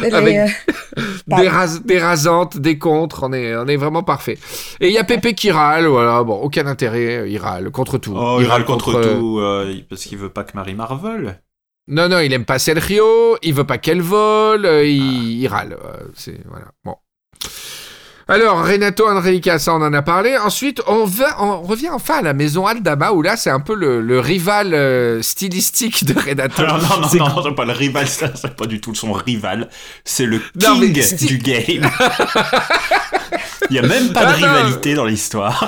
Les, 0.01 0.11
euh, 0.13 0.47
des, 1.27 1.47
ras- 1.47 1.79
des 1.85 1.99
rasantes, 1.99 2.57
des 2.57 2.77
contres. 2.77 3.23
On 3.23 3.31
est 3.31 3.55
on 3.55 3.67
est 3.67 3.77
vraiment 3.77 4.03
parfait. 4.03 4.37
Et 4.81 4.87
il 4.87 4.93
y 4.93 4.97
a 4.97 5.03
Pépé 5.05 5.33
qui 5.33 5.49
râle. 5.51 5.85
Voilà, 5.85 6.23
bon, 6.23 6.35
aucun 6.35 6.65
intérêt. 6.65 7.29
Il 7.29 7.37
râle 7.37 7.69
contre 7.71 7.97
tout. 7.97 8.13
Oh, 8.17 8.39
il 8.41 8.47
râle 8.47 8.65
contre, 8.65 8.91
tout 9.01 9.39
euh, 9.39 9.73
parce 9.89 10.03
qu'il 10.03 10.17
veut 10.17 10.29
pas 10.29 10.43
que 10.43 10.51
Marie 10.55 10.75
Marvel. 10.75 11.39
Non, 11.87 12.09
non, 12.09 12.19
il 12.19 12.33
aime 12.33 12.45
pas 12.45 12.57
Sergio, 12.59 13.37
il 13.43 13.53
veut 13.53 13.63
pas 13.63 13.77
qu'elle 13.77 14.01
vole, 14.01 14.65
euh, 14.65 14.85
il, 14.85 15.41
il 15.41 15.47
râle. 15.47 15.73
euh, 15.73 15.97
c'est, 16.15 16.39
voilà, 16.49 16.65
bon. 16.83 16.95
Alors, 18.27 18.65
Renato 18.65 19.07
Enrica, 19.07 19.59
ça 19.59 19.71
on 19.75 19.83
en 19.83 19.93
a 19.93 20.01
parlé. 20.01 20.35
Ensuite, 20.35 20.81
on, 20.87 21.05
va, 21.05 21.43
on 21.43 21.61
revient 21.61 21.89
enfin 21.91 22.15
à 22.15 22.21
la 22.23 22.33
maison 22.33 22.65
Aldama, 22.65 23.11
où 23.11 23.21
là, 23.21 23.37
c'est 23.37 23.51
un 23.51 23.59
peu 23.59 23.75
le, 23.75 24.01
le 24.01 24.19
rival 24.19 24.73
euh, 24.73 25.21
stylistique 25.21 26.05
de 26.05 26.19
Renato. 26.19 26.59
Alors 26.63 26.81
non, 26.81 27.01
non, 27.01 27.07
C'est- 27.07 27.19
non, 27.19 27.53
pas 27.53 27.65
le 27.65 27.73
rival, 27.73 28.07
ça, 28.07 28.31
c'est 28.33 28.55
pas 28.55 28.65
du 28.65 28.81
tout 28.81 28.95
son 28.95 29.13
rival, 29.13 29.69
c'est 30.05 30.25
le 30.25 30.41
Non, 30.59 30.79
king 30.79 30.99
c'est- 31.03 31.23
du 31.27 31.37
game. 31.37 31.87
Il 33.69 33.75
y 33.75 33.79
a 33.79 33.83
même 33.83 34.11
pas 34.11 34.25
de 34.25 34.31
Ah, 34.43 34.47
non. 34.47 34.47
rivalité 34.55 34.93
dans 34.95 35.05
l'histoire. 35.05 35.63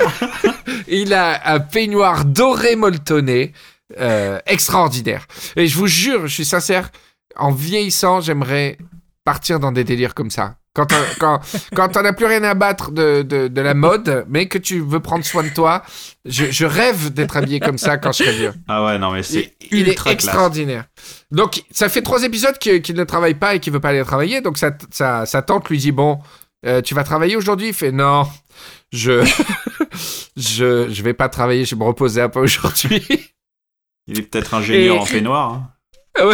Il 0.88 1.14
a 1.14 1.52
un 1.52 1.60
peignoir 1.60 2.24
doré 2.24 2.74
molletonné, 2.76 3.52
euh, 3.98 4.38
extraordinaire. 4.46 5.26
Et 5.56 5.66
je 5.66 5.76
vous 5.76 5.86
jure, 5.86 6.26
je 6.26 6.34
suis 6.34 6.44
sincère, 6.44 6.90
en 7.36 7.52
vieillissant, 7.52 8.20
j'aimerais 8.20 8.78
partir 9.24 9.60
dans 9.60 9.72
des 9.72 9.84
délires 9.84 10.14
comme 10.14 10.30
ça. 10.30 10.56
Quand 10.74 10.92
on, 10.92 10.96
quand, 11.18 11.40
quand 11.74 11.96
on 11.96 12.02
n'a 12.02 12.12
plus 12.12 12.26
rien 12.26 12.44
à 12.44 12.54
battre 12.54 12.92
de, 12.92 13.22
de, 13.22 13.48
de 13.48 13.60
la 13.60 13.74
mode, 13.74 14.24
mais 14.28 14.46
que 14.46 14.58
tu 14.58 14.80
veux 14.80 15.00
prendre 15.00 15.24
soin 15.24 15.42
de 15.42 15.48
toi, 15.48 15.82
je, 16.24 16.46
je 16.50 16.64
rêve 16.66 17.12
d'être 17.12 17.36
habillé 17.36 17.58
comme 17.60 17.78
ça 17.78 17.96
quand 17.98 18.12
je 18.12 18.24
serai 18.24 18.36
vieux. 18.36 18.54
Ah 18.68 18.84
ouais, 18.84 18.98
non 18.98 19.10
mais 19.10 19.22
c'est 19.22 19.54
Il, 19.70 19.80
il 19.80 19.88
est 19.88 19.94
classe. 19.94 20.14
extraordinaire. 20.14 20.84
Donc, 21.30 21.62
ça 21.72 21.88
fait 21.88 22.02
trois 22.02 22.22
épisodes 22.22 22.58
qu'il 22.58 22.94
ne 22.94 23.04
travaille 23.04 23.34
pas 23.34 23.54
et 23.54 23.60
qu'il 23.60 23.72
veut 23.72 23.80
pas 23.80 23.88
aller 23.88 24.04
travailler. 24.04 24.40
Donc, 24.40 24.56
sa, 24.56 24.70
sa, 24.90 25.26
sa 25.26 25.42
tante 25.42 25.68
lui 25.68 25.78
dit 25.78 25.92
Bon, 25.92 26.20
euh, 26.64 26.80
tu 26.80 26.94
vas 26.94 27.02
travailler 27.04 27.36
aujourd'hui? 27.36 27.68
Il 27.68 27.74
fait 27.74 27.92
Non, 27.92 28.28
je, 28.92 29.24
je, 30.36 30.88
je 30.90 31.02
vais 31.02 31.14
pas 31.14 31.28
travailler, 31.28 31.64
je 31.64 31.74
vais 31.74 31.80
me 31.80 31.84
reposer 31.86 32.20
un 32.20 32.28
peu 32.28 32.40
aujourd'hui. 32.40 33.04
Il 34.08 34.18
est 34.18 34.22
peut-être 34.22 34.54
ingénieur 34.54 34.96
Et- 34.96 34.98
en 34.98 35.04
peignoir. 35.04 35.52
hein. 35.52 35.70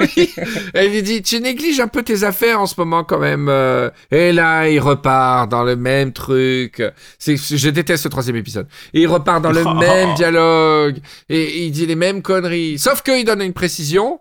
oui. 0.00 0.30
Elle 0.72 0.90
lui 0.92 1.02
dit 1.02 1.20
Tu 1.22 1.38
négliges 1.40 1.78
un 1.80 1.88
peu 1.88 2.02
tes 2.02 2.22
affaires 2.24 2.60
en 2.60 2.64
ce 2.66 2.74
moment, 2.78 3.04
quand 3.04 3.18
même. 3.18 3.48
euh. 3.50 3.90
Et 4.10 4.32
là, 4.32 4.66
il 4.68 4.78
repart 4.80 5.50
dans 5.50 5.62
le 5.62 5.76
même 5.76 6.12
truc. 6.12 6.82
C'est, 7.18 7.36
je 7.36 7.68
déteste 7.68 8.04
ce 8.04 8.08
troisième 8.08 8.36
épisode. 8.36 8.66
Et 8.94 9.02
il 9.02 9.06
repart 9.06 9.42
dans 9.42 9.52
le 9.52 9.62
Oh. 9.66 9.74
même 9.78 10.14
dialogue. 10.14 10.98
Et 11.28 11.66
il 11.66 11.70
dit 11.70 11.84
les 11.86 11.96
mêmes 11.96 12.22
conneries. 12.22 12.78
Sauf 12.78 13.02
qu'il 13.02 13.24
donne 13.26 13.42
une 13.42 13.52
précision. 13.52 14.20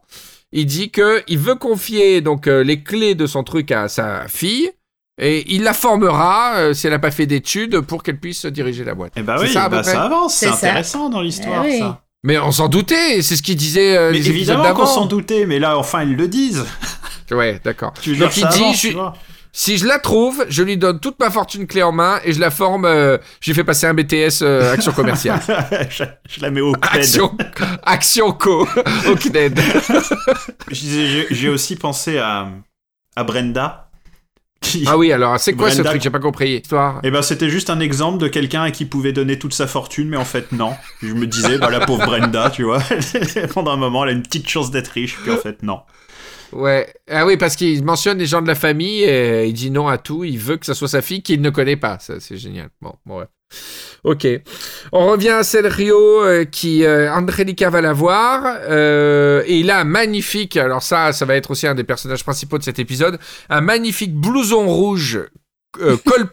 Il 0.52 0.66
dit 0.66 0.92
que 0.92 1.24
il 1.28 1.38
veut 1.40 1.56
confier 1.56 2.22
donc 2.22 2.48
euh, 2.48 2.64
les 2.64 2.84
clés 2.84 3.16
de 3.16 3.26
son 3.26 3.44
truc 3.44 3.72
à 3.72 3.88
sa 3.88 4.28
fille. 4.28 4.70
Et 5.22 5.46
il 5.54 5.64
la 5.64 5.74
formera, 5.74 6.56
euh, 6.58 6.74
si 6.74 6.88
elle 6.88 6.94
n'a 6.94 7.00
pas 7.00 7.12
fait 7.12 7.26
d'études, 7.28 7.80
pour 7.82 8.02
qu'elle 8.04 8.20
puisse 8.20 8.46
diriger 8.48 8.84
la 8.84 8.96
boîte. 8.96 9.14
Eh 9.16 9.22
bah 9.22 9.36
C'est 9.38 9.46
oui, 9.46 9.52
ça, 9.54 9.70
bah, 9.70 9.82
avance, 9.96 10.36
c'est 10.36 10.48
intéressant 10.48 11.10
dans 11.10 11.22
l'histoire 11.22 11.64
Eh 11.66 11.70
oui. 11.72 11.80
ça. 11.80 12.02
Mais 12.24 12.38
on 12.40 12.52
s'en 12.52 12.70
doutait, 12.70 13.22
c'est 13.22 13.36
ce 13.36 13.42
qu'il 13.44 13.58
disait 13.58 13.98
euh, 13.98 14.12
Mais 14.12 14.20
les 14.20 14.30
évidemment 14.30 14.74
qu'on 14.74 14.86
s'en 14.86 15.06
doutait, 15.06 15.46
mais 15.46 15.60
là 15.60 15.78
enfin 15.78 16.04
ils 16.04 16.16
le 16.16 16.28
disent. 16.28 16.66
Ouais, 17.32 17.60
d'accord. 17.64 17.94
Donc 18.06 18.38
il 18.38 18.48
dit, 18.50 18.74
je-. 18.76 18.98
Si 19.52 19.78
je 19.78 19.88
la 19.88 19.98
trouve, 19.98 20.46
je 20.50 20.62
lui 20.62 20.78
donne 20.78 21.00
toute 21.00 21.18
ma 21.20 21.32
fortune 21.32 21.66
clé 21.66 21.82
en 21.82 21.92
main 21.92 22.20
et 22.24 22.32
je 22.34 22.40
la 22.40 22.52
forme. 22.52 22.86
euh, 22.86 23.18
je 23.40 23.50
lui 23.50 23.56
fais 23.56 23.64
passer 23.64 23.88
un 23.88 23.94
BTS 23.96 24.42
euh, 24.44 24.74
action 24.74 24.92
commerciale. 24.96 25.40
je, 25.90 26.04
je 26.30 26.42
la 26.42 26.52
mets 26.52 26.62
au 26.62 26.74
CNED. 26.74 27.00
action, 27.00 27.38
action 27.84 28.32
co 28.34 28.68
au 29.10 29.16
CNED. 29.16 29.60
J'ai 30.72 31.28
j'ai 31.32 31.50
aussi 31.50 31.76
pensé 31.76 32.18
à, 32.20 32.50
à 33.16 33.24
Brenda. 33.24 33.90
Qui... 34.64 34.86
Ah 34.88 34.98
oui, 34.98 35.12
alors 35.12 35.40
c'est 35.40 35.54
quoi 35.54 35.70
ce 35.70 35.82
truc? 35.82 36.02
J'ai 36.02 36.10
pas 36.10 36.20
compris. 36.20 36.62
Histoire. 36.62 37.00
Eh 37.04 37.12
ben, 37.12 37.22
c'était 37.22 37.50
juste 37.50 37.70
un 37.70 37.80
exemple 37.80 38.18
de 38.18 38.28
quelqu'un 38.28 38.64
à 38.64 38.72
qui 38.72 38.86
pouvait 38.86 39.14
donner 39.14 39.38
toute 39.38 39.54
sa 39.54 39.68
fortune, 39.68 40.10
mais 40.10 40.18
en 40.18 40.26
fait, 40.26 40.52
non. 40.52 40.74
Je 41.02 41.14
me 41.14 41.28
disais, 41.28 41.58
bah, 41.58 41.70
la 41.70 41.82
pauvre 41.82 42.06
Brenda, 42.06 42.50
tu 42.50 42.64
vois, 42.64 42.82
pendant 43.54 43.72
un 43.72 43.78
moment, 43.78 44.04
elle 44.04 44.10
a 44.10 44.14
une 44.14 44.24
petite 44.24 44.50
chance 44.50 44.72
d'être 44.72 44.88
riche, 44.88 45.18
puis 45.22 45.32
en 45.32 45.38
fait, 45.38 45.62
non. 45.64 45.82
Ouais. 46.54 46.92
Ah 47.10 47.26
oui, 47.26 47.38
parce 47.38 47.56
qu'il 47.56 47.84
mentionne 47.84 48.18
les 48.18 48.26
gens 48.26 48.42
de 48.42 48.48
la 48.48 48.56
famille 48.56 49.04
et 49.04 49.46
il 49.46 49.54
dit 49.54 49.72
non 49.72 49.88
à 49.88 49.98
tout. 49.98 50.24
Il 50.24 50.38
veut 50.38 50.58
que 50.58 50.66
ce 50.66 50.74
soit 50.74 50.88
sa 50.88 51.02
fille 51.02 51.22
qu'il 51.22 51.42
ne 51.42 51.50
connaît 51.50 51.76
pas. 51.76 51.98
Ça, 52.00 52.20
c'est 52.20 52.38
génial. 52.38 52.70
Bon, 52.82 52.94
bon, 53.06 53.20
ouais. 53.20 53.26
Ok. 54.04 54.28
On 54.92 55.08
revient 55.12 55.30
à 55.30 55.44
Celrio 55.44 55.98
euh, 56.24 56.44
qui 56.44 56.84
euh, 56.84 57.10
Angelica 57.14 57.70
va 57.70 57.80
la 57.82 57.94
voir 57.94 58.44
euh, 58.64 59.44
et 59.46 59.60
il 59.60 59.72
a 59.72 59.80
un 59.80 59.84
magnifique. 59.86 60.58
Alors 60.58 60.84
ça, 60.84 61.14
ça 61.14 61.26
va 61.26 61.36
être 61.36 61.52
aussi 61.52 61.68
un 61.68 61.76
des 61.76 61.86
personnages 61.86 62.24
principaux 62.24 62.58
de 62.58 62.64
cet 62.64 62.80
épisode. 62.80 63.18
Un 63.50 63.62
magnifique 63.62 64.14
blouson 64.14 64.68
rouge, 64.68 65.22
euh, 65.80 65.96
col 66.06 66.28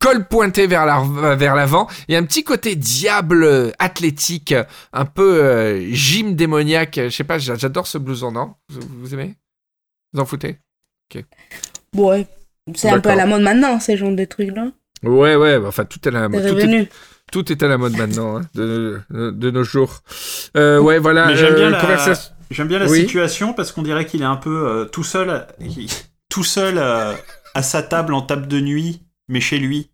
col 0.00 0.28
pointé 0.28 0.68
vers 0.68 0.86
la- 0.86 1.34
vers 1.34 1.56
l'avant 1.56 1.88
et 2.08 2.14
un 2.16 2.22
petit 2.22 2.44
côté 2.44 2.76
diable 2.76 3.72
athlétique, 3.80 4.54
un 4.92 5.04
peu 5.04 5.80
gym 5.90 6.36
démoniaque. 6.36 7.00
Je 7.04 7.08
sais 7.08 7.24
pas, 7.24 7.38
j'a- 7.38 7.56
j'adore 7.56 7.88
ce 7.88 7.98
blouson, 7.98 8.30
non? 8.30 8.54
Vous, 8.68 8.80
vous 9.00 9.14
aimez? 9.14 9.34
Vous 10.12 10.20
en 10.20 10.24
foutez? 10.24 10.58
Ouais. 11.96 12.26
C'est 12.76 12.90
un 12.90 13.00
peu 13.00 13.08
à 13.10 13.16
la 13.16 13.26
mode 13.26 13.42
maintenant, 13.42 13.80
ces 13.80 13.96
genres 13.96 14.12
de 14.14 14.24
trucs-là. 14.24 14.70
Ouais, 15.02 15.36
ouais, 15.36 15.58
bah, 15.58 15.68
enfin 15.68 15.84
tout 15.84 15.98
est 16.04 16.08
à 16.08 16.20
la 16.20 16.28
mode. 16.28 16.42
Tout 16.42 16.48
est, 16.48 16.50
revenu. 16.62 16.88
Tout 17.32 17.52
est 17.52 17.62
à 17.62 17.68
la 17.68 17.78
mode 17.78 17.96
maintenant, 17.96 18.38
hein, 18.38 18.42
de, 18.54 19.00
de- 19.10 19.30
de 19.30 19.50
nos 19.50 19.64
jours. 19.64 20.00
Euh, 20.56 20.78
ouais, 20.80 20.98
voilà. 20.98 21.26
Mais 21.26 21.36
j'aime 21.36 21.54
bien 21.54 21.66
euh, 21.66 21.70
la- 21.70 21.80
conversation- 21.80 22.32
J'aime 22.50 22.68
bien 22.68 22.78
la 22.78 22.86
Oui. 22.86 23.00
situation 23.00 23.52
parce 23.52 23.72
qu'on 23.72 23.82
dirait 23.82 24.06
qu'il 24.06 24.22
est 24.22 24.26
un 24.26 24.36
peu 24.36 24.66
euh, 24.66 24.84
tout 24.86 25.04
seul, 25.04 25.46
tout 26.30 26.44
seul 26.44 26.78
euh, 26.78 27.12
à 27.54 27.62
sa 27.62 27.82
table 27.82 28.14
en 28.14 28.22
table 28.22 28.46
de 28.48 28.58
nuit, 28.60 29.02
mais 29.28 29.40
chez 29.40 29.58
lui. 29.58 29.90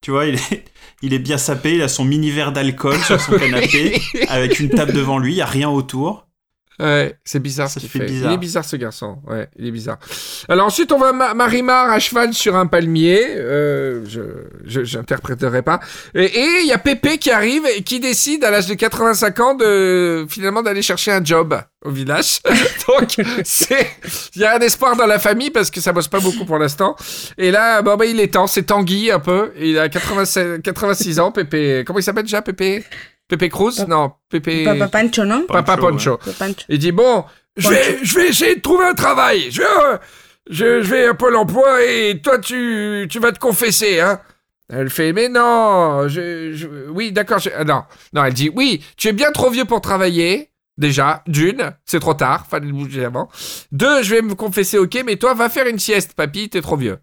Tu 0.00 0.10
vois, 0.10 0.24
il 0.26 0.34
est, 0.36 0.64
il 1.02 1.12
est 1.12 1.18
bien 1.18 1.36
sapé, 1.38 1.74
il 1.74 1.82
a 1.82 1.88
son 1.88 2.04
mini 2.06 2.30
verre 2.30 2.52
d'alcool 2.52 2.96
sur 2.98 3.20
son 3.20 3.32
canapé, 3.38 4.00
avec 4.28 4.60
une 4.60 4.70
table 4.70 4.92
devant 4.94 5.18
lui, 5.18 5.32
il 5.32 5.36
n'y 5.36 5.42
a 5.42 5.46
rien 5.46 5.68
autour. 5.68 6.26
Ouais, 6.80 7.16
c'est 7.24 7.38
bizarre 7.38 7.70
ce 7.70 7.78
qu'il 7.78 7.88
fait 7.88 8.00
fait. 8.00 8.06
bizarre. 8.06 8.30
Il 8.32 8.34
est 8.34 8.38
bizarre 8.38 8.64
ce 8.64 8.74
garçon. 8.76 9.18
Ouais, 9.28 9.48
il 9.56 9.66
est 9.66 9.70
bizarre. 9.70 9.98
Alors 10.48 10.66
ensuite, 10.66 10.90
on 10.90 10.98
va 10.98 11.12
Ma- 11.12 11.32
Marimar 11.34 11.90
à 11.90 12.00
cheval 12.00 12.34
sur 12.34 12.56
un 12.56 12.66
palmier. 12.66 13.20
Euh, 13.36 14.04
je, 14.08 14.20
je 14.64 14.82
j'interpréterai 14.82 15.62
pas. 15.62 15.78
Et 16.14 16.24
et 16.24 16.48
il 16.62 16.66
y 16.66 16.72
a 16.72 16.78
Pépé 16.78 17.18
qui 17.18 17.30
arrive 17.30 17.62
et 17.76 17.82
qui 17.82 18.00
décide 18.00 18.42
à 18.44 18.50
l'âge 18.50 18.66
de 18.66 18.74
85 18.74 19.40
ans 19.40 19.54
de 19.54 20.26
finalement 20.28 20.62
d'aller 20.62 20.82
chercher 20.82 21.12
un 21.12 21.24
job 21.24 21.56
au 21.84 21.90
village. 21.90 22.40
Donc 22.88 23.14
c'est 23.44 23.86
il 24.34 24.42
y 24.42 24.44
a 24.44 24.56
un 24.56 24.60
espoir 24.60 24.96
dans 24.96 25.06
la 25.06 25.18
famille 25.20 25.50
parce 25.50 25.70
que 25.70 25.80
ça 25.80 25.92
bosse 25.92 26.08
pas 26.08 26.20
beaucoup 26.20 26.44
pour 26.44 26.58
l'instant. 26.58 26.96
Et 27.38 27.52
là, 27.52 27.82
bon 27.82 27.94
bah 27.96 28.06
il 28.06 28.18
est 28.18 28.32
temps. 28.34 28.48
C'est 28.48 28.64
Tanguy 28.64 29.12
un 29.12 29.20
peu. 29.20 29.52
Il 29.60 29.78
a 29.78 29.88
86, 29.88 30.60
86 30.64 31.20
ans. 31.20 31.30
Pépé. 31.30 31.84
Comment 31.86 32.00
il 32.00 32.02
s'appelle 32.02 32.24
déjà 32.24 32.42
Pépé? 32.42 32.82
Pépé 33.28 33.48
Cruz? 33.48 33.84
Non, 33.88 34.12
Pépé. 34.28 34.64
Papa 34.64 34.88
Pancho, 34.88 35.24
non? 35.24 35.46
Papa 35.48 35.76
Pancho. 35.76 36.18
Il 36.68 36.78
dit 36.78 36.92
bon, 36.92 37.24
je 37.56 37.68
vais, 37.68 37.98
je 38.02 38.14
vais 38.16 38.28
essayer 38.28 38.56
de 38.56 38.60
trouver 38.60 38.84
un 38.86 38.94
travail. 38.94 39.50
Je, 39.50 39.62
euh, 39.62 39.96
je, 40.50 40.82
je 40.82 40.90
vais 40.90 41.06
à 41.06 41.14
Pôle 41.14 41.36
emploi 41.36 41.82
et 41.84 42.20
toi 42.22 42.38
tu, 42.38 43.06
tu 43.10 43.18
vas 43.18 43.32
te 43.32 43.38
confesser, 43.38 44.00
hein. 44.00 44.20
Elle 44.72 44.88
fait 44.90 45.12
mais 45.12 45.28
non, 45.28 46.08
je, 46.08 46.52
je- 46.54 46.88
oui 46.90 47.12
d'accord. 47.12 47.38
je- 47.38 47.50
ah, 47.56 47.64
non, 47.64 47.82
non, 48.14 48.24
elle 48.24 48.32
dit 48.34 48.50
oui, 48.54 48.82
tu 48.96 49.08
es 49.08 49.12
bien 49.12 49.30
trop 49.32 49.50
vieux 49.50 49.64
pour 49.66 49.80
travailler. 49.80 50.50
Déjà, 50.76 51.22
d'une, 51.28 51.70
c'est 51.84 52.00
trop 52.00 52.14
tard, 52.14 52.46
fallait 52.48 52.66
le 52.66 52.72
bouger 52.72 53.04
avant. 53.04 53.28
Deux, 53.70 54.02
je 54.02 54.16
vais 54.16 54.22
me 54.22 54.34
confesser, 54.34 54.76
ok, 54.76 55.02
mais 55.06 55.14
toi 55.16 55.32
va 55.32 55.48
faire 55.48 55.68
une 55.68 55.78
sieste, 55.78 56.14
papy, 56.14 56.48
t'es 56.48 56.60
trop 56.62 56.76
vieux. 56.76 56.98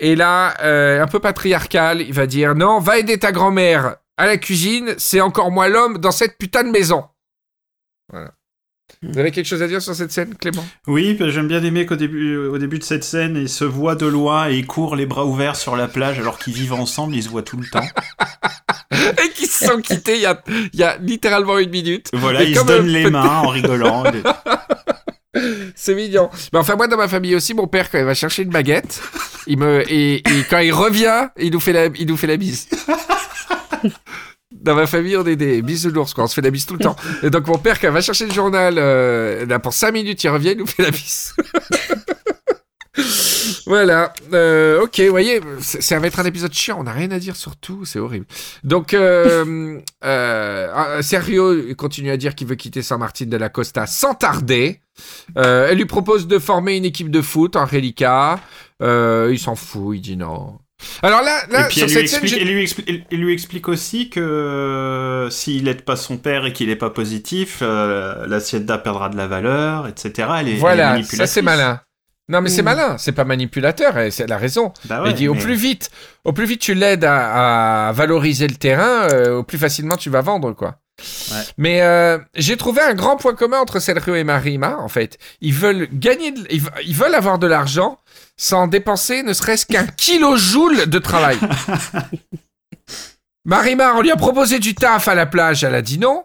Et 0.00 0.14
là, 0.16 0.52
euh, 0.62 1.02
un 1.02 1.06
peu 1.06 1.18
patriarcal, 1.18 2.02
il 2.02 2.12
va 2.12 2.26
dire 2.26 2.54
non, 2.54 2.80
va 2.80 2.98
aider 2.98 3.18
ta 3.18 3.32
grand-mère 3.32 3.96
à 4.16 4.26
la 4.26 4.36
cuisine, 4.36 4.94
c'est 4.98 5.20
encore 5.20 5.50
moi 5.50 5.68
l'homme 5.68 5.98
dans 5.98 6.10
cette 6.12 6.38
putain 6.38 6.64
de 6.64 6.70
maison. 6.70 7.04
Voilà. 8.10 8.32
Vous 9.02 9.18
avez 9.18 9.30
quelque 9.30 9.46
chose 9.46 9.62
à 9.62 9.68
dire 9.68 9.82
sur 9.82 9.94
cette 9.94 10.12
scène, 10.12 10.34
Clément? 10.34 10.64
Oui, 10.86 11.14
bah, 11.14 11.28
j'aime 11.28 11.48
bien 11.48 11.62
aimer 11.62 11.84
qu'au 11.86 11.96
début, 11.96 12.36
au 12.36 12.58
début 12.58 12.78
de 12.78 12.84
cette 12.84 13.04
scène, 13.04 13.36
ils 13.36 13.48
se 13.48 13.64
voient 13.64 13.96
de 13.96 14.06
loin 14.06 14.48
et 14.48 14.56
ils 14.56 14.66
courent 14.66 14.96
les 14.96 15.06
bras 15.06 15.24
ouverts 15.24 15.56
sur 15.56 15.76
la 15.76 15.88
plage 15.88 16.18
alors 16.18 16.38
qu'ils 16.38 16.54
vivent 16.54 16.74
ensemble, 16.74 17.14
ils 17.14 17.22
se 17.22 17.28
voient 17.28 17.42
tout 17.42 17.56
le 17.56 17.66
temps. 17.66 17.84
Et 18.92 19.30
qui 19.30 19.46
se 19.46 19.66
sont 19.66 19.80
quittés 19.80 20.16
il 20.16 20.22
y 20.22 20.26
a, 20.26 20.40
il 20.72 20.78
y 20.78 20.84
a 20.84 20.96
littéralement 20.98 21.58
une 21.58 21.70
minute. 21.70 22.10
Voilà, 22.12 22.44
Et 22.44 22.50
ils 22.50 22.56
se 22.56 22.64
donnent 22.64 22.86
euh, 22.86 22.92
les 22.92 23.10
mains 23.10 23.38
en 23.38 23.48
rigolant. 23.48 24.04
C'est 25.74 25.94
mignon. 25.94 26.30
Mais 26.52 26.58
enfin, 26.58 26.76
moi, 26.76 26.86
dans 26.86 26.96
ma 26.96 27.08
famille 27.08 27.34
aussi, 27.34 27.54
mon 27.54 27.66
père, 27.66 27.90
quand 27.90 27.98
il 27.98 28.04
va 28.04 28.14
chercher 28.14 28.42
une 28.42 28.50
baguette, 28.50 29.02
il 29.46 29.58
me, 29.58 29.82
et, 29.90 30.16
et 30.16 30.44
quand 30.48 30.60
il 30.60 30.72
revient, 30.72 31.28
il 31.38 31.52
nous 31.52 31.60
fait 31.60 31.72
la, 31.72 31.86
il 31.86 32.06
nous 32.06 32.16
fait 32.16 32.26
la 32.26 32.36
bise. 32.36 32.68
Dans 34.52 34.74
ma 34.74 34.86
famille, 34.86 35.16
on 35.16 35.26
est 35.26 35.36
des 35.36 35.62
bisounours, 35.62 36.14
quoi. 36.14 36.24
On 36.24 36.26
se 36.26 36.34
fait 36.34 36.40
la 36.40 36.50
bise 36.50 36.64
tout 36.66 36.74
le 36.74 36.80
temps. 36.80 36.96
Et 37.22 37.30
donc, 37.30 37.46
mon 37.46 37.58
père, 37.58 37.80
quand 37.80 37.88
il 37.88 37.92
va 37.92 38.00
chercher 38.00 38.26
le 38.26 38.32
journal, 38.32 38.76
euh, 38.78 39.46
là, 39.46 39.58
pour 39.58 39.74
5 39.74 39.92
minutes, 39.92 40.22
il 40.22 40.28
revient, 40.28 40.52
il 40.52 40.58
nous 40.58 40.66
fait 40.66 40.82
la 40.82 40.90
bise. 40.90 41.34
voilà. 43.66 44.12
Euh, 44.32 44.82
ok, 44.82 45.00
vous 45.00 45.10
voyez, 45.10 45.40
ça 45.60 45.98
va 45.98 46.06
être 46.06 46.20
un 46.20 46.24
épisode 46.24 46.52
chiant. 46.52 46.78
On 46.80 46.84
n'a 46.84 46.92
rien 46.92 47.10
à 47.10 47.18
dire 47.18 47.36
sur 47.36 47.56
tout. 47.56 47.84
C'est 47.84 47.98
horrible. 47.98 48.26
Donc, 48.62 48.94
euh, 48.94 49.80
euh, 50.04 51.02
Sergio 51.02 51.74
continue 51.74 52.10
à 52.10 52.16
dire 52.16 52.34
qu'il 52.34 52.46
veut 52.46 52.54
quitter 52.54 52.82
San 52.82 53.00
Martin 53.00 53.26
de 53.26 53.36
la 53.36 53.48
Costa 53.48 53.86
sans 53.86 54.14
tarder. 54.14 54.80
Elle 55.34 55.76
lui 55.76 55.86
propose 55.86 56.28
de 56.28 56.38
former 56.38 56.76
une 56.76 56.84
équipe 56.84 57.10
de 57.10 57.20
foot 57.20 57.56
en 57.56 57.64
reliquat. 57.64 58.38
Il 58.80 59.38
s'en 59.38 59.56
fout, 59.56 59.96
il 59.96 60.00
dit 60.00 60.16
non. 60.16 60.58
Alors 61.02 61.22
là, 61.22 61.42
là 61.50 61.64
et 61.64 61.68
puis 61.68 61.74
sur 61.80 61.84
elle 61.84 61.88
lui, 61.88 61.94
cette 62.08 62.22
explique, 62.22 62.34
j'ai- 62.34 62.42
elle 62.42 62.54
lui 62.54 62.64
expli- 62.64 62.84
elle- 62.88 63.04
elle 63.10 63.18
lui 63.18 63.32
explique 63.32 63.68
aussi 63.68 64.10
que 64.10 64.20
euh, 64.20 65.30
s'il 65.30 65.64
n'aide 65.64 65.82
pas 65.82 65.96
son 65.96 66.16
père 66.18 66.44
et 66.46 66.52
qu'il 66.52 66.68
n'est 66.68 66.76
pas 66.76 66.90
positif, 66.90 67.58
euh, 67.62 68.26
la 68.26 68.40
Sienda 68.40 68.78
perdra 68.78 69.08
de 69.08 69.16
la 69.16 69.26
valeur, 69.26 69.86
etc. 69.88 70.28
Elle 70.40 70.48
est, 70.48 70.50
elle 70.50 70.56
est 70.56 70.60
voilà, 70.60 70.84
ça 70.84 70.90
manipulatrice. 70.94 71.30
c'est 71.32 71.42
malin. 71.42 71.80
Non 72.28 72.40
mais 72.40 72.48
c'est 72.48 72.62
Mm. 72.62 72.64
malin, 72.64 72.96
c'est 72.98 73.12
pas 73.12 73.24
manipulateur, 73.24 73.98
et 73.98 74.10
c'est- 74.10 74.22
elle 74.24 74.32
a 74.32 74.38
raison. 74.38 74.72
Bah 74.86 75.02
ouais, 75.02 75.10
il 75.10 75.14
dit 75.14 75.28
au 75.28 75.34
plus 75.34 75.54
vite, 75.54 75.90
au 76.24 76.32
plus 76.32 76.46
vite 76.46 76.60
tu 76.60 76.72
l'aides 76.72 77.04
à, 77.04 77.88
à 77.88 77.92
valoriser 77.92 78.48
le 78.48 78.54
terrain, 78.54 79.08
euh, 79.10 79.36
au 79.38 79.42
plus 79.42 79.58
facilement 79.58 79.96
tu 79.98 80.08
vas 80.08 80.22
vendre 80.22 80.52
quoi. 80.52 80.76
Ouais. 81.00 81.42
Mais 81.58 81.82
euh, 81.82 82.18
j'ai 82.36 82.56
trouvé 82.56 82.80
un 82.80 82.94
grand 82.94 83.16
point 83.16 83.34
commun 83.34 83.58
entre 83.58 83.80
Sergio 83.80 84.14
et 84.14 84.24
Marima 84.24 84.76
en 84.78 84.88
fait. 84.88 85.18
Ils 85.40 85.52
veulent 85.54 85.88
gagner, 85.92 86.30
de- 86.30 86.46
ils, 86.50 86.62
ils 86.86 86.94
veulent 86.94 87.14
avoir 87.14 87.38
de 87.38 87.46
l'argent 87.46 87.98
sans 88.36 88.66
dépenser 88.68 89.22
ne 89.22 89.32
serait-ce 89.32 89.66
qu'un 89.66 89.86
kilojoule 89.96 90.86
de 90.86 90.98
travail. 90.98 91.38
Marima, 93.44 93.94
on 93.96 94.00
lui 94.00 94.10
a 94.10 94.16
proposé 94.16 94.58
du 94.58 94.74
taf 94.74 95.08
à 95.08 95.14
la 95.14 95.26
plage, 95.26 95.64
elle 95.64 95.74
a 95.74 95.82
dit 95.82 95.98
non. 95.98 96.24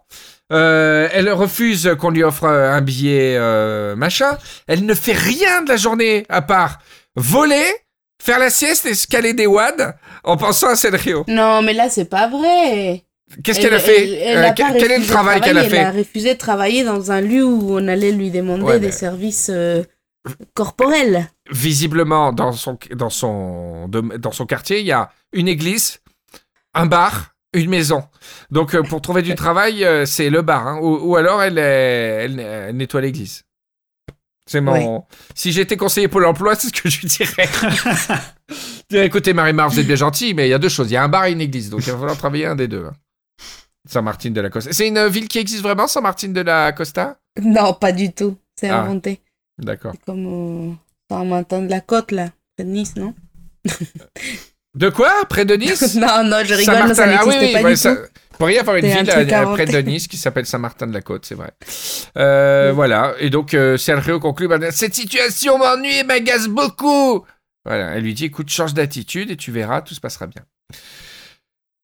Euh, 0.51 1.07
elle 1.11 1.31
refuse 1.31 1.95
qu'on 1.99 2.09
lui 2.09 2.23
offre 2.23 2.45
un 2.45 2.81
billet 2.81 3.35
euh, 3.37 3.95
machin. 3.95 4.37
Elle 4.67 4.85
ne 4.85 4.93
fait 4.93 5.13
rien 5.13 5.61
de 5.61 5.69
la 5.69 5.77
journée 5.77 6.25
à 6.29 6.41
part 6.41 6.79
voler, 7.15 7.65
faire 8.23 8.39
la 8.39 8.49
sieste 8.49 8.85
et 8.85 8.95
scaler 8.95 9.33
des 9.33 9.45
wads 9.47 9.93
en 10.23 10.37
pensant 10.37 10.69
à 10.69 10.75
Sergio. 10.75 11.25
Non, 11.27 11.61
mais 11.61 11.73
là, 11.73 11.89
c'est 11.89 12.09
pas 12.09 12.27
vrai. 12.29 13.03
Qu'est-ce 13.43 13.59
Elle- 13.59 13.65
qu'elle 13.65 13.73
a 13.75 13.79
fait? 13.79 14.07
elle- 14.09 14.13
elle 14.13 14.37
Euh, 14.37 14.47
a 14.47 14.51
quel, 14.53 14.91
est 14.91 14.97
le 14.99 15.05
travail 15.05 15.39
qu'elle 15.41 15.57
a 15.57 15.61
travailler, 15.61 15.77
Elle 15.81 15.87
a 15.87 15.91
fait? 15.93 15.97
refusé 15.99 16.33
de 16.33 16.39
travailler 16.39 16.83
dans 16.83 17.11
un 17.11 17.21
lieu 17.21 17.45
où 17.45 17.77
on 17.77 17.87
allait 17.87 18.11
lui 18.11 18.31
demander 18.31 18.63
Ouais, 18.63 18.79
des 18.79 18.87
mais- 18.87 18.91
services 18.91 19.49
euh, 19.53 19.83
corporels. 20.53 21.29
Visiblement, 21.51 22.33
dans 22.33 22.51
son, 22.51 22.77
dans, 22.95 23.09
son, 23.09 23.87
dans 23.87 24.31
son 24.31 24.45
quartier, 24.45 24.79
il 24.79 24.85
y 24.85 24.91
a 24.91 25.09
une 25.33 25.47
église, 25.47 25.99
un 26.73 26.85
bar, 26.85 27.33
une 27.53 27.69
maison. 27.69 28.03
Donc, 28.51 28.73
euh, 28.75 28.83
pour 28.83 29.01
trouver 29.01 29.21
du 29.21 29.35
travail, 29.43 29.83
euh, 29.85 30.05
c'est 30.05 30.29
le 30.29 30.41
bar. 30.41 30.67
hein. 30.67 30.79
Ou, 30.81 30.97
ou 31.11 31.15
alors, 31.15 31.41
elle, 31.41 31.57
est- 31.57 32.25
elle, 32.25 32.39
elle 32.39 32.75
nettoie 32.77 33.01
l'église. 33.01 33.43
C'est 34.49 34.61
mon. 34.61 35.05
Si 35.35 35.51
j'étais 35.51 35.77
conseiller 35.77 36.07
Pôle 36.07 36.25
emploi, 36.25 36.55
c'est 36.59 36.67
ce 36.75 36.81
que 36.81 36.89
je 36.89 37.01
lui 37.01 37.07
dirais. 37.07 37.47
je 38.49 38.55
dirais, 38.89 39.05
écoutez, 39.05 39.33
Marie-Mar, 39.33 39.69
vous 39.69 39.79
êtes 39.79 39.85
bien 39.87 39.95
gentil, 39.95 40.33
mais 40.33 40.47
il 40.47 40.49
y 40.49 40.53
a 40.55 40.57
deux 40.59 40.69
choses. 40.69 40.89
Il 40.89 40.93
y 40.93 40.97
a 40.97 41.03
un 41.03 41.07
bar 41.09 41.25
et 41.25 41.31
une 41.31 41.41
église. 41.41 41.69
Donc, 41.69 41.85
il 41.85 41.91
va 41.91 41.97
falloir 41.99 42.17
travailler 42.17 42.47
un 42.47 42.55
des 42.55 42.67
deux. 42.67 42.87
Saint-Martin 43.89 44.31
de 44.31 44.41
la 44.41 44.49
Costa. 44.49 44.71
C'est 44.71 44.87
une 44.87 45.07
ville 45.07 45.27
qui 45.27 45.39
existe 45.39 45.63
vraiment, 45.63 45.87
Saint-Martin 45.87 46.29
de 46.29 46.41
la 46.41 46.71
Costa? 46.71 47.17
Non, 47.41 47.73
pas 47.73 47.91
du 47.91 48.11
tout. 48.13 48.37
C'est 48.59 48.69
Ah. 48.69 48.81
inventé. 48.81 49.21
D'accord. 49.57 49.93
C'est 49.95 50.05
comme 50.05 50.25
euh, 50.71 50.73
Saint-Martin 51.09 51.61
de 51.63 51.69
la 51.69 51.81
Côte, 51.81 52.11
là, 52.11 52.29
près 52.55 52.65
de 52.65 52.69
Nice, 52.69 52.95
non? 52.95 53.13
De 54.75 54.89
quoi? 54.89 55.11
Près 55.29 55.45
de 55.45 55.55
Nice? 55.55 55.95
Non, 55.95 56.23
non, 56.23 56.37
je 56.45 56.53
rigole, 56.53 56.75
Saint-Martin- 56.75 56.93
ça 56.93 57.03
ah 57.03 57.07
n'existe 57.07 57.27
oui, 57.41 57.45
oui, 57.47 57.53
pas 57.53 57.61
ouais, 57.63 57.71
du 57.71 57.77
ça- 57.77 57.95
tout. 57.95 58.01
pourrait 58.37 58.53
y 58.53 58.57
avoir 58.59 58.75
une 58.77 58.85
un 58.85 59.01
ville 59.01 59.11
à- 59.33 59.41
inventé. 59.41 59.65
près 59.65 59.81
de 59.83 59.89
Nice 59.89 60.07
qui 60.07 60.17
s'appelle 60.17 60.45
Saint-Martin 60.45 60.87
de 60.87 60.93
la 60.93 61.01
Côte, 61.01 61.25
c'est 61.25 61.35
vrai. 61.35 61.51
Euh. 62.17 62.71
Voilà. 62.73 63.15
Et 63.19 63.29
donc, 63.29 63.53
euh, 63.53 63.77
Sergio 63.77 64.19
conclut 64.19 64.47
bah, 64.47 64.59
Cette 64.71 64.93
situation 64.95 65.57
m'ennuie 65.57 65.97
et 65.97 66.03
m'agace 66.03 66.47
beaucoup. 66.47 67.25
Voilà. 67.65 67.95
Elle 67.95 68.03
lui 68.03 68.13
dit 68.13 68.25
Écoute, 68.25 68.49
change 68.49 68.73
d'attitude 68.73 69.31
et 69.31 69.35
tu 69.37 69.51
verras, 69.51 69.81
tout 69.81 69.93
se 69.95 69.99
passera 69.99 70.27
bien. 70.27 70.43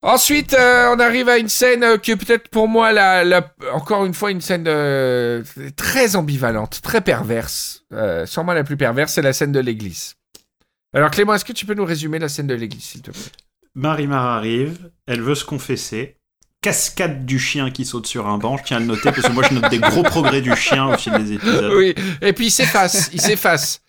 Ensuite, 0.05 0.53
euh, 0.53 0.93
on 0.95 0.99
arrive 0.99 1.29
à 1.29 1.39
une 1.39 1.49
scène 1.49 1.83
euh, 1.83 1.97
qui 1.97 2.11
est 2.11 2.15
peut-être 2.15 2.47
pour 2.49 2.67
moi, 2.67 2.91
la, 2.91 3.23
la- 3.23 3.51
encore 3.73 4.05
une 4.05 4.13
fois, 4.13 4.29
une 4.29 4.39
scène 4.39 4.65
euh, 4.67 5.43
très 5.75 6.15
ambivalente, 6.15 6.79
très 6.83 7.01
perverse. 7.01 7.83
Sûrement 8.25 8.53
la 8.53 8.63
plus 8.63 8.77
perverse, 8.77 9.13
c'est 9.13 9.23
la 9.23 9.33
scène 9.33 9.51
de 9.51 9.59
l'église. 9.59 10.13
Alors, 10.93 11.09
Clément, 11.09 11.33
est-ce 11.33 11.43
que 11.43 11.53
tu 11.53 11.65
peux 11.65 11.73
nous 11.73 11.85
résumer 11.85 12.19
la 12.19 12.29
scène 12.29 12.45
de 12.47 12.53
l'église, 12.53 12.83
s'il 12.83 13.01
te 13.01 13.09
plaît? 13.09 13.21
Marimar 13.73 14.25
arrive, 14.25 14.77
elle 15.07 15.21
veut 15.21 15.33
se 15.35 15.43
confesser. 15.43 16.17
Cascade 16.61 17.25
du 17.25 17.37
chien 17.39 17.69
qui 17.71 17.83
saute 17.83 18.07
sur 18.07 18.27
un 18.27 18.37
banc, 18.37 18.57
je 18.57 18.63
tiens 18.63 18.77
à 18.77 18.79
le 18.79 18.85
noter 18.87 19.11
parce 19.11 19.27
que 19.27 19.31
moi 19.31 19.43
je 19.47 19.53
note 19.53 19.69
des 19.69 19.77
gros 19.77 20.01
progrès 20.03 20.41
du 20.41 20.55
chien 20.55 20.87
au 20.87 20.97
fil 20.97 21.13
des 21.13 21.33
épisodes. 21.33 21.73
Oui, 21.75 21.93
et 22.21 22.33
puis 22.33 22.47
il 22.47 22.51
s'efface, 22.51 23.09
il 23.13 23.21
s'efface. 23.21 23.81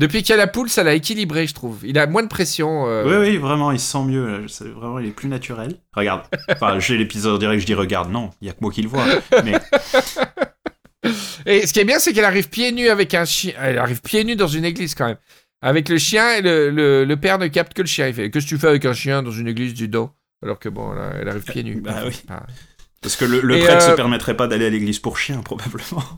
Depuis 0.00 0.22
qu'il 0.22 0.30
y 0.30 0.32
a 0.32 0.38
la 0.38 0.46
poule, 0.46 0.70
ça 0.70 0.82
l'a 0.82 0.94
équilibré, 0.94 1.46
je 1.46 1.52
trouve. 1.52 1.80
Il 1.84 1.98
a 1.98 2.06
moins 2.06 2.22
de 2.22 2.28
pression. 2.28 2.88
euh, 2.88 3.04
Oui, 3.04 3.32
oui, 3.32 3.36
vraiment, 3.36 3.70
il 3.70 3.78
se 3.78 3.92
sent 3.92 4.02
mieux. 4.04 4.26
Là. 4.26 4.38
Vraiment, 4.74 4.98
il 4.98 5.08
est 5.08 5.10
plus 5.10 5.28
naturel. 5.28 5.76
Regarde. 5.94 6.22
Enfin, 6.50 6.78
j'ai 6.78 6.96
l'épisode 6.96 7.38
direct, 7.38 7.60
je 7.60 7.66
dis 7.66 7.74
regarde. 7.74 8.10
Non, 8.10 8.30
il 8.40 8.46
y 8.46 8.50
a 8.50 8.54
que 8.54 8.60
moi 8.62 8.72
qui 8.72 8.80
le 8.80 8.88
vois. 8.88 9.04
Mais 9.44 9.52
Et 11.44 11.66
ce 11.66 11.74
qui 11.74 11.80
est 11.80 11.84
bien, 11.84 11.98
c'est 11.98 12.14
qu'elle 12.14 12.24
arrive 12.24 12.48
pieds 12.48 12.72
nus 12.72 12.88
avec 12.88 13.12
un 13.12 13.26
chien. 13.26 13.52
Elle 13.60 13.76
arrive 13.76 14.00
pieds 14.00 14.24
nus 14.24 14.36
dans 14.36 14.46
une 14.46 14.64
église 14.64 14.94
quand 14.94 15.06
même. 15.06 15.18
Avec 15.60 15.90
le 15.90 15.98
chien, 15.98 16.32
et 16.36 16.40
le, 16.40 16.70
le, 16.70 17.04
le 17.04 17.16
père 17.18 17.36
ne 17.38 17.48
capte 17.48 17.74
que 17.74 17.82
le 17.82 17.86
chien. 17.88 18.08
Il 18.08 18.14
fait 18.14 18.30
Qu'est-ce 18.30 18.46
que 18.46 18.48
tu 18.48 18.58
fais 18.58 18.68
avec 18.68 18.86
un 18.86 18.94
chien 18.94 19.22
dans 19.22 19.30
une 19.30 19.48
église 19.48 19.74
du 19.74 19.86
dos 19.86 20.12
Alors 20.42 20.58
que 20.58 20.70
bon, 20.70 20.92
là, 20.92 21.12
elle 21.20 21.28
arrive 21.28 21.42
pieds 21.44 21.62
nus. 21.62 21.82
Bah 21.82 22.04
oui. 22.06 22.22
Ah. 22.30 22.46
parce 23.02 23.16
que 23.16 23.26
le, 23.26 23.40
prêtre 23.58 23.84
euh, 23.84 23.90
se 23.90 23.96
permettrait 23.96 24.34
pas 24.34 24.46
d'aller 24.46 24.64
à 24.64 24.70
l'église 24.70 24.98
pour 24.98 25.18
chiens, 25.18 25.42
probablement. 25.42 26.02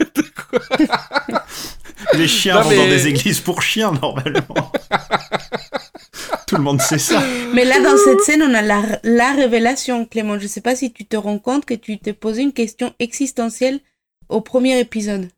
Les 2.12 2.28
chiens 2.28 2.54
Non, 2.56 2.62
vont 2.62 2.68
mais- 2.70 2.76
dans 2.76 2.88
des 2.88 3.06
églises 3.08 3.40
pour 3.40 3.62
chiens, 3.62 3.92
normalement. 3.92 4.72
Tout 6.46 6.56
le 6.56 6.62
monde 6.62 6.80
sait 6.80 6.98
ça. 6.98 7.22
Mais 7.54 7.64
là, 7.64 7.80
dans 7.80 7.96
cette 7.96 8.20
scène, 8.20 8.42
on 8.42 8.52
a 8.54 8.62
la, 8.62 8.82
la 9.02 9.32
révélation, 9.32 10.04
Clément. 10.04 10.38
Je 10.38 10.46
sais 10.46 10.60
pas 10.60 10.76
si 10.76 10.92
tu 10.92 11.04
te 11.06 11.16
rends 11.16 11.38
compte 11.38 11.64
que 11.64 11.74
tu 11.74 11.98
t'es 11.98 12.12
posé 12.12 12.42
une 12.42 12.52
question 12.52 12.92
existentielle 12.98 13.80
au 14.28 14.40
premier 14.40 14.78
épisode. 14.78 15.28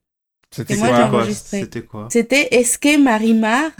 C'était 0.51 0.77
quoi. 0.77 1.27
C'était 1.33 1.83
quoi 1.83 2.09
C'était 2.11 2.49
est-ce 2.53 2.79
que 2.79 2.99
Marimar 3.01 3.71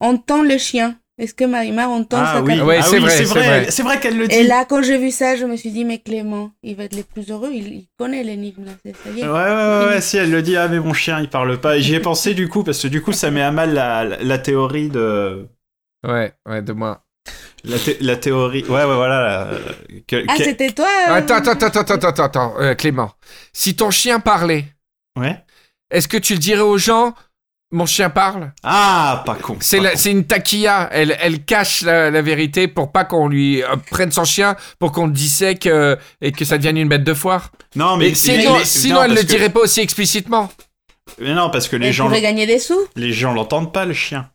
entend 0.00 0.42
le 0.42 0.58
chien? 0.58 0.96
Est-ce 1.18 1.34
que 1.34 1.44
Marimar 1.44 1.90
entend 1.90 2.18
Ah 2.20 2.32
sa 2.36 2.42
oui, 2.42 2.58
Ouais, 2.60 2.78
ah 2.80 2.82
c'est 2.82 2.94
oui, 2.96 3.00
vrai, 3.02 3.10
c'est 3.10 3.26
c'est 3.26 3.34
vrai, 3.38 3.60
vrai. 3.62 3.70
c'est 3.70 3.82
vrai 3.82 4.00
qu'elle 4.00 4.16
le 4.16 4.26
dit. 4.26 4.34
Et 4.34 4.44
là, 4.44 4.64
quand 4.64 4.82
j'ai 4.82 4.96
vu 4.98 5.10
ça, 5.10 5.36
je 5.36 5.44
me 5.44 5.56
suis 5.56 5.70
dit, 5.70 5.84
mais 5.84 5.98
Clément, 5.98 6.50
il 6.62 6.74
va 6.74 6.84
être 6.84 6.96
le 6.96 7.02
plus 7.02 7.30
heureux. 7.30 7.50
Il, 7.52 7.68
il 7.68 7.86
connaît 7.98 8.24
l'énigme, 8.24 8.64
Ça. 8.66 9.10
Ouais, 9.10 9.22
ouais, 9.22 9.28
ouais, 9.28 9.86
ouais, 9.90 10.00
si 10.00 10.16
elle 10.16 10.30
le 10.30 10.40
dit, 10.42 10.56
ah 10.56 10.68
mais 10.68 10.80
mon 10.80 10.94
chien 10.94 11.20
il 11.20 11.28
parle 11.28 11.60
pas. 11.60 11.76
Et 11.76 11.82
J'y 11.82 11.94
ai 11.94 12.00
pensé 12.00 12.32
du 12.34 12.48
coup, 12.48 12.64
parce 12.64 12.80
que 12.82 12.88
du 12.88 13.02
coup 13.02 13.12
ça 13.12 13.30
met 13.30 13.42
à 13.42 13.52
mal 13.52 13.74
la, 13.74 14.04
la, 14.04 14.22
la 14.22 14.38
théorie 14.38 14.88
de. 14.88 15.46
Ouais, 16.06 16.32
ouais, 16.48 16.62
de 16.62 16.72
moi. 16.72 17.04
La, 17.64 17.78
thé- 17.78 17.98
la 18.00 18.16
théorie. 18.16 18.64
Ouais, 18.64 18.84
ouais, 18.84 18.94
voilà. 18.96 19.20
la- 19.52 20.00
que- 20.08 20.24
Ah, 20.28 20.36
que- 20.36 20.44
c'était 20.44 20.70
toi 20.72 20.88
euh, 21.08 21.12
Attends, 21.12 21.34
attends, 21.36 21.52
attends, 21.52 21.66
attends, 21.66 21.80
attends, 21.94 22.08
attends, 22.08 22.24
attends, 22.24 22.54
euh, 22.58 22.74
Clément. 22.74 23.12
Si 23.52 23.76
ton 23.76 23.90
chien 23.90 24.18
parlait, 24.18 24.64
Ouais. 25.16 25.38
est-ce 25.90 26.08
que 26.08 26.16
tu 26.16 26.32
le 26.32 26.38
dirais 26.40 26.62
aux 26.62 26.78
gens 26.78 27.14
Mon 27.74 27.86
chien 27.86 28.10
parle 28.10 28.52
Ah, 28.62 29.22
pas 29.24 29.34
con. 29.34 29.56
C'est 29.60 29.80
la- 29.80 29.94
une 30.06 30.24
taquilla. 30.26 30.90
Elle, 30.92 31.16
elle 31.20 31.42
cache 31.44 31.80
la, 31.82 32.10
la 32.10 32.20
vérité 32.22 32.68
pour 32.68 32.92
pas 32.92 33.04
qu'on 33.06 33.28
lui 33.28 33.62
euh, 33.62 33.76
prenne 33.90 34.12
son 34.12 34.24
chien, 34.24 34.56
pour 34.78 34.92
qu'on 34.92 35.06
le 35.06 35.12
dissèque 35.12 35.66
euh, 35.66 35.96
et 36.20 36.32
que 36.32 36.44
ça 36.44 36.58
devienne 36.58 36.76
une 36.76 36.88
bête 36.88 37.02
de 37.04 37.14
foire. 37.14 37.50
Non, 37.74 37.96
Mais, 37.96 38.08
mais. 38.10 38.14
sinon, 38.14 38.58
mais- 38.58 38.64
sinon 38.66 38.94
non, 38.96 39.02
elle 39.04 39.14
le 39.14 39.22
que- 39.22 39.26
dirait 39.26 39.48
pas 39.48 39.60
aussi 39.60 39.80
explicitement. 39.80 40.50
Mais 41.18 41.32
non, 41.34 41.48
parce 41.50 41.66
que 41.68 41.76
les 41.76 41.88
Elle 41.88 41.92
gens, 41.94 42.04
pourrait 42.06 42.20
gagner 42.20 42.46
des 42.46 42.58
sous. 42.58 42.78
les 42.94 43.12
gens 43.12 43.32
l'entendent 43.32 43.72
pas 43.72 43.86
le 43.86 43.94
chien. 43.94 44.28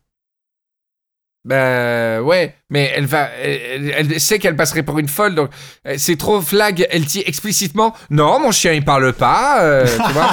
Ben 1.44 2.20
ouais, 2.22 2.56
mais 2.68 2.92
elle 2.94 3.06
va, 3.06 3.30
elle, 3.40 3.90
elle 3.96 4.20
sait 4.20 4.38
qu'elle 4.38 4.56
passerait 4.56 4.82
pour 4.82 4.98
une 4.98 5.08
folle, 5.08 5.34
donc 5.34 5.50
euh, 5.86 5.94
c'est 5.96 6.16
trop 6.16 6.42
flag. 6.42 6.86
Elle 6.90 7.04
dit 7.06 7.22
explicitement 7.24 7.94
non, 8.10 8.38
mon 8.40 8.50
chien 8.50 8.72
il 8.74 8.84
parle 8.84 9.12
pas, 9.14 9.62
euh, 9.62 9.86
tu 9.86 10.12
vois. 10.12 10.28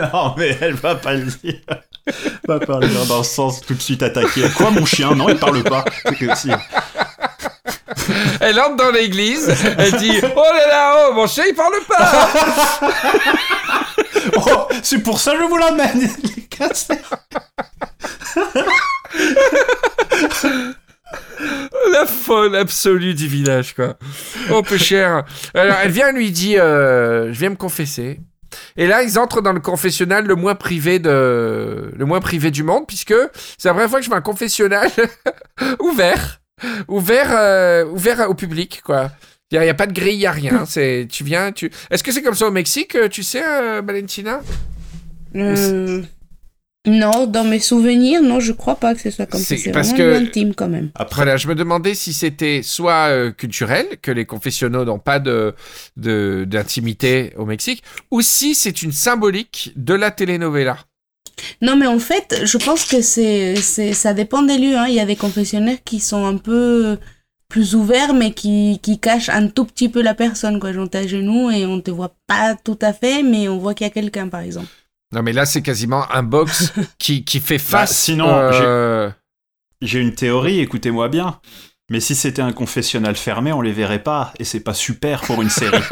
non, 0.12 0.34
mais 0.38 0.56
elle 0.60 0.74
va 0.74 0.94
pas 0.94 1.14
le 1.14 1.26
dire. 1.26 1.60
Va 2.46 2.60
pas 2.60 2.80
le 2.80 2.88
dire 2.88 3.04
dans 3.06 3.18
le 3.18 3.24
sens 3.24 3.60
tout 3.60 3.74
de 3.74 3.82
suite 3.82 4.02
attaqué. 4.02 4.42
Quoi, 4.56 4.70
mon 4.70 4.86
chien? 4.86 5.14
Non, 5.14 5.28
il 5.28 5.36
parle 5.36 5.62
pas. 5.62 5.84
C'est 6.04 6.16
que 6.16 6.34
si. 6.34 6.50
Elle 8.40 8.58
entre 8.60 8.76
dans 8.76 8.90
l'église, 8.90 9.52
elle 9.76 9.92
dit 9.92 10.18
oh 10.22 10.42
là 10.54 10.66
là, 10.68 11.08
oh 11.10 11.14
mon 11.14 11.26
chien 11.26 11.44
il 11.48 11.54
parle 11.54 11.74
pas. 11.88 12.28
Oh, 14.36 14.68
c'est 14.82 15.02
pour 15.02 15.20
ça 15.20 15.32
que 15.32 15.38
je 15.38 15.44
vous 15.44 15.56
l'amène, 15.56 16.10
les 16.22 16.42
casseurs. 16.42 16.96
La 21.92 22.06
folle 22.06 22.56
absolue 22.56 23.14
du 23.14 23.28
village, 23.28 23.74
quoi. 23.74 23.96
Oh, 24.50 24.62
peu 24.62 24.76
cher. 24.76 25.24
Alors, 25.54 25.76
elle 25.82 25.90
vient, 25.90 26.12
lui 26.12 26.30
dit, 26.30 26.58
euh, 26.58 27.32
je 27.32 27.38
viens 27.38 27.50
me 27.50 27.56
confesser. 27.56 28.20
Et 28.76 28.86
là, 28.86 29.02
ils 29.02 29.18
entrent 29.18 29.42
dans 29.42 29.52
le 29.52 29.60
confessionnal 29.60 30.26
le 30.26 30.34
moins 30.34 30.54
privé 30.54 30.98
de, 30.98 31.92
le 31.94 32.04
moins 32.04 32.20
privé 32.20 32.50
du 32.50 32.62
monde, 32.62 32.86
puisque 32.86 33.14
c'est 33.56 33.68
la 33.68 33.74
première 33.74 33.90
fois 33.90 33.98
que 33.98 34.04
je 34.04 34.10
vois 34.10 34.18
un 34.18 34.22
confessionnal 34.22 34.90
ouvert, 35.80 36.40
ouvert, 36.88 37.30
euh, 37.32 37.84
ouvert 37.86 38.28
au 38.28 38.34
public, 38.34 38.82
quoi. 38.84 39.10
Il 39.50 39.58
n'y 39.58 39.68
a, 39.68 39.74
pas 39.74 39.86
de 39.86 39.94
grille, 39.94 40.14
il 40.14 40.18
n'y 40.18 40.26
a 40.26 40.30
rien. 40.30 40.64
C'est, 40.66 41.06
tu 41.10 41.24
viens, 41.24 41.52
tu. 41.52 41.70
Est-ce 41.90 42.04
que 42.04 42.12
c'est 42.12 42.22
comme 42.22 42.34
ça 42.34 42.46
au 42.46 42.50
Mexique, 42.50 42.94
euh, 42.94 43.08
tu 43.08 43.22
sais, 43.22 43.42
euh, 43.42 43.80
Valentina? 43.84 44.40
Euh, 45.34 46.02
Non, 46.88 47.26
dans 47.26 47.44
mes 47.44 47.58
souvenirs, 47.60 48.22
non, 48.22 48.40
je 48.40 48.52
crois 48.52 48.76
pas 48.76 48.94
que 48.94 49.00
ce 49.00 49.10
soit 49.10 49.26
comme 49.26 49.40
ça. 49.40 49.56
C'est 49.56 49.70
parce 49.72 49.92
que- 49.92 50.14
intime 50.16 50.54
quand 50.54 50.68
même. 50.68 50.90
Après, 50.94 51.16
Voilà, 51.22 51.36
je 51.36 51.46
me 51.48 51.54
demandais 51.54 51.94
si 51.94 52.12
c'était 52.12 52.62
soit 52.62 53.08
euh, 53.08 53.30
culturel, 53.30 53.86
que 54.02 54.10
les 54.10 54.24
confessionnaux 54.24 54.84
n'ont 54.84 54.98
pas 54.98 55.18
de, 55.18 55.54
de- 55.96 56.44
d'intimité 56.48 57.32
au 57.36 57.44
Mexique, 57.44 57.82
ou 58.10 58.20
si 58.22 58.54
c'est 58.54 58.82
une 58.82 58.92
symbolique 58.92 59.72
de 59.76 59.94
la 59.94 60.10
telenovela. 60.10 60.78
Non, 61.62 61.76
mais 61.76 61.86
en 61.86 61.98
fait, 62.00 62.40
je 62.44 62.58
pense 62.58 62.84
que 62.84 63.00
c'est, 63.00 63.54
c'est, 63.56 63.92
ça 63.92 64.12
dépend 64.14 64.42
des 64.42 64.58
lieux. 64.58 64.76
Hein. 64.76 64.86
Il 64.88 64.94
y 64.94 65.00
a 65.00 65.06
des 65.06 65.14
confessionnaires 65.16 65.78
qui 65.84 66.00
sont 66.00 66.24
un 66.24 66.36
peu 66.36 66.98
plus 67.48 67.74
ouverts, 67.74 68.12
mais 68.12 68.32
qui, 68.32 68.78
qui 68.82 68.98
cachent 68.98 69.28
un 69.28 69.46
tout 69.48 69.64
petit 69.64 69.88
peu 69.88 70.02
la 70.02 70.14
personne. 70.14 70.58
Quoi. 70.60 70.72
Genre, 70.72 70.88
t'es 70.90 70.98
à 70.98 71.06
genoux 71.06 71.50
et 71.50 71.64
on 71.64 71.80
te 71.80 71.90
voit 71.90 72.14
pas 72.26 72.56
tout 72.56 72.78
à 72.82 72.92
fait, 72.92 73.22
mais 73.22 73.48
on 73.48 73.58
voit 73.58 73.74
qu'il 73.74 73.86
y 73.86 73.90
a 73.90 73.92
quelqu'un, 73.92 74.28
par 74.28 74.40
exemple. 74.40 74.66
Non, 75.12 75.22
mais 75.22 75.32
là, 75.32 75.46
c'est 75.46 75.62
quasiment 75.62 76.10
un 76.12 76.22
box 76.22 76.72
qui, 76.98 77.24
qui 77.24 77.40
fait 77.40 77.56
Bah, 77.56 77.62
face. 77.86 77.96
sinon, 77.96 78.28
euh, 78.30 79.10
j'ai 79.80 80.00
une 80.00 80.14
théorie, 80.14 80.60
écoutez-moi 80.60 81.08
bien. 81.08 81.40
Mais 81.90 82.00
si 82.00 82.14
c'était 82.14 82.42
un 82.42 82.52
confessionnal 82.52 83.16
fermé, 83.16 83.50
on 83.52 83.62
les 83.62 83.72
verrait 83.72 84.02
pas. 84.02 84.34
Et 84.38 84.44
c'est 84.44 84.60
pas 84.60 84.74
super 84.74 85.22
pour 85.22 85.40
une 85.40 85.48
série. 85.50 85.80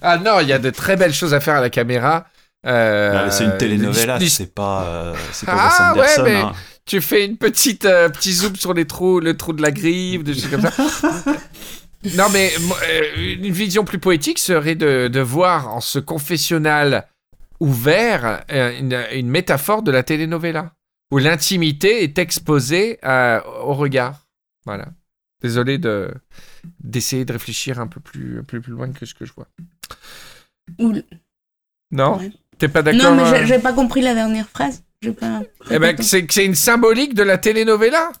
Ah 0.00 0.16
non, 0.18 0.40
il 0.40 0.48
y 0.48 0.52
a 0.52 0.58
de 0.58 0.70
très 0.70 0.96
belles 0.96 1.14
choses 1.14 1.34
à 1.34 1.40
faire 1.40 1.56
à 1.56 1.60
la 1.60 1.70
caméra. 1.70 2.26
Euh, 2.66 3.24
Ah, 3.26 3.30
c'est 3.30 3.44
une 3.44 3.56
telenovela, 3.56 4.18
du- 4.18 4.28
c'est 4.28 4.54
pas, 4.54 4.84
euh, 4.84 5.14
c'est 5.32 5.46
pas 5.46 5.54
Ah, 5.78 5.94
ouais, 5.96 6.22
mais- 6.22 6.36
hein. 6.36 6.52
Tu 6.86 7.00
fais 7.00 7.24
une 7.24 7.36
petite 7.36 7.84
euh, 7.84 8.08
petit 8.08 8.32
zoom 8.32 8.56
sur 8.56 8.74
les 8.74 8.84
trous, 8.86 9.20
le 9.20 9.36
trou 9.36 9.52
de 9.52 9.62
la 9.62 9.70
grive, 9.70 10.22
des 10.24 10.34
choses 10.34 10.48
comme 10.50 10.60
ça. 10.62 10.70
non, 12.16 12.28
mais 12.32 12.50
euh, 12.88 13.34
une 13.34 13.52
vision 13.52 13.84
plus 13.84 13.98
poétique 13.98 14.38
serait 14.38 14.74
de, 14.74 15.08
de 15.08 15.20
voir 15.20 15.68
en 15.68 15.80
ce 15.80 15.98
confessionnal 15.98 17.06
ouvert 17.60 18.42
euh, 18.50 18.78
une, 18.78 19.04
une 19.12 19.28
métaphore 19.28 19.82
de 19.82 19.90
la 19.90 20.02
telenovela, 20.02 20.72
où 21.10 21.18
l'intimité 21.18 22.02
est 22.02 22.18
exposée 22.18 22.98
euh, 23.04 23.40
au 23.62 23.74
regard. 23.74 24.26
Voilà. 24.64 24.88
Désolé 25.42 25.78
de 25.78 26.12
d'essayer 26.80 27.24
de 27.24 27.32
réfléchir 27.32 27.80
un 27.80 27.86
peu 27.86 28.00
plus, 28.00 28.42
peu 28.44 28.60
plus 28.60 28.72
loin 28.72 28.92
que 28.92 29.06
ce 29.06 29.14
que 29.14 29.24
je 29.24 29.32
vois. 29.32 29.48
Non? 31.90 32.18
Ouais. 32.18 32.32
T'es 32.58 32.68
pas 32.68 32.82
d'accord 32.82 33.14
Non, 33.14 33.30
mais 33.30 33.46
j'ai, 33.46 33.58
pas 33.58 33.72
compris 33.72 34.02
la 34.02 34.14
dernière 34.14 34.48
phrase. 34.48 34.82
Pas... 35.18 35.42
Eh 35.70 35.78
ben, 35.78 35.96
c'est 36.02 36.44
une 36.44 36.54
symbolique 36.54 37.14
de 37.14 37.22
la 37.22 37.38
telenovela. 37.38 38.12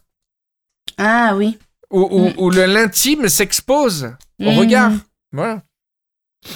Ah 0.96 1.34
oui. 1.36 1.58
Où, 1.90 2.08
où- 2.10 2.28
Mm. 2.28 2.34
où 2.38 2.50
l'intime 2.50 3.28
s'expose 3.28 4.12
au 4.40 4.50
Mm. 4.52 4.58
regard. 4.58 4.92
Voilà. 5.32 5.62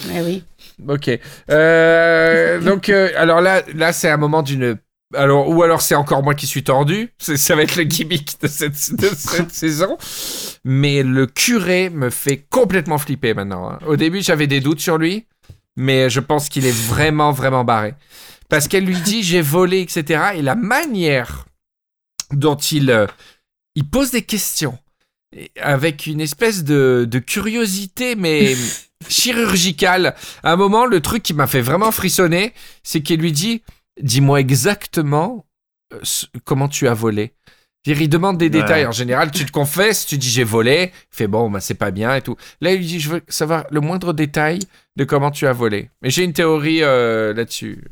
Ah 0.09 0.21
oui. 0.23 0.43
Ok. 0.87 1.09
Euh, 1.49 2.59
donc, 2.61 2.89
euh, 2.89 3.09
alors 3.15 3.41
là, 3.41 3.63
là 3.73 3.93
c'est 3.93 4.09
un 4.09 4.17
moment 4.17 4.41
d'une. 4.43 4.77
Alors, 5.13 5.47
ou 5.49 5.61
alors 5.63 5.81
c'est 5.81 5.95
encore 5.95 6.23
moi 6.23 6.33
qui 6.33 6.47
suis 6.47 6.63
tordu. 6.63 7.13
C'est- 7.19 7.37
Ça 7.37 7.55
va 7.55 7.61
être 7.61 7.75
le 7.75 7.83
gimmick 7.83 8.41
de 8.41 8.47
cette, 8.47 8.95
de 8.95 9.07
cette 9.15 9.51
saison. 9.53 9.97
Mais 10.63 11.03
le 11.03 11.27
curé 11.27 11.89
me 11.89 12.09
fait 12.09 12.37
complètement 12.49 12.97
flipper 12.97 13.33
maintenant. 13.33 13.69
hein. 13.69 13.79
Au 13.85 13.95
début, 13.95 14.21
j'avais 14.21 14.47
des 14.47 14.59
doutes 14.61 14.79
sur 14.81 14.97
lui. 14.97 15.25
Mais 15.77 16.09
je 16.09 16.21
pense 16.21 16.47
qu'il 16.49 16.65
est 16.65 16.75
vraiment, 16.87 17.31
vraiment 17.31 17.63
barré. 17.65 17.93
Parce 18.49 18.67
qu'elle 18.67 18.85
lui 18.85 18.99
dit 19.01 19.23
j'ai 19.23 19.41
volé, 19.41 19.81
etc. 19.81 20.23
Et 20.35 20.41
la 20.41 20.55
manière 20.55 21.45
dont 22.31 22.55
il, 22.55 22.89
euh, 22.89 23.07
il 23.75 23.87
pose 23.87 24.11
des 24.11 24.21
questions 24.23 24.77
avec 25.61 26.05
une 26.07 26.21
espèce 26.21 26.63
de, 26.63 27.07
de 27.09 27.19
curiosité, 27.19 28.15
mais 28.15 28.55
chirurgicale. 29.09 30.15
À 30.43 30.53
un 30.53 30.55
moment, 30.55 30.85
le 30.85 31.01
truc 31.01 31.23
qui 31.23 31.33
m'a 31.33 31.47
fait 31.47 31.61
vraiment 31.61 31.91
frissonner, 31.91 32.53
c'est 32.83 33.01
qu'il 33.01 33.19
lui 33.19 33.31
dit 33.31 33.61
Dis-moi 34.01 34.39
exactement 34.39 35.45
euh, 35.93 35.99
comment 36.43 36.67
tu 36.67 36.87
as 36.87 36.93
volé. 36.93 37.33
Il 37.87 38.09
demande 38.09 38.37
des 38.39 38.45
Ouais. 38.45 38.49
détails. 38.49 38.85
En 38.87 38.91
général, 38.91 39.29
tu 39.31 39.45
te 39.45 39.51
confesses, 39.51 40.07
tu 40.07 40.17
dis 40.17 40.29
j'ai 40.29 40.43
volé. 40.43 40.91
Il 41.13 41.15
fait 41.15 41.27
bon, 41.27 41.51
bah, 41.51 41.59
c'est 41.59 41.75
pas 41.75 41.91
bien 41.91 42.15
et 42.15 42.21
tout. 42.21 42.35
Là, 42.59 42.73
il 42.73 42.79
lui 42.79 42.85
dit 42.85 42.99
je 42.99 43.09
veux 43.11 43.21
savoir 43.27 43.65
le 43.69 43.79
moindre 43.79 44.11
détail 44.11 44.59
de 44.95 45.03
comment 45.03 45.29
tu 45.29 45.45
as 45.45 45.53
volé. 45.53 45.89
Mais 46.01 46.09
j'ai 46.09 46.23
une 46.23 46.33
théorie 46.33 46.81
euh, 46.81 47.31
là-dessus. 47.33 47.83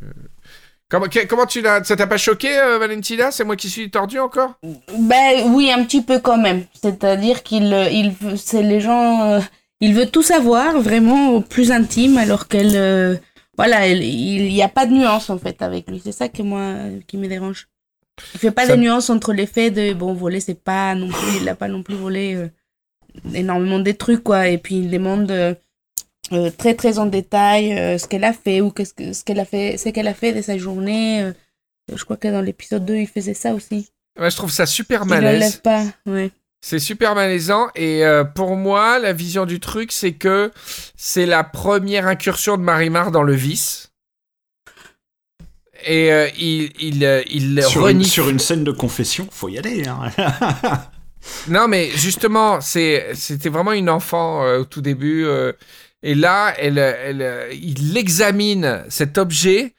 Comment, 1.28 1.46
tu 1.48 1.62
l'as 1.62 1.84
Ça 1.84 1.96
t'a 1.96 2.06
pas 2.06 2.18
choqué, 2.18 2.56
euh, 2.60 2.78
Valentina? 2.78 3.32
C'est 3.32 3.44
moi 3.44 3.56
qui 3.56 3.70
suis 3.70 3.90
tordu 3.90 4.20
encore? 4.20 4.54
Ben 5.00 5.52
oui, 5.54 5.72
un 5.72 5.84
petit 5.84 6.04
peu 6.04 6.20
quand 6.20 6.38
même. 6.38 6.66
C'est-à-dire 6.80 7.42
qu'il 7.42 7.74
euh, 7.74 7.90
il 7.90 8.12
veut, 8.12 8.36
c'est 8.38 8.62
les 8.62 8.80
gens, 8.80 9.24
euh, 9.24 9.40
il 9.82 9.96
veut 9.96 10.06
tout 10.06 10.22
savoir 10.22 10.80
vraiment 10.80 11.32
au 11.32 11.42
plus 11.42 11.72
intime, 11.72 12.18
alors 12.20 12.48
qu'elle, 12.48 12.76
euh, 12.76 13.16
voilà, 13.58 13.88
elle- 13.88 14.04
il 14.04 14.54
n'y 14.54 14.62
a 14.62 14.70
pas 14.70 14.86
de 14.86 14.94
nuance 14.94 15.32
en 15.32 15.40
fait 15.40 15.62
avec 15.64 15.90
lui. 15.90 16.00
C'est 16.04 16.12
ça 16.12 16.30
que 16.30 16.44
moi, 16.44 16.60
euh, 16.60 17.00
qui 17.08 17.18
me 17.18 17.28
dérange. 17.28 17.68
Il 18.36 18.40
fait 18.40 18.52
pas 18.52 18.68
Ça- 18.68 18.76
de 18.76 18.82
nuance 18.82 19.10
entre 19.10 19.34
les 19.34 19.48
faits 19.48 19.74
de 19.74 19.94
bon 19.94 20.14
voler, 20.14 20.40
c'est 20.42 20.64
pas 20.64 20.94
non 20.94 21.08
plus, 21.08 21.38
il 21.42 21.50
a 21.50 21.56
pas 21.56 21.68
non 21.68 21.82
plus 21.82 21.96
volé 21.96 22.36
euh, 22.36 22.48
énormément 23.34 23.80
des 23.80 23.96
trucs 23.96 24.24
quoi. 24.24 24.48
Et 24.48 24.60
puis 24.60 24.76
il 24.76 24.92
demande 24.92 25.32
euh, 25.32 25.56
euh, 26.32 26.50
très 26.58 26.74
très 26.76 27.00
en 27.00 27.06
détail 27.06 27.78
euh, 27.78 27.98
ce 27.98 28.08
qu'elle 28.08 28.24
a 28.24 28.34
fait 28.34 28.62
ou 28.62 28.72
qu'est-ce 28.72 28.94
que 28.94 29.14
ce 29.14 29.24
qu'elle 29.24 29.40
a 29.40 29.46
fait, 29.46 29.78
ce 29.78 29.90
qu'elle 29.90 30.08
a 30.08 30.14
fait 30.14 30.32
de 30.34 30.42
sa 30.42 30.58
journée. 30.58 31.22
euh. 31.22 31.34
je 31.94 32.04
crois 32.06 32.18
que 32.18 32.28
dans 32.30 32.42
l'épisode 32.42 32.86
2, 32.86 32.96
il 32.96 33.08
faisait 33.08 33.34
ça 33.34 33.54
aussi. 33.54 33.90
Ouais, 34.20 34.30
Je 34.32 34.36
trouve 34.36 34.52
ça 34.52 34.66
super 34.66 35.06
malaise. 35.06 35.58
pas, 35.58 35.84
ouais. 36.06 36.32
C'est 36.62 36.80
super 36.80 37.14
malaisant 37.14 37.68
et 37.76 38.06
euh, 38.06 38.24
pour 38.24 38.56
moi, 38.56 38.98
la 38.98 39.12
vision 39.12 39.46
du 39.46 39.60
truc, 39.60 39.92
c'est 39.92 40.14
que 40.14 40.52
c'est 40.96 41.26
la 41.26 41.44
première 41.44 42.08
incursion 42.08 42.56
de 42.56 42.62
Marimar 42.62 43.12
dans 43.12 43.24
le 43.24 43.34
vice. 43.34 43.92
Et 45.86 46.14
euh, 46.14 46.30
il, 46.38 46.72
il, 46.80 47.24
il 47.30 47.62
Sur 47.64 47.90
une, 47.90 48.04
sur 48.06 48.30
une 48.30 48.40
scène 48.40 48.64
de 48.64 48.72
confession, 48.72 49.28
faut 49.30 49.50
y 49.50 49.58
aller. 49.58 49.84
hein. 49.90 50.10
non, 51.50 51.68
mais 51.68 51.90
justement, 51.90 52.62
c'est, 52.62 53.10
c'était 53.16 53.50
vraiment 53.50 53.74
une 53.74 53.90
enfant 53.90 54.46
euh, 54.46 54.60
au 54.60 54.64
tout 54.66 54.82
début. 54.82 55.26
Et 56.04 56.16
là, 56.16 56.54
elle, 56.60 56.78
elle, 56.78 57.48
il 57.54 57.98
examine 57.98 58.84
cet 58.90 59.18
objet 59.18 59.74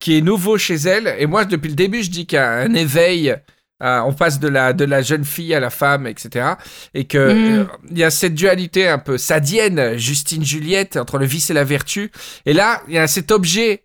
qui 0.00 0.16
est 0.18 0.20
nouveau 0.22 0.58
chez 0.58 0.74
elle. 0.76 1.14
Et 1.18 1.26
moi, 1.26 1.44
depuis 1.44 1.68
le 1.68 1.74
début, 1.74 2.02
je 2.02 2.10
dis 2.10 2.26
qu'il 2.26 2.36
y 2.36 2.40
a 2.40 2.50
un 2.50 2.74
éveil. 2.74 3.34
euh, 3.82 4.00
on 4.00 4.12
passe 4.14 4.40
de 4.40 4.48
la, 4.48 4.72
de 4.72 4.84
la 4.86 5.02
jeune 5.02 5.24
fille 5.24 5.54
à 5.54 5.60
la 5.60 5.68
femme, 5.70 6.06
etc. 6.06 6.54
Et 6.94 7.04
que 7.04 7.18
Mm. 7.18 7.58
euh, 7.60 7.64
il 7.90 7.98
y 7.98 8.04
a 8.04 8.10
cette 8.10 8.34
dualité 8.34 8.88
un 8.88 8.98
peu 8.98 9.18
sadienne, 9.18 9.96
Justine-Juliette, 9.98 10.96
entre 10.96 11.18
le 11.18 11.26
vice 11.26 11.50
et 11.50 11.54
la 11.54 11.64
vertu. 11.64 12.10
Et 12.46 12.52
là, 12.54 12.82
il 12.88 12.94
y 12.94 12.98
a 12.98 13.06
cet 13.06 13.30
objet, 13.30 13.82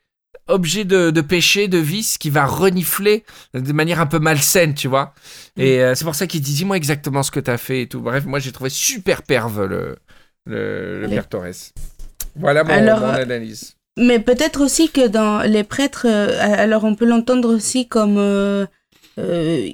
objet 0.47 0.85
de, 0.85 1.11
de 1.11 1.21
péché, 1.21 1.67
de 1.67 1.77
vice, 1.77 2.17
qui 2.17 2.29
va 2.29 2.45
renifler 2.45 3.23
de 3.53 3.73
manière 3.73 3.99
un 3.99 4.05
peu 4.05 4.19
malsaine, 4.19 4.73
tu 4.75 4.87
vois. 4.87 5.13
Et 5.57 5.79
euh, 5.81 5.93
c'est 5.95 6.05
pour 6.05 6.15
ça 6.15 6.25
qu'il 6.27 6.41
dit, 6.41 6.53
dis-moi 6.53 6.77
exactement 6.77 7.23
ce 7.23 7.31
que 7.31 7.39
t'as 7.41 7.57
fait 7.57 7.81
et 7.83 7.87
tout. 7.87 7.99
Bref, 8.01 8.25
moi, 8.25 8.39
j'ai 8.39 8.51
trouvé 8.53 8.69
super 8.69 9.23
perve 9.23 9.65
le, 9.65 9.97
le, 10.45 11.05
Père 11.09 11.27
Torres. 11.27 11.73
Voilà 12.35 12.63
mon, 12.63 12.69
Alors, 12.71 12.99
mon 12.99 13.07
euh, 13.07 13.21
analyse. 13.21 13.75
Mais 13.97 14.19
peut-être 14.19 14.61
aussi 14.61 14.89
que 14.89 15.07
dans 15.07 15.41
les 15.41 15.63
prêtres, 15.63 16.05
euh, 16.09 16.37
alors 16.39 16.85
on 16.85 16.95
peut 16.95 17.05
l'entendre 17.05 17.53
aussi 17.53 17.87
comme 17.87 18.17
euh, 18.17 18.65
euh, 19.19 19.67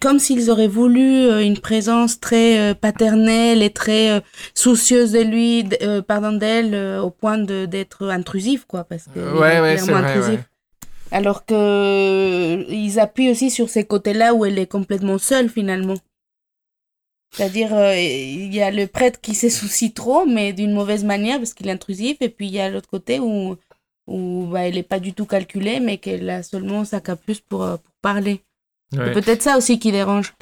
comme 0.00 0.18
s'ils 0.18 0.50
auraient 0.50 0.68
voulu 0.68 1.30
une 1.42 1.58
présence 1.58 2.20
très 2.20 2.74
paternelle 2.74 3.62
et 3.62 3.70
très 3.70 4.22
soucieuse 4.54 5.12
de 5.12 5.20
lui, 5.20 5.66
pardon 6.06 6.32
d'elle, 6.32 6.74
au 7.00 7.08
point 7.08 7.38
d'être 7.38 8.08
intrusif 8.08 8.66
quoi, 8.66 8.84
parce 8.84 9.04
que 9.14 9.18
ouais, 9.18 9.60
ouais, 9.60 9.78
c'est 9.78 9.84
clairement 9.86 10.02
vrai, 10.02 10.12
intrusif. 10.12 10.40
ouais. 10.40 10.46
Alors 11.10 11.46
que 11.46 11.54
euh, 11.54 12.64
ils 12.68 13.00
appuient 13.00 13.30
aussi 13.30 13.50
sur 13.50 13.70
ces 13.70 13.84
côtés-là 13.84 14.34
où 14.34 14.44
elle 14.44 14.58
est 14.58 14.66
complètement 14.66 15.18
seule 15.18 15.48
finalement. 15.48 15.94
C'est-à-dire, 17.30 17.74
euh, 17.74 17.94
il 17.96 18.54
y 18.54 18.62
a 18.62 18.70
le 18.70 18.86
prêtre 18.86 19.20
qui 19.20 19.34
se 19.34 19.48
soucie 19.48 19.92
trop, 19.92 20.26
mais 20.26 20.52
d'une 20.52 20.72
mauvaise 20.72 21.04
manière 21.04 21.38
parce 21.38 21.54
qu'il 21.54 21.68
est 21.68 21.72
intrusif, 21.72 22.16
et 22.20 22.28
puis 22.28 22.46
il 22.46 22.54
y 22.54 22.60
a 22.60 22.70
l'autre 22.70 22.88
côté 22.88 23.20
où, 23.20 23.56
où 24.06 24.46
bah, 24.46 24.62
elle 24.66 24.74
n'est 24.74 24.82
pas 24.82 24.98
du 24.98 25.12
tout 25.12 25.26
calculée, 25.26 25.80
mais 25.80 25.98
qu'elle 25.98 26.28
a 26.30 26.42
seulement 26.42 26.84
sa 26.84 27.00
capuce 27.00 27.40
pour, 27.40 27.62
euh, 27.62 27.76
pour 27.76 27.94
parler. 28.00 28.40
Ouais. 28.92 29.00
C'est 29.04 29.12
peut-être 29.12 29.42
ça 29.42 29.58
aussi 29.58 29.78
qui 29.78 29.92
dérange. 29.92 30.32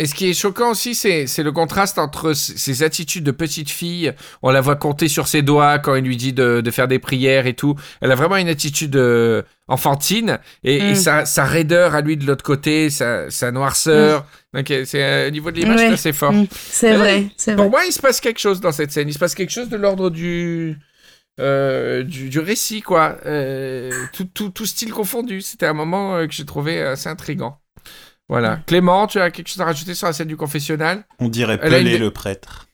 Et 0.00 0.06
ce 0.06 0.14
qui 0.16 0.28
est 0.28 0.34
choquant 0.34 0.72
aussi, 0.72 0.96
c'est 0.96 1.24
le 1.44 1.52
contraste 1.52 1.98
entre 1.98 2.32
ses 2.32 2.82
attitudes 2.82 3.22
de 3.22 3.30
petite 3.30 3.70
fille. 3.70 4.12
On 4.42 4.50
la 4.50 4.60
voit 4.60 4.74
compter 4.74 5.06
sur 5.06 5.28
ses 5.28 5.42
doigts 5.42 5.78
quand 5.78 5.94
il 5.94 6.02
lui 6.04 6.16
dit 6.16 6.32
de, 6.32 6.60
de 6.60 6.70
faire 6.72 6.88
des 6.88 6.98
prières 6.98 7.46
et 7.46 7.54
tout. 7.54 7.76
Elle 8.00 8.10
a 8.10 8.16
vraiment 8.16 8.36
une 8.36 8.48
attitude 8.48 8.96
euh, 8.96 9.42
enfantine 9.68 10.40
et, 10.64 10.78
et 10.78 10.92
Mm. 10.92 10.94
sa, 10.96 11.24
sa 11.26 11.44
raideur 11.44 11.94
à 11.94 12.00
lui 12.00 12.16
de 12.16 12.26
l'autre 12.26 12.42
côté, 12.42 12.90
sa, 12.90 13.30
sa 13.30 13.52
noirceur. 13.52 14.26
Donc 14.52 14.68
euh, 14.72 14.84
c'est 14.84 15.00
euh, 15.04 15.28
au 15.28 15.30
niveau 15.30 15.52
de 15.52 15.58
l'image, 15.60 15.76
Ouais. 15.78 15.86
c'est 15.86 15.92
assez 15.92 16.12
fort. 16.12 16.32
Mm, 16.32 16.46
C'est 16.52 16.96
vrai, 16.96 17.26
c'est 17.36 17.54
Pour 17.54 17.66
vrai. 17.66 17.70
moi, 17.70 17.84
il 17.86 17.92
se 17.92 18.00
passe 18.02 18.20
quelque 18.20 18.40
chose 18.40 18.60
dans 18.60 18.72
cette 18.72 18.90
scène. 18.90 19.08
Il 19.08 19.14
se 19.14 19.20
passe 19.20 19.36
quelque 19.36 19.52
chose 19.52 19.68
de 19.68 19.76
l'ordre 19.76 20.10
du, 20.10 20.76
euh, 21.38 22.02
du 22.02 22.30
du 22.30 22.40
récit, 22.40 22.82
quoi. 22.82 23.16
Euh, 23.26 23.92
tout, 24.12 24.24
tout, 24.34 24.50
tout 24.50 24.66
style 24.66 24.90
confondu. 24.92 25.40
C'était 25.40 25.66
un 25.66 25.72
moment 25.72 26.26
que 26.26 26.32
j'ai 26.32 26.44
trouvé 26.44 26.82
assez 26.82 27.08
intrigant. 27.08 27.60
Voilà. 28.28 28.58
Clément, 28.66 29.06
tu 29.06 29.20
as 29.20 29.30
quelque 29.30 29.48
chose 29.48 29.60
à 29.60 29.66
rajouter 29.66 29.94
sur 29.94 30.06
la 30.06 30.12
scène 30.12 30.28
du 30.28 30.36
confessionnal? 30.36 31.04
On 31.18 31.28
dirait 31.28 31.58
Pelé 31.58 31.94
une- 31.96 32.00
le 32.00 32.10
prêtre. 32.10 32.66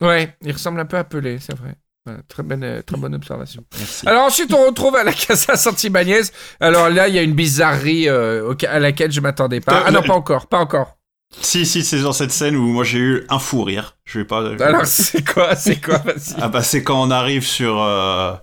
Ouais, 0.00 0.34
il 0.42 0.52
ressemble 0.52 0.80
un 0.80 0.86
peu 0.86 0.96
à 0.96 1.04
Pelé, 1.04 1.38
c'est 1.40 1.56
vrai. 1.56 1.74
Voilà, 2.04 2.20
très, 2.28 2.42
bonne, 2.42 2.62
euh, 2.62 2.82
très 2.82 2.96
bonne 2.98 3.14
observation. 3.14 3.64
Merci. 3.78 4.06
Alors 4.08 4.24
ensuite, 4.24 4.52
on 4.54 4.64
retrouve 4.66 4.94
à 4.94 5.02
la 5.04 5.12
Casa 5.12 5.56
Santibagnès. 5.56 6.32
Alors 6.60 6.88
là, 6.88 7.08
il 7.08 7.14
y 7.14 7.18
a 7.18 7.22
une 7.22 7.34
bizarrerie 7.34 8.08
euh, 8.08 8.54
à 8.68 8.78
laquelle 8.78 9.10
je 9.10 9.20
m'attendais 9.20 9.60
pas. 9.60 9.82
Ah 9.86 9.90
non, 9.90 10.02
pas 10.02 10.14
encore, 10.14 10.46
pas 10.46 10.58
encore. 10.58 10.96
Si, 11.40 11.66
si, 11.66 11.82
c'est 11.84 12.00
dans 12.00 12.12
cette 12.12 12.30
scène 12.30 12.54
où 12.54 12.68
moi 12.68 12.84
j'ai 12.84 12.98
eu 13.00 13.26
un 13.28 13.40
fou 13.40 13.64
rire. 13.64 13.96
Je 14.04 14.20
vais 14.20 14.24
pas. 14.24 14.52
Alors 14.62 14.86
c'est 14.86 15.28
quoi, 15.28 15.56
c'est 15.56 15.80
quoi? 15.84 16.00
Ah 16.40 16.48
bah 16.48 16.62
c'est 16.62 16.84
quand 16.84 17.02
on 17.02 17.10
arrive 17.10 17.44
sur, 17.44 17.82
euh, 17.82 18.34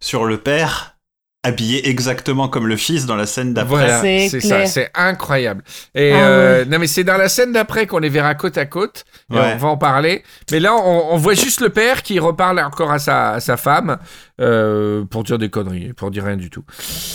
sur 0.00 0.24
le 0.24 0.38
père, 0.38 0.96
habillé 1.42 1.88
exactement 1.88 2.48
comme 2.48 2.66
le 2.66 2.76
fils 2.76 3.06
dans 3.06 3.16
la 3.16 3.24
scène 3.24 3.54
d'après. 3.54 3.68
Voilà, 3.68 4.00
C'est 4.00 4.40
ça, 4.40 4.66
c'est 4.66 4.90
incroyable. 4.94 5.64
Et 5.94 6.12
Ah 6.12 6.16
euh, 6.26 6.64
non 6.66 6.78
mais 6.78 6.86
c'est 6.86 7.04
dans 7.04 7.16
la 7.16 7.28
scène 7.30 7.52
d'après 7.52 7.86
qu'on 7.86 7.98
les 7.98 8.10
verra 8.10 8.34
côte 8.34 8.58
à 8.58 8.66
côte. 8.66 9.04
Et 9.32 9.36
Ouais. 9.36 9.52
on 9.54 9.56
va 9.56 9.68
en 9.68 9.76
parler. 9.78 10.22
Mais 10.50 10.60
là, 10.60 10.74
on, 10.74 11.14
on 11.14 11.16
voit 11.16 11.32
juste 11.34 11.60
le 11.62 11.70
père 11.70 12.02
qui 12.02 12.18
reparle 12.18 12.58
encore 12.60 12.90
à 12.90 12.98
sa, 12.98 13.30
à 13.32 13.40
sa 13.40 13.56
femme 13.56 13.96
euh, 14.40 15.04
pour 15.04 15.24
dire 15.24 15.38
des 15.38 15.48
conneries, 15.48 15.92
pour 15.94 16.10
dire 16.10 16.24
rien 16.24 16.36
du 16.36 16.50
tout. 16.50 16.64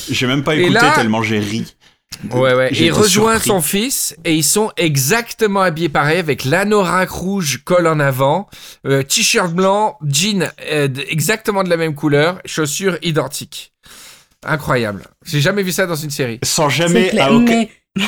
J'ai 0.09 0.25
même 0.27 0.43
pas 0.43 0.55
écouté 0.55 0.73
là- 0.73 0.93
tellement 0.95 1.21
j'ai 1.21 1.39
ri. 1.39 1.75
Ouais, 2.31 2.53
ouais. 2.53 2.69
J'ai 2.71 2.85
Il 2.85 2.93
rejoint 2.93 3.33
surpris. 3.33 3.49
son 3.49 3.61
fils 3.61 4.15
et 4.23 4.33
ils 4.33 4.43
sont 4.43 4.71
exactement 4.77 5.61
habillés 5.61 5.89
pareil 5.89 6.17
avec 6.17 6.45
l'anorak 6.45 7.09
rouge 7.09 7.61
col 7.65 7.85
en 7.87 7.99
avant, 7.99 8.47
euh, 8.87 9.03
t-shirt 9.03 9.51
blanc, 9.53 9.97
jean 10.03 10.49
euh, 10.71 10.87
exactement 11.09 11.63
de 11.63 11.69
la 11.69 11.77
même 11.77 11.93
couleur, 11.93 12.39
chaussures 12.45 12.97
identiques. 13.03 13.73
Incroyable. 14.45 15.03
J'ai 15.25 15.41
jamais 15.41 15.63
vu 15.63 15.71
ça 15.71 15.85
dans 15.85 15.95
une 15.95 16.09
série. 16.09 16.39
Sans 16.43 16.69
jamais 16.69 17.09
clair, 17.09 17.27
à 17.27 17.33
aucun... 17.33 17.45
mais 17.45 17.69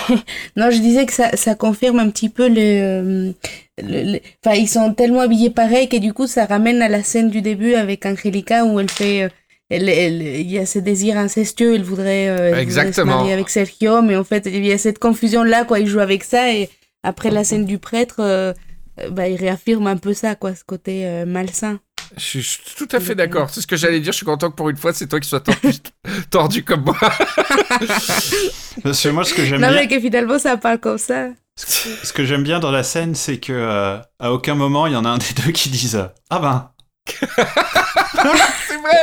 non, 0.58 0.70
je 0.70 0.80
disais 0.80 1.06
que 1.06 1.14
ça, 1.14 1.36
ça 1.36 1.56
confirme 1.56 2.00
un 2.00 2.10
petit 2.10 2.30
peu 2.30 2.48
les, 2.48 2.80
le- 2.82 3.34
le- 3.82 4.20
Enfin, 4.46 4.56
ils 4.58 4.68
sont 4.68 4.94
tellement 4.94 5.22
habillés 5.22 5.50
pareil 5.50 5.88
que 5.88 5.98
du 5.98 6.14
coup, 6.14 6.28
ça 6.28 6.46
ramène 6.46 6.82
à 6.82 6.90
la 6.90 7.04
scène 7.04 7.30
du 7.30 7.42
début 7.42 7.74
avec 7.76 8.06
Angelica 8.06 8.66
où 8.66 8.80
elle 8.80 8.90
fait. 8.90 9.24
euh, 9.24 9.30
elle, 9.70 9.90
elle- 9.90 10.22
il 10.22 10.50
y 10.52 10.58
a 10.60 10.66
ce 10.66 10.80
désir 10.80 11.18
incestueux, 11.18 11.76
elle 11.76 11.84
voudrait, 11.84 12.30
euh, 12.30 12.36
elle 12.38 12.44
voudrait 12.46 12.56
se 12.58 12.62
Exactement. 12.62 13.18
marier 13.18 13.34
avec 13.34 13.50
Sergio, 13.50 14.02
mais 14.02 14.16
en 14.16 14.24
fait, 14.24 14.46
il 14.46 14.66
y 14.66 14.72
a 14.72 14.78
cette 14.78 15.00
confusion-là, 15.00 15.66
quoi. 15.66 15.80
Il 15.80 15.88
joue 15.88 16.00
avec 16.00 16.24
ça 16.24 16.54
et 16.54 16.70
après 17.04 17.32
la 17.32 17.44
scène 17.44 17.66
du 17.66 17.78
prêtre, 17.78 18.18
euh, 18.20 18.54
euh, 19.02 19.10
bah, 19.10 19.28
il 19.28 19.36
réaffirme 19.38 19.88
un 19.88 19.98
peu 19.98 20.14
ça, 20.14 20.36
quoi, 20.36 20.54
ce 20.56 20.64
côté 20.66 21.06
euh, 21.06 21.26
malsain. 21.26 21.80
Je 22.16 22.40
suis, 22.40 22.60
tout 22.78 22.88
à 22.92 23.00
fait 23.00 23.16
d'accord. 23.16 23.50
C'est 23.50 23.62
ce 23.62 23.68
que 23.68 23.76
j'allais 23.76 24.00
dire. 24.00 24.12
Je 24.12 24.18
suis 24.18 24.26
content 24.26 24.50
que 24.50 24.56
pour 24.56 24.70
une 24.70 24.78
fois, 24.78 24.94
c'est 24.94 25.08
toi 25.08 25.20
qui 25.20 25.28
sois 25.28 25.42
tordu, 25.42 25.72
tordu 26.30 26.64
comme 26.64 26.86
moi. 26.86 26.98
Parce 28.84 29.04
que 29.04 29.10
moi 29.10 29.24
ce 29.24 29.34
que 29.34 29.46
j'aime 29.46 29.62
Non, 29.62 29.70
bien... 29.70 29.82
mais 29.82 29.88
que 29.88 30.00
finalement, 30.00 30.40
ça 30.40 30.58
parle 30.58 30.80
comme 30.80 30.98
ça. 30.98 31.28
Ce 31.56 32.14
que 32.14 32.24
j'aime 32.24 32.44
bien 32.44 32.60
dans 32.60 32.72
la 32.72 32.84
scène, 32.84 33.16
c'est 33.16 33.40
que 33.40 33.52
euh, 33.52 33.98
à 34.20 34.32
aucun 34.32 34.54
moment 34.54 34.86
il 34.86 34.94
y 34.94 34.96
en 34.96 35.06
a 35.06 35.10
un 35.10 35.18
des 35.18 35.34
deux 35.44 35.52
qui 35.52 35.70
dise 35.70 36.08
Ah 36.30 36.40
ben, 36.40 36.72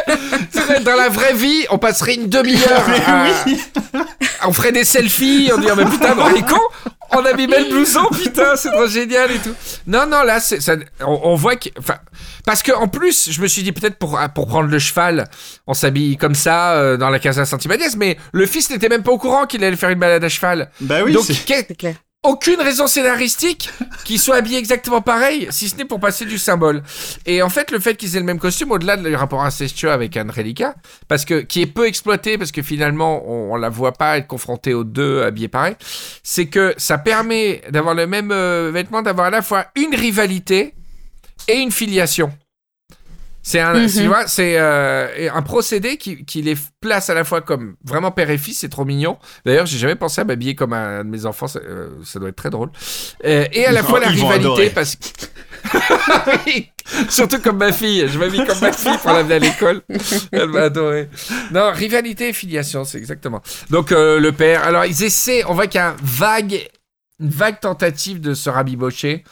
c'est 0.06 0.14
vrai. 0.14 0.18
C'est 0.52 0.60
vrai. 0.60 0.80
Dans 0.80 0.94
la 0.96 1.08
vraie 1.08 1.34
vie, 1.34 1.66
on 1.70 1.78
passerait 1.78 2.14
une 2.14 2.28
demi-heure. 2.28 2.84
à- 3.06 4.46
on 4.48 4.52
ferait 4.52 4.72
des 4.72 4.84
selfies. 4.84 5.50
On 5.54 5.58
dirait, 5.58 5.76
mais 5.76 5.84
putain, 5.84 6.14
on 6.18 6.34
est 6.34 6.42
con. 6.48 6.58
On 7.16 7.24
a 7.24 7.32
mis 7.34 7.46
le 7.46 7.70
blouson, 7.70 8.04
putain, 8.10 8.56
c'est 8.56 8.70
trop 8.72 8.88
génial 8.88 9.30
et 9.30 9.38
tout. 9.38 9.54
Non, 9.86 10.04
non, 10.06 10.22
là, 10.24 10.40
ça, 10.40 10.74
on, 11.06 11.20
on 11.24 11.34
voit 11.36 11.54
que, 11.54 11.68
enfin, 11.78 11.96
parce 12.44 12.60
que 12.62 12.72
en 12.72 12.88
plus, 12.88 13.30
je 13.30 13.40
me 13.40 13.46
suis 13.46 13.62
dit 13.62 13.70
peut-être 13.70 13.96
pour 13.98 14.18
pour 14.34 14.48
prendre 14.48 14.68
le 14.68 14.78
cheval, 14.80 15.24
on 15.68 15.74
s'habille 15.74 16.16
comme 16.16 16.34
ça 16.34 16.72
euh, 16.72 16.96
dans 16.96 17.10
la 17.10 17.20
Casa 17.20 17.44
Santibagnès, 17.44 17.94
mais 17.96 18.16
le 18.32 18.46
fils 18.46 18.68
n'était 18.70 18.88
même 18.88 19.04
pas 19.04 19.12
au 19.12 19.18
courant 19.18 19.46
qu'il 19.46 19.62
allait 19.62 19.76
faire 19.76 19.90
une 19.90 19.98
balade 19.98 20.24
à 20.24 20.28
cheval. 20.28 20.70
bah 20.80 21.00
oui, 21.04 21.12
Donc, 21.12 21.24
c'est... 21.24 21.34
qu'est- 21.44 21.66
C'est 21.68 21.76
clair. 21.76 21.94
Aucune 22.24 22.60
raison 22.60 22.86
scénaristique 22.86 23.70
qu'ils 24.04 24.18
soient 24.18 24.36
habillés 24.36 24.58
exactement 24.58 25.00
pareil, 25.00 25.46
si 25.50 25.68
ce 25.68 25.76
n'est 25.76 25.84
pour 25.84 26.00
passer 26.00 26.24
du 26.24 26.38
symbole. 26.38 26.82
Et 27.26 27.42
en 27.42 27.48
fait, 27.48 27.70
le 27.70 27.78
fait 27.78 27.96
qu'ils 27.96 28.16
aient 28.16 28.20
le 28.20 28.24
même 28.24 28.38
costume, 28.38 28.72
au-delà 28.72 28.96
du 28.96 29.14
rapport 29.14 29.42
incestueux 29.42 29.90
avec 29.90 30.16
Angelica, 30.16 30.74
parce 31.08 31.24
que 31.24 31.40
qui 31.40 31.62
est 31.62 31.66
peu 31.66 31.86
exploité, 31.86 32.38
parce 32.38 32.52
que 32.52 32.62
finalement, 32.62 33.22
on, 33.26 33.52
on 33.52 33.56
la 33.56 33.68
voit 33.68 33.92
pas 33.92 34.18
être 34.18 34.26
confrontée 34.26 34.74
aux 34.74 34.84
deux 34.84 35.22
habillés 35.22 35.48
pareil, 35.48 35.76
c'est 36.22 36.46
que 36.46 36.74
ça 36.76 36.98
permet 36.98 37.62
d'avoir 37.70 37.94
le 37.94 38.06
même 38.06 38.30
euh, 38.32 38.70
vêtement, 38.72 39.02
d'avoir 39.02 39.28
à 39.28 39.30
la 39.30 39.42
fois 39.42 39.66
une 39.76 39.94
rivalité 39.94 40.74
et 41.48 41.58
une 41.58 41.70
filiation. 41.70 42.32
C'est 43.46 43.60
un, 43.60 43.74
Mhm. 43.74 43.88
tu 43.90 44.06
vois, 44.06 44.26
c'est 44.26 44.58
euh, 44.58 45.30
un 45.32 45.42
procédé 45.42 45.98
qui, 45.98 46.24
qui 46.24 46.40
les 46.40 46.56
place 46.80 47.10
à 47.10 47.14
la 47.14 47.24
fois 47.24 47.42
comme 47.42 47.76
vraiment 47.84 48.10
père 48.10 48.30
et 48.30 48.38
fils, 48.38 48.58
c'est 48.60 48.70
trop 48.70 48.86
mignon. 48.86 49.18
D'ailleurs, 49.44 49.66
j'ai 49.66 49.76
jamais 49.76 49.96
pensé 49.96 50.22
à 50.22 50.24
m'habiller 50.24 50.54
comme 50.54 50.72
un 50.72 51.04
de 51.04 51.10
mes 51.10 51.26
enfants, 51.26 51.46
ça, 51.46 51.60
euh, 51.60 51.90
ça 52.04 52.18
doit 52.18 52.30
être 52.30 52.36
très 52.36 52.48
drôle. 52.48 52.70
Euh, 53.26 53.44
et 53.52 53.66
à 53.66 53.72
la 53.72 53.82
fois 53.82 54.00
la 54.00 54.08
rivalité, 54.08 54.70
parce 54.70 54.96
que. 54.96 55.26
Oui, 56.46 56.70
Surtout 57.08 57.38
comme 57.40 57.58
ma 57.58 57.72
fille, 57.72 58.06
je 58.08 58.18
m'habille 58.18 58.44
comme 58.46 58.60
ma 58.60 58.72
fille 58.72 58.96
pour 58.98 59.12
l'amener 59.12 59.34
à 59.34 59.38
l'école. 59.38 59.82
Elle 60.32 60.50
va 60.50 60.64
adorer. 60.64 61.08
Non, 61.50 61.70
rivalité 61.72 62.28
et 62.28 62.32
filiation, 62.32 62.84
c'est 62.84 62.98
exactement. 62.98 63.42
Donc 63.70 63.92
euh, 63.92 64.20
le 64.20 64.32
père, 64.32 64.64
alors 64.64 64.84
ils 64.84 65.02
essaient, 65.02 65.44
on 65.46 65.54
voit 65.54 65.66
qu'il 65.66 65.78
y 65.80 65.82
a 65.82 65.90
un 65.90 65.96
vague, 66.02 66.66
une 67.20 67.30
vague 67.30 67.60
tentative 67.60 68.20
de 68.20 68.34
se 68.34 68.50
rabibocher. 68.50 69.24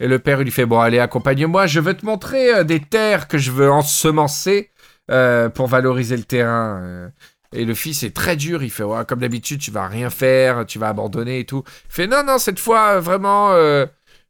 Et 0.00 0.08
le 0.08 0.18
père, 0.18 0.40
lui 0.42 0.50
fait 0.50 0.66
Bon, 0.66 0.80
allez, 0.80 0.98
accompagne-moi, 0.98 1.66
je 1.66 1.78
veux 1.78 1.94
te 1.94 2.04
montrer 2.04 2.54
euh, 2.54 2.64
des 2.64 2.80
terres 2.80 3.28
que 3.28 3.38
je 3.38 3.50
veux 3.52 3.70
ensemencer 3.70 4.70
euh, 5.10 5.48
pour 5.50 5.66
valoriser 5.68 6.16
le 6.16 6.24
terrain. 6.24 6.80
euh. 6.82 7.08
Et 7.52 7.64
le 7.64 7.74
fils 7.74 8.02
est 8.02 8.14
très 8.16 8.36
dur, 8.36 8.62
il 8.62 8.70
fait 8.70 8.82
ouais, 8.82 9.04
Comme 9.06 9.20
d'habitude, 9.20 9.60
tu 9.60 9.70
vas 9.70 9.86
rien 9.88 10.08
faire, 10.08 10.64
tu 10.66 10.78
vas 10.78 10.88
abandonner 10.88 11.40
et 11.40 11.44
tout. 11.44 11.62
Il 11.90 11.92
fait 11.92 12.06
Non, 12.06 12.22
non, 12.24 12.38
cette 12.38 12.58
fois, 12.60 13.00
vraiment, 13.00 13.50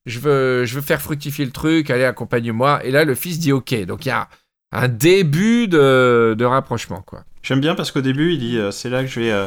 je, 0.06 0.18
veux, 0.18 0.64
je 0.64 0.74
veux 0.74 0.80
faire 0.80 1.02
fructifier 1.02 1.44
le 1.44 1.50
truc, 1.50 1.90
allez, 1.90 2.04
accompagne-moi. 2.04 2.84
Et 2.84 2.90
là, 2.90 3.04
le 3.04 3.14
fils 3.14 3.38
dit 3.38 3.52
Ok. 3.52 3.74
Donc 3.84 4.06
il 4.06 4.08
y 4.08 4.12
a 4.12 4.26
un 4.72 4.88
début 4.88 5.68
de, 5.68 6.34
de 6.36 6.44
rapprochement, 6.46 7.02
quoi. 7.02 7.24
J'aime 7.42 7.60
bien 7.60 7.74
parce 7.74 7.90
qu'au 7.92 8.00
début 8.00 8.32
il 8.32 8.38
dit 8.38 8.58
C'est 8.72 8.88
là 8.88 9.02
que 9.02 9.08
je 9.10 9.20
vais. 9.20 9.46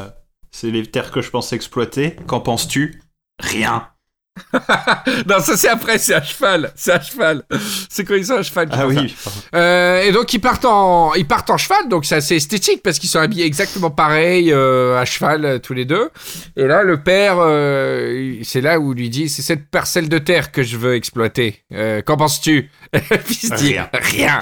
C'est 0.51 0.69
les 0.69 0.85
terres 0.85 1.09
que 1.09 1.21
je 1.21 1.31
pense 1.31 1.51
exploiter. 1.51 2.15
Qu'en 2.27 2.41
penses-tu? 2.41 3.01
Rien. 3.39 3.87
non, 5.27 5.39
ça 5.39 5.55
c'est 5.55 5.69
après, 5.69 5.99
c'est 5.99 6.15
à 6.15 6.23
cheval. 6.23 6.71
C'est 6.75 6.91
à 6.91 6.99
cheval. 6.99 7.43
C'est 7.87 8.03
quand 8.03 8.15
ils 8.15 8.25
sont 8.25 8.37
à 8.37 8.41
cheval. 8.41 8.67
Ah 8.71 8.87
oui. 8.87 9.15
Euh, 9.53 10.01
et 10.01 10.11
donc 10.11 10.33
ils 10.33 10.39
partent 10.39 10.65
en 10.65 11.13
ils 11.13 11.27
partent 11.27 11.51
en 11.51 11.57
cheval, 11.57 11.87
donc 11.87 12.05
c'est 12.05 12.15
assez 12.15 12.37
esthétique 12.37 12.81
parce 12.83 12.97
qu'ils 12.97 13.09
sont 13.09 13.19
habillés 13.19 13.45
exactement 13.45 13.91
pareil 13.91 14.51
euh, 14.51 14.99
à 14.99 15.05
cheval 15.05 15.45
euh, 15.45 15.59
tous 15.59 15.73
les 15.73 15.85
deux. 15.85 16.09
Et 16.55 16.65
là 16.65 16.81
le 16.81 17.03
père, 17.03 17.35
euh, 17.39 18.35
c'est 18.43 18.61
là 18.61 18.79
où 18.79 18.93
il 18.93 18.99
lui 18.99 19.09
dit 19.09 19.29
c'est 19.29 19.43
cette 19.43 19.69
parcelle 19.69 20.09
de 20.09 20.17
terre 20.17 20.51
que 20.51 20.63
je 20.63 20.77
veux 20.77 20.95
exploiter. 20.95 21.63
Qu'en 22.05 22.17
penses-tu? 22.17 22.71
Puis 22.91 23.39
il 23.43 23.49
dit 23.51 23.73
Rien. 23.73 23.89
rien. 23.93 24.39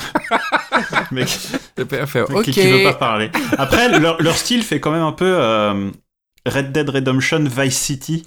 Le 1.77 1.85
père 1.85 2.09
fait 2.09 2.21
ok. 2.21 2.43
qui 2.45 2.61
veut 2.61 2.83
pas 2.83 2.93
parler. 2.93 3.29
Après, 3.57 3.99
leur, 3.99 4.21
leur 4.21 4.37
style 4.37 4.63
fait 4.63 4.79
quand 4.79 4.91
même 4.91 5.03
un 5.03 5.11
peu 5.11 5.33
Red 6.45 6.71
Dead 6.71 6.89
Redemption 6.89 7.43
Vice 7.43 7.77
City. 7.77 8.23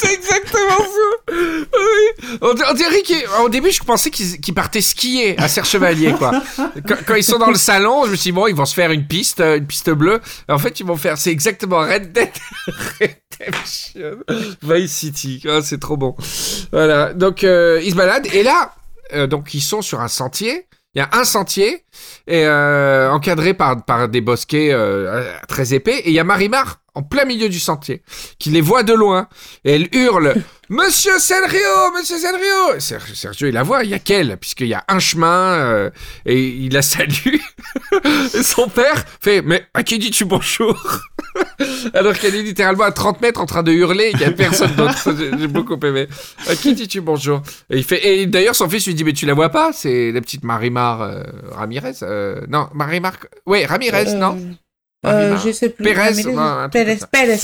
C'est 0.00 0.14
exactement 0.14 0.78
ça. 0.78 1.32
Oui. 1.32 2.38
On, 2.40 2.74
dirait 2.74 3.02
qu'au 3.02 3.48
début, 3.48 3.70
je 3.70 3.82
pensais 3.82 4.10
qu'ils 4.10 4.54
partaient 4.54 4.80
skier 4.80 5.38
à 5.38 5.48
Serre 5.48 5.64
Chevalier, 5.64 6.12
quoi. 6.12 6.42
Quand, 6.86 6.96
quand 7.06 7.14
ils 7.14 7.24
sont 7.24 7.38
dans 7.38 7.50
le 7.50 7.56
salon, 7.56 8.04
je 8.06 8.10
me 8.10 8.16
suis 8.16 8.30
dit, 8.30 8.32
bon, 8.32 8.46
ils 8.46 8.54
vont 8.54 8.64
se 8.64 8.74
faire 8.74 8.90
une 8.90 9.06
piste, 9.06 9.40
euh, 9.40 9.58
une 9.58 9.66
piste 9.66 9.90
bleue. 9.90 10.20
En 10.48 10.58
fait, 10.58 10.80
ils 10.80 10.86
vont 10.86 10.96
faire, 10.96 11.18
c'est 11.18 11.30
exactement 11.30 11.80
Red 11.80 12.12
Dead 12.12 12.30
Redemption 13.00 14.18
Vice 14.62 14.92
City. 14.92 15.42
Ah, 15.48 15.60
c'est 15.62 15.80
trop 15.80 15.96
bon. 15.96 16.16
Voilà. 16.72 17.12
Donc, 17.12 17.44
euh, 17.44 17.80
ils 17.82 17.90
se 17.90 17.96
baladent. 17.96 18.28
Et 18.32 18.42
là, 18.42 18.74
euh, 19.12 19.26
donc, 19.26 19.54
ils 19.54 19.60
sont 19.60 19.82
sur 19.82 20.00
un 20.00 20.08
sentier. 20.08 20.66
Il 20.94 20.98
y 20.98 21.02
a 21.02 21.08
un 21.12 21.22
sentier 21.24 21.84
et 22.26 22.44
euh, 22.44 23.10
encadré 23.12 23.54
par, 23.54 23.84
par 23.84 24.08
des 24.08 24.20
bosquets 24.20 24.70
euh, 24.72 25.32
très 25.48 25.72
épais. 25.72 25.98
Et 26.00 26.08
il 26.08 26.14
y 26.14 26.18
a 26.18 26.24
Marimar 26.24 26.80
en 26.96 27.02
plein 27.04 27.24
milieu 27.24 27.48
du 27.48 27.60
sentier 27.60 28.02
qui 28.40 28.50
les 28.50 28.60
voit 28.60 28.82
de 28.82 28.92
loin 28.92 29.28
et 29.64 29.76
elle 29.76 29.88
hurle 29.94 30.34
Monsieur 30.68 31.16
Senrio, 31.20 31.92
Monsieur 31.96 32.18
Senrio 32.18 32.80
Ser- 32.80 32.98
Sergio 33.14 33.46
il 33.46 33.54
la 33.54 33.62
voit, 33.62 33.84
il 33.84 33.90
y 33.90 33.94
a 33.94 34.00
qu'elle 34.00 34.36
puisqu'il 34.38 34.66
y 34.66 34.74
a 34.74 34.84
un 34.88 34.98
chemin 34.98 35.28
euh, 35.54 35.90
et 36.26 36.40
il 36.44 36.72
la 36.72 36.82
salue. 36.82 37.36
et 38.34 38.42
son 38.42 38.68
père 38.68 39.04
fait 39.20 39.42
Mais 39.42 39.64
à 39.74 39.84
qui 39.84 39.98
dis-tu 40.00 40.24
bonjour? 40.24 40.76
Alors 41.94 42.14
qu'elle 42.18 42.34
est 42.34 42.42
littéralement 42.42 42.84
à 42.84 42.92
30 42.92 43.20
mètres 43.20 43.40
en 43.40 43.46
train 43.46 43.62
de 43.62 43.72
hurler, 43.72 44.10
il 44.14 44.20
y 44.20 44.24
a 44.24 44.30
personne 44.30 44.74
d'autre. 44.74 45.14
J'ai 45.38 45.46
beaucoup 45.46 45.76
aimé. 45.84 46.06
À 46.48 46.54
qui 46.54 46.74
dis-tu 46.74 47.00
bonjour? 47.00 47.42
Et 47.70 47.78
il 47.78 47.84
fait 47.84 48.06
et 48.06 48.26
d'ailleurs 48.26 48.54
son 48.54 48.68
fils 48.68 48.86
lui 48.86 48.94
dit 48.94 49.04
Mais 49.04 49.12
tu 49.12 49.26
la 49.26 49.34
vois 49.34 49.50
pas? 49.50 49.72
C'est 49.72 50.12
la 50.12 50.20
petite 50.20 50.44
Marimar 50.44 51.02
euh, 51.02 51.22
Ramirez 51.52 51.92
euh, 52.02 52.40
Non, 52.48 52.68
Marimar. 52.74 53.12
Ouais, 53.46 53.66
Ramirez, 53.66 54.08
Euh, 54.08 54.14
non? 54.18 54.38
euh, 55.06 55.36
je 55.42 55.50
sais 55.52 55.70
plus. 55.70 55.82
Pérez, 55.84 56.12
non, 56.24 56.68
Pérez. 56.70 56.98
Pérez. 57.10 57.38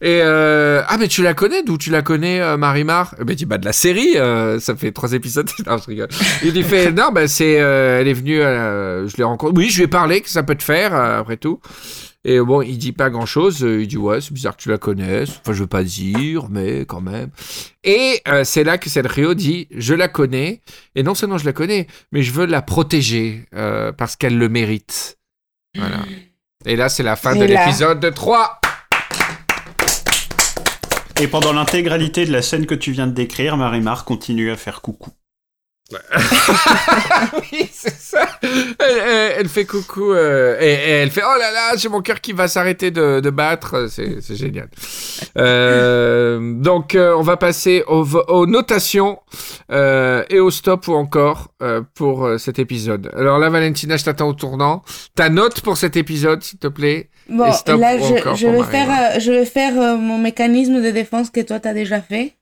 Et 0.00 0.20
euh, 0.22 0.82
ah 0.88 0.96
mais 0.98 1.08
tu 1.08 1.22
la 1.22 1.34
connais? 1.34 1.62
D'où 1.62 1.76
tu 1.76 1.90
la 1.90 2.00
connais 2.02 2.40
euh, 2.40 2.56
Marimar 2.56 3.14
Eh 3.20 3.24
ben 3.24 3.34
dit 3.36 3.44
bah 3.44 3.58
de 3.58 3.64
la 3.66 3.72
série 3.74 4.16
euh, 4.16 4.58
ça 4.58 4.74
fait 4.74 4.90
trois 4.92 5.12
épisodes 5.12 5.48
non 5.66 5.76
je 5.78 5.84
rigole 5.86 6.08
il 6.42 6.52
lui 6.54 6.62
fait 6.62 6.92
non 6.92 7.10
bah 7.12 7.28
c'est 7.28 7.60
euh, 7.60 8.00
elle 8.00 8.08
est 8.08 8.14
venue 8.14 8.40
euh, 8.40 9.06
je 9.06 9.16
l'ai 9.18 9.24
rencontrée 9.24 9.54
oui 9.56 9.68
je 9.68 9.76
lui 9.76 9.84
ai 9.84 9.88
parlé 9.88 10.22
que 10.22 10.30
ça 10.30 10.42
peut 10.42 10.54
te 10.54 10.62
faire 10.62 10.94
euh, 10.94 11.20
après 11.20 11.36
tout 11.36 11.60
et 12.24 12.38
bon 12.40 12.60
il 12.60 12.76
dit 12.76 12.92
pas 12.92 13.08
grand 13.08 13.24
chose 13.24 13.60
il 13.60 13.86
dit 13.86 13.96
ouais 13.96 14.20
c'est 14.20 14.32
bizarre 14.32 14.56
que 14.56 14.62
tu 14.62 14.68
la 14.68 14.78
connaisses. 14.78 15.30
Enfin 15.40 15.52
je 15.52 15.60
veux 15.60 15.66
pas 15.66 15.82
dire 15.82 16.48
mais 16.50 16.80
quand 16.80 17.00
même. 17.00 17.30
Et 17.82 18.20
euh, 18.28 18.44
c'est 18.44 18.64
là 18.64 18.78
que 18.78 18.90
Sergio 18.90 19.34
dit 19.34 19.68
je 19.70 19.94
la 19.94 20.08
connais. 20.08 20.60
Et 20.94 21.02
non 21.02 21.14
seulement 21.14 21.38
je 21.38 21.46
la 21.46 21.52
connais 21.52 21.86
mais 22.12 22.22
je 22.22 22.32
veux 22.32 22.46
la 22.46 22.62
protéger 22.62 23.46
euh, 23.54 23.92
parce 23.92 24.16
qu'elle 24.16 24.36
le 24.36 24.48
mérite. 24.48 25.18
Voilà. 25.76 26.00
Et 26.66 26.76
là 26.76 26.88
c'est 26.88 27.02
la 27.02 27.16
fin 27.16 27.34
de 27.34 27.44
l'épisode 27.44 28.14
3 28.14 28.60
Et 31.20 31.28
pendant 31.28 31.52
l'intégralité 31.52 32.24
de 32.24 32.32
la 32.32 32.40
scène 32.40 32.64
que 32.64 32.74
tu 32.74 32.92
viens 32.92 33.06
de 33.06 33.12
décrire, 33.12 33.58
Marimar 33.58 34.06
continue 34.06 34.50
à 34.50 34.56
faire 34.56 34.80
coucou. 34.80 35.10
oui, 37.52 37.68
c'est 37.72 37.94
ça. 37.98 38.26
Elle, 38.42 38.68
elle- 38.78 39.32
elle 39.40 39.48
fait 39.48 39.64
coucou 39.64 40.12
euh, 40.12 40.56
et, 40.60 40.72
et 40.72 40.90
elle 41.02 41.10
fait 41.10 41.22
oh 41.24 41.38
là 41.38 41.50
là, 41.50 41.76
j'ai 41.76 41.88
mon 41.88 42.00
cœur 42.00 42.20
qui 42.20 42.32
va 42.32 42.48
s'arrêter 42.48 42.90
de, 42.90 43.20
de 43.20 43.30
battre. 43.30 43.86
C'est 43.90 44.20
c'est 44.20 44.36
génial. 44.36 44.68
Euh, 45.38 46.54
donc 46.54 46.94
euh, 46.94 47.14
on 47.16 47.22
va 47.22 47.36
passer 47.36 47.82
aux, 47.86 48.46
notations 48.46 49.18
euh, 49.72 50.24
et 50.30 50.38
au 50.40 50.50
stop 50.50 50.88
ou 50.88 50.94
encore 50.94 51.48
euh, 51.62 51.82
pour 51.94 52.28
cet 52.38 52.58
épisode. 52.58 53.10
Alors 53.16 53.38
là, 53.38 53.48
Valentina, 53.50 53.96
je 53.96 54.04
t'attends 54.04 54.28
au 54.28 54.34
tournant. 54.34 54.82
Ta 55.14 55.28
note 55.28 55.60
pour 55.60 55.76
cet 55.76 55.96
épisode, 55.96 56.42
s'il 56.42 56.58
te 56.58 56.66
plaît. 56.68 57.10
Bon, 57.28 57.46
Et 57.46 57.52
stop 57.52 57.80
là, 57.80 57.96
ou 57.96 58.06
je, 58.06 58.14
encore 58.20 58.36
je 58.36 58.46
vais 58.46 58.62
faire, 58.64 59.20
je 59.20 59.30
vais 59.32 59.44
faire 59.46 59.74
mon 59.96 60.18
mécanisme 60.18 60.82
de 60.82 60.90
défense 60.90 61.30
que 61.30 61.40
toi, 61.40 61.60
t'as 61.60 61.74
déjà 61.74 62.00
fait. 62.00 62.34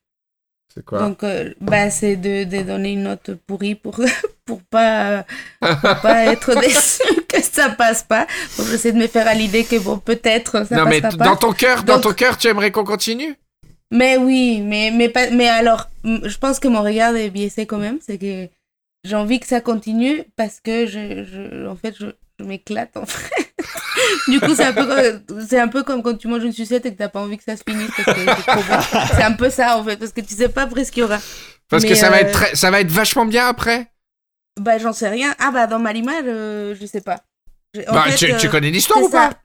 C'est 0.75 0.85
quoi? 0.85 1.01
Donc, 1.01 1.23
euh, 1.25 1.53
bah, 1.61 1.91
c'est 1.91 2.17
de, 2.17 2.45
de 2.45 2.63
donner 2.63 2.93
une 2.93 3.05
note 3.05 3.31
pourrie 3.47 3.75
pour, 3.75 4.01
pour 4.45 4.63
pas, 4.63 5.25
pour 5.61 6.01
pas 6.03 6.27
être 6.27 6.55
déçu 6.61 7.03
que 7.29 7.43
ça 7.43 7.71
passe 7.71 8.03
pas. 8.03 8.27
Donc, 8.57 8.67
j'essaie 8.69 8.93
de 8.93 8.99
me 8.99 9.07
faire 9.07 9.27
à 9.27 9.35
l'idée 9.35 9.65
que 9.65 9.79
bon, 9.79 9.99
peut-être 9.99 10.67
ça 10.67 10.77
Non 10.77 10.85
mais 10.87 11.01
pas. 11.01 11.09
dans 11.11 11.37
ton 11.37 11.53
cœur, 11.53 11.85
dans 11.85 12.01
ton 12.01 12.13
cœur, 12.13 12.37
tu 12.37 12.49
aimerais 12.49 12.71
qu'on 12.71 12.85
continue? 12.85 13.35
Mais 13.91 14.19
oui, 14.19 14.61
mais, 14.61 14.91
mais, 14.93 15.09
pas, 15.09 15.31
mais 15.31 15.49
alors, 15.49 15.89
je 16.05 16.37
pense 16.37 16.61
que 16.61 16.69
mon 16.69 16.83
regard 16.83 17.17
est 17.17 17.31
biaisé 17.31 17.65
quand 17.67 17.79
même. 17.79 17.99
C'est 18.07 18.19
que 18.19 18.49
j'ai 19.05 19.17
envie 19.17 19.41
que 19.41 19.47
ça 19.47 19.63
continue 19.63 20.25
parce 20.37 20.61
que 20.61 20.87
je, 20.87 21.25
je, 21.25 21.67
en 21.67 21.77
fait, 21.77 21.95
je, 21.99 22.07
je 22.39 22.45
m'éclate 22.45 22.97
en 22.97 23.07
fait. 23.07 23.48
Du 24.29 24.41
coup, 24.41 24.55
c'est 24.55 24.65
un, 24.65 24.73
peu 24.73 24.87
comme- 24.87 25.41
c'est 25.49 25.59
un 25.59 25.69
peu 25.69 25.83
comme 25.83 26.03
quand 26.03 26.17
tu 26.17 26.29
manges 26.29 26.45
une 26.45 26.53
sucette 26.53 26.87
et 26.87 26.93
que 26.93 26.99
t'as 26.99 27.09
pas 27.09 27.21
envie 27.21 27.37
que 27.37 27.45
ça 27.45 27.57
se 27.57 27.63
finisse 27.69 27.91
parce 27.97 28.17
que 28.17 28.25
c'est 28.25 28.47
trop 28.47 28.63
bon. 28.63 29.07
C'est 29.17 29.23
un 29.23 29.33
peu 29.33 29.51
ça 29.51 29.77
en 29.79 29.85
fait, 29.85 29.97
parce 29.97 30.13
que 30.13 30.21
tu 30.21 30.35
sais 30.35 30.49
pas 30.49 30.63
après 30.63 30.85
ce 30.85 30.93
qu'il 30.93 31.01
y 31.03 31.05
aura. 31.05 31.19
Parce 31.69 31.85
que 31.85 31.95
ça 31.95 32.09
va 32.11 32.17
euh, 32.17 32.21
être 32.21 32.33
très- 32.33 32.55
ça 32.55 32.71
va 32.71 32.81
être 32.81 32.91
vachement 32.91 33.27
bien 33.27 33.47
après. 33.47 33.91
Bah, 34.61 34.79
j'en 34.79 34.93
sais 34.93 35.09
rien. 35.09 35.35
Ah, 35.39 35.51
bah, 35.53 35.67
dans 35.67 35.79
Marimar, 35.79 36.23
euh, 36.25 36.75
je 36.81 36.87
sais 36.87 37.01
pas. 37.01 37.21
En 37.89 37.93
Bah, 37.95 38.03
fait, 38.09 38.17
tu, 38.27 38.33
euh, 38.33 38.37
tu 38.39 38.49
connais 38.49 38.71
l'histoire 38.71 39.03
ou 39.03 39.09
pas 39.09 39.31
ça. 39.31 39.37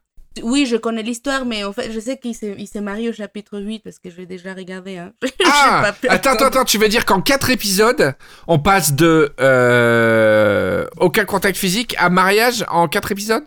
Oui, 0.42 0.66
je 0.66 0.78
connais 0.78 1.04
l'histoire, 1.04 1.46
mais 1.46 1.64
en 1.64 1.72
fait, 1.74 1.92
je 1.92 2.00
sais 2.00 2.18
qu'il 2.18 2.34
s'est, 2.34 2.56
il 2.58 2.66
s'est 2.66 2.82
marié 2.82 3.08
au 3.10 3.14
chapitre 3.14 3.60
8 3.60 3.82
parce 3.84 4.00
que 4.00 4.10
je 4.10 4.18
l'ai 4.18 4.26
déjà 4.26 4.54
regardé. 4.56 4.98
Hein. 4.98 5.12
Ah, 5.46 5.94
pas 6.02 6.10
attends, 6.12 6.32
attends, 6.32 6.46
attends, 6.46 6.66
tu 6.66 6.80
veux 6.80 6.88
dire 6.90 7.06
qu'en 7.06 7.22
quatre 7.22 7.52
épisodes, 7.52 8.16
on 8.48 8.58
passe 8.58 8.94
de 8.94 9.32
euh, 9.40 10.86
aucun 10.98 11.26
contact 11.26 11.58
physique 11.58 11.96
à 12.00 12.10
mariage 12.10 12.66
en 12.70 12.88
quatre 12.88 13.12
épisodes? 13.12 13.44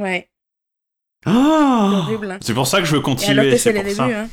Ouais, 0.00 0.28
horrible. 1.26 2.30
Hein. 2.32 2.38
C'est 2.40 2.54
pour 2.54 2.66
ça 2.66 2.78
que 2.80 2.84
je 2.86 2.94
veux 2.96 3.00
continuer, 3.02 3.50
que 3.50 3.56
c'est 3.56 3.72
pour 3.72 3.82
début. 3.82 3.94
ça. 3.94 4.04
Hein. 4.04 4.28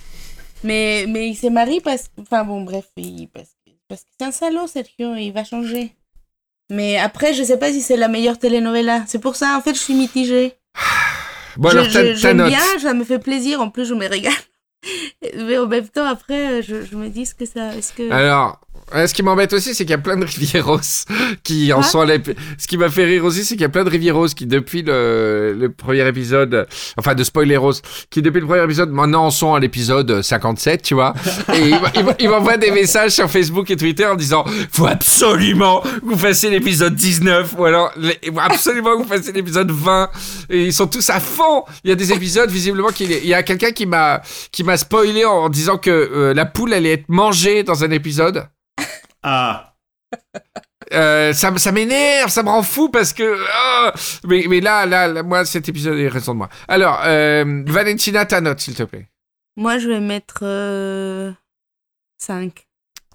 Mais, 0.64 1.06
mais 1.10 1.28
il 1.30 1.36
s'est 1.36 1.50
marié 1.50 1.82
parce 1.82 2.06
Enfin 2.22 2.44
bon, 2.44 2.62
bref, 2.62 2.86
il- 2.98 3.28
parce, 3.34 3.50
que- 3.66 3.72
parce 3.90 4.02
que 4.02 4.08
c'est 4.20 4.26
un 4.26 4.32
salaud, 4.32 4.68
Sergio, 4.68 5.16
il 5.16 5.32
va 5.32 5.44
changer. 5.44 5.96
Mais 6.72 6.98
après, 6.98 7.34
je 7.34 7.44
sais 7.44 7.58
pas 7.58 7.72
si 7.72 7.82
c'est 7.82 7.98
la 7.98 8.08
meilleure 8.08 8.40
telenovela. 8.40 9.04
C'est 9.08 9.20
pour 9.20 9.36
ça, 9.36 9.58
en 9.58 9.62
fait, 9.62 9.74
je 9.74 9.80
suis 9.80 9.94
mitigée. 9.96 10.54
Bon, 11.58 11.70
alors, 11.70 11.86
j'aime 11.88 12.38
note. 12.38 12.48
bien, 12.48 12.80
ça 12.80 12.96
me 12.96 13.04
fait 13.04 13.20
plaisir, 13.20 13.62
en 13.62 13.70
plus, 13.70 13.86
je 13.86 13.94
me 13.94 14.08
régale. 14.08 14.34
Mais 15.38 15.56
en 15.60 15.68
même 15.68 15.88
temps, 15.88 16.06
après, 16.08 16.64
je, 16.64 16.84
je 16.84 16.96
me 16.96 17.10
dis 17.10 17.28
ce 17.28 17.36
que 17.36 17.46
ça. 17.46 17.76
Est-ce 17.76 17.94
que. 17.94 18.10
Alors, 18.12 18.60
ce 19.08 19.14
qui 19.14 19.24
m'embête 19.24 19.54
aussi, 19.54 19.74
c'est 19.74 19.84
qu'il 19.86 19.92
y 19.92 19.96
a 19.96 19.98
plein 19.98 20.18
de 20.18 20.26
rivieros 20.26 20.80
qui 21.44 21.72
en 21.74 21.78
Quoi 21.82 21.84
sont 21.86 22.00
à 22.02 22.06
l'ép- 22.06 22.38
Ce 22.58 22.68
qui 22.68 22.78
m'a 22.78 22.90
fait 22.90 23.06
rire 23.06 23.26
aussi, 23.26 23.44
c'est 23.44 23.56
qu'il 23.56 23.62
y 23.62 23.66
a 23.66 23.70
plein 23.70 23.84
de 23.84 23.90
rivieros 23.90 24.28
qui, 24.28 24.46
depuis 24.46 24.82
le, 24.84 25.56
le 25.58 25.70
premier 25.72 26.08
épisode, 26.08 26.68
enfin 26.98 27.16
de 27.16 27.24
spoileros, 27.24 27.74
qui 28.10 28.22
depuis 28.22 28.42
le 28.42 28.48
premier 28.48 28.64
épisode, 28.64 28.92
maintenant 28.92 29.26
en 29.26 29.32
sont 29.32 29.54
à 29.56 29.60
l'épisode 29.60 30.22
57, 30.22 30.82
tu 30.82 30.94
vois. 30.94 31.14
Et 31.54 31.72
ils 32.20 32.30
m'envoient 32.30 32.58
des 32.58 32.72
messages 32.72 33.12
sur 33.12 33.30
Facebook 33.30 33.70
et 33.72 33.76
Twitter 33.78 34.06
en 34.06 34.16
disant 34.16 34.46
faut 34.72 34.88
absolument 34.88 35.82
que 35.82 35.88
vous 36.06 36.18
fassiez 36.18 36.50
l'épisode 36.50 36.96
19 36.96 37.56
ou 37.58 37.66
alors 37.66 37.92
les- 37.98 38.18
il 38.24 38.32
faut 38.34 38.40
absolument 38.40 38.98
que 38.98 39.04
vous 39.04 39.10
fassiez 39.10 39.34
l'épisode 39.34 39.72
20. 39.72 40.10
Et 40.50 40.66
ils 40.66 40.74
sont 40.74 40.88
tous 40.88 41.10
à 41.10 41.20
fond. 41.20 41.64
Il 41.84 41.90
y 41.90 41.94
a 41.94 41.96
des 41.96 42.12
épisodes, 42.14 42.50
visiblement, 42.50 42.90
qu'il 42.90 43.12
il 43.12 43.26
y 43.28 43.34
a 43.34 43.44
quelqu'un 43.44 43.72
qui 43.72 43.86
m'a 43.86 44.22
qui 44.52 44.64
m'a 44.64 44.78
spoilé 44.78 45.26
en 45.26 45.50
disant 45.50 45.78
que 45.78 45.90
euh, 45.90 46.34
la 46.34 46.46
poule 46.46 46.74
allait 46.74 46.94
être 46.94 47.10
mangée 47.10 47.64
dans 47.64 47.84
un 47.84 47.92
épisode. 47.92 48.46
Ah 49.24 49.74
Euh, 50.92 51.34
ça, 51.34 51.58
ça 51.58 51.72
m'énerve, 51.72 52.30
ça 52.30 52.44
me 52.44 52.50
rend 52.50 52.62
fou 52.62 52.90
parce 52.90 53.14
que. 53.14 53.44
ah 53.52 53.94
mais, 54.26 54.46
mais 54.48 54.60
là, 54.60 54.86
là, 54.86 55.08
là, 55.08 55.24
moi, 55.24 55.44
cet 55.44 55.68
épisode 55.68 55.98
est 55.98 56.10
raison 56.10 56.34
de 56.34 56.40
moi. 56.40 56.50
Alors, 56.68 57.00
euh, 57.06 57.64
Valentina, 57.66 58.26
ta 58.26 58.42
note, 58.42 58.60
s'il 58.60 58.76
te 58.76 58.84
plaît. 58.84 59.10
Moi, 59.56 59.80
je 59.80 59.88
vais 59.88 60.02
mettre. 60.02 60.40
euh, 60.44 61.32
5. 62.20 62.68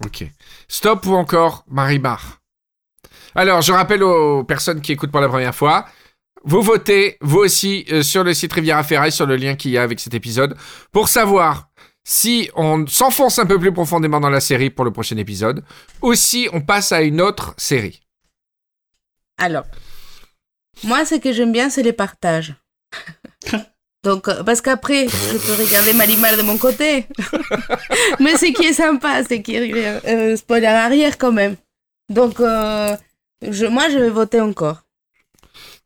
Ok. 0.05 0.25
Stop 0.67 1.05
ou 1.05 1.13
encore 1.13 1.63
Marimar 1.69 2.41
Alors, 3.35 3.61
je 3.61 3.71
rappelle 3.71 4.03
aux 4.03 4.43
personnes 4.43 4.81
qui 4.81 4.91
écoutent 4.91 5.11
pour 5.11 5.21
la 5.21 5.29
première 5.29 5.55
fois. 5.55 5.85
Vous 6.43 6.61
votez, 6.61 7.17
vous 7.21 7.39
aussi, 7.39 7.85
euh, 7.91 8.01
sur 8.01 8.23
le 8.23 8.33
site 8.33 8.51
Riviera 8.51 8.83
Ferraille, 8.83 9.11
sur 9.11 9.25
le 9.25 9.35
lien 9.35 9.55
qu'il 9.55 9.71
y 9.71 9.77
a 9.77 9.83
avec 9.83 9.99
cet 9.99 10.13
épisode, 10.13 10.57
pour 10.91 11.07
savoir 11.07 11.68
si 12.03 12.49
on 12.55 12.85
s'enfonce 12.87 13.39
un 13.39 13.45
peu 13.45 13.59
plus 13.59 13.71
profondément 13.73 14.19
dans 14.19 14.29
la 14.29 14.39
série 14.39 14.69
pour 14.69 14.85
le 14.85 14.91
prochain 14.91 15.17
épisode, 15.17 15.63
ou 16.01 16.13
si 16.15 16.49
on 16.53 16.61
passe 16.61 16.91
à 16.91 17.01
une 17.01 17.21
autre 17.21 17.53
série. 17.57 18.01
Alors, 19.37 19.65
moi, 20.83 21.05
ce 21.05 21.15
que 21.15 21.31
j'aime 21.33 21.51
bien, 21.51 21.69
c'est 21.69 21.83
les 21.83 21.93
partages. 21.93 22.55
Donc, 24.03 24.29
euh, 24.29 24.43
parce 24.43 24.61
qu'après, 24.61 25.07
je 25.09 25.37
peux 25.37 25.61
regarder 25.61 25.93
Marimar 25.93 26.37
de 26.37 26.41
mon 26.41 26.57
côté. 26.57 27.05
Mais 28.19 28.37
ce 28.37 28.45
qui 28.53 28.65
est 28.65 28.73
sympa, 28.73 29.23
c'est 29.25 29.41
qu'il 29.41 29.75
y 29.75 29.85
a 29.85 29.99
euh, 30.05 30.35
spoiler 30.37 30.67
arrière 30.67 31.17
quand 31.17 31.33
même. 31.33 31.57
Donc, 32.07 32.39
euh, 32.39 32.95
je, 33.41 33.65
moi, 33.65 33.89
je 33.89 33.97
vais 33.97 34.09
voter 34.09 34.39
encore. 34.39 34.83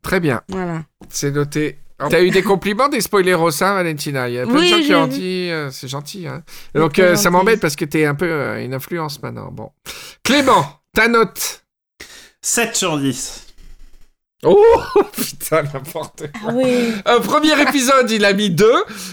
Très 0.04 0.20
bien, 0.20 0.42
Voilà. 0.50 0.84
c'est 1.10 1.32
noté. 1.32 1.80
T'as 2.10 2.22
eu 2.22 2.30
des 2.30 2.44
compliments 2.44 2.90
des 2.90 3.02
spoileros, 3.02 3.64
hein, 3.64 3.76
Valentina? 3.76 4.30
Il 4.30 4.36
y 4.36 4.40
a 4.40 4.46
plein 4.46 4.56
Oui, 4.56 4.72
de 4.72 4.78
gens 4.78 4.84
qui 4.84 4.96
ont 4.96 5.08
dit, 5.08 5.50
euh, 5.50 5.70
c'est 5.72 5.88
gentil. 5.88 6.28
Hein. 6.28 6.44
Donc 6.76 7.00
euh, 7.00 7.16
ça 7.16 7.30
m'embête 7.30 7.60
parce 7.60 7.76
que 7.76 7.86
t'es 7.86 8.06
un 8.06 8.16
peu 8.16 8.30
euh, 8.30 8.64
une 8.64 8.74
influence 8.74 9.22
maintenant. 9.22 9.50
Bon, 9.52 9.72
Clément, 10.24 10.66
ta 10.94 11.08
note 11.08 11.64
7 12.42 12.76
sur 12.76 12.98
10. 12.98 13.48
Oh 14.46 14.62
putain, 15.16 15.64
n'importe 15.64 16.24
quoi. 16.34 16.50
Ah 16.50 16.54
oui. 16.54 16.94
Un 17.06 17.20
premier 17.22 17.60
épisode, 17.62 18.12
il 18.12 18.26
a 18.26 18.34
mis 18.34 18.50
2, 18.50 18.70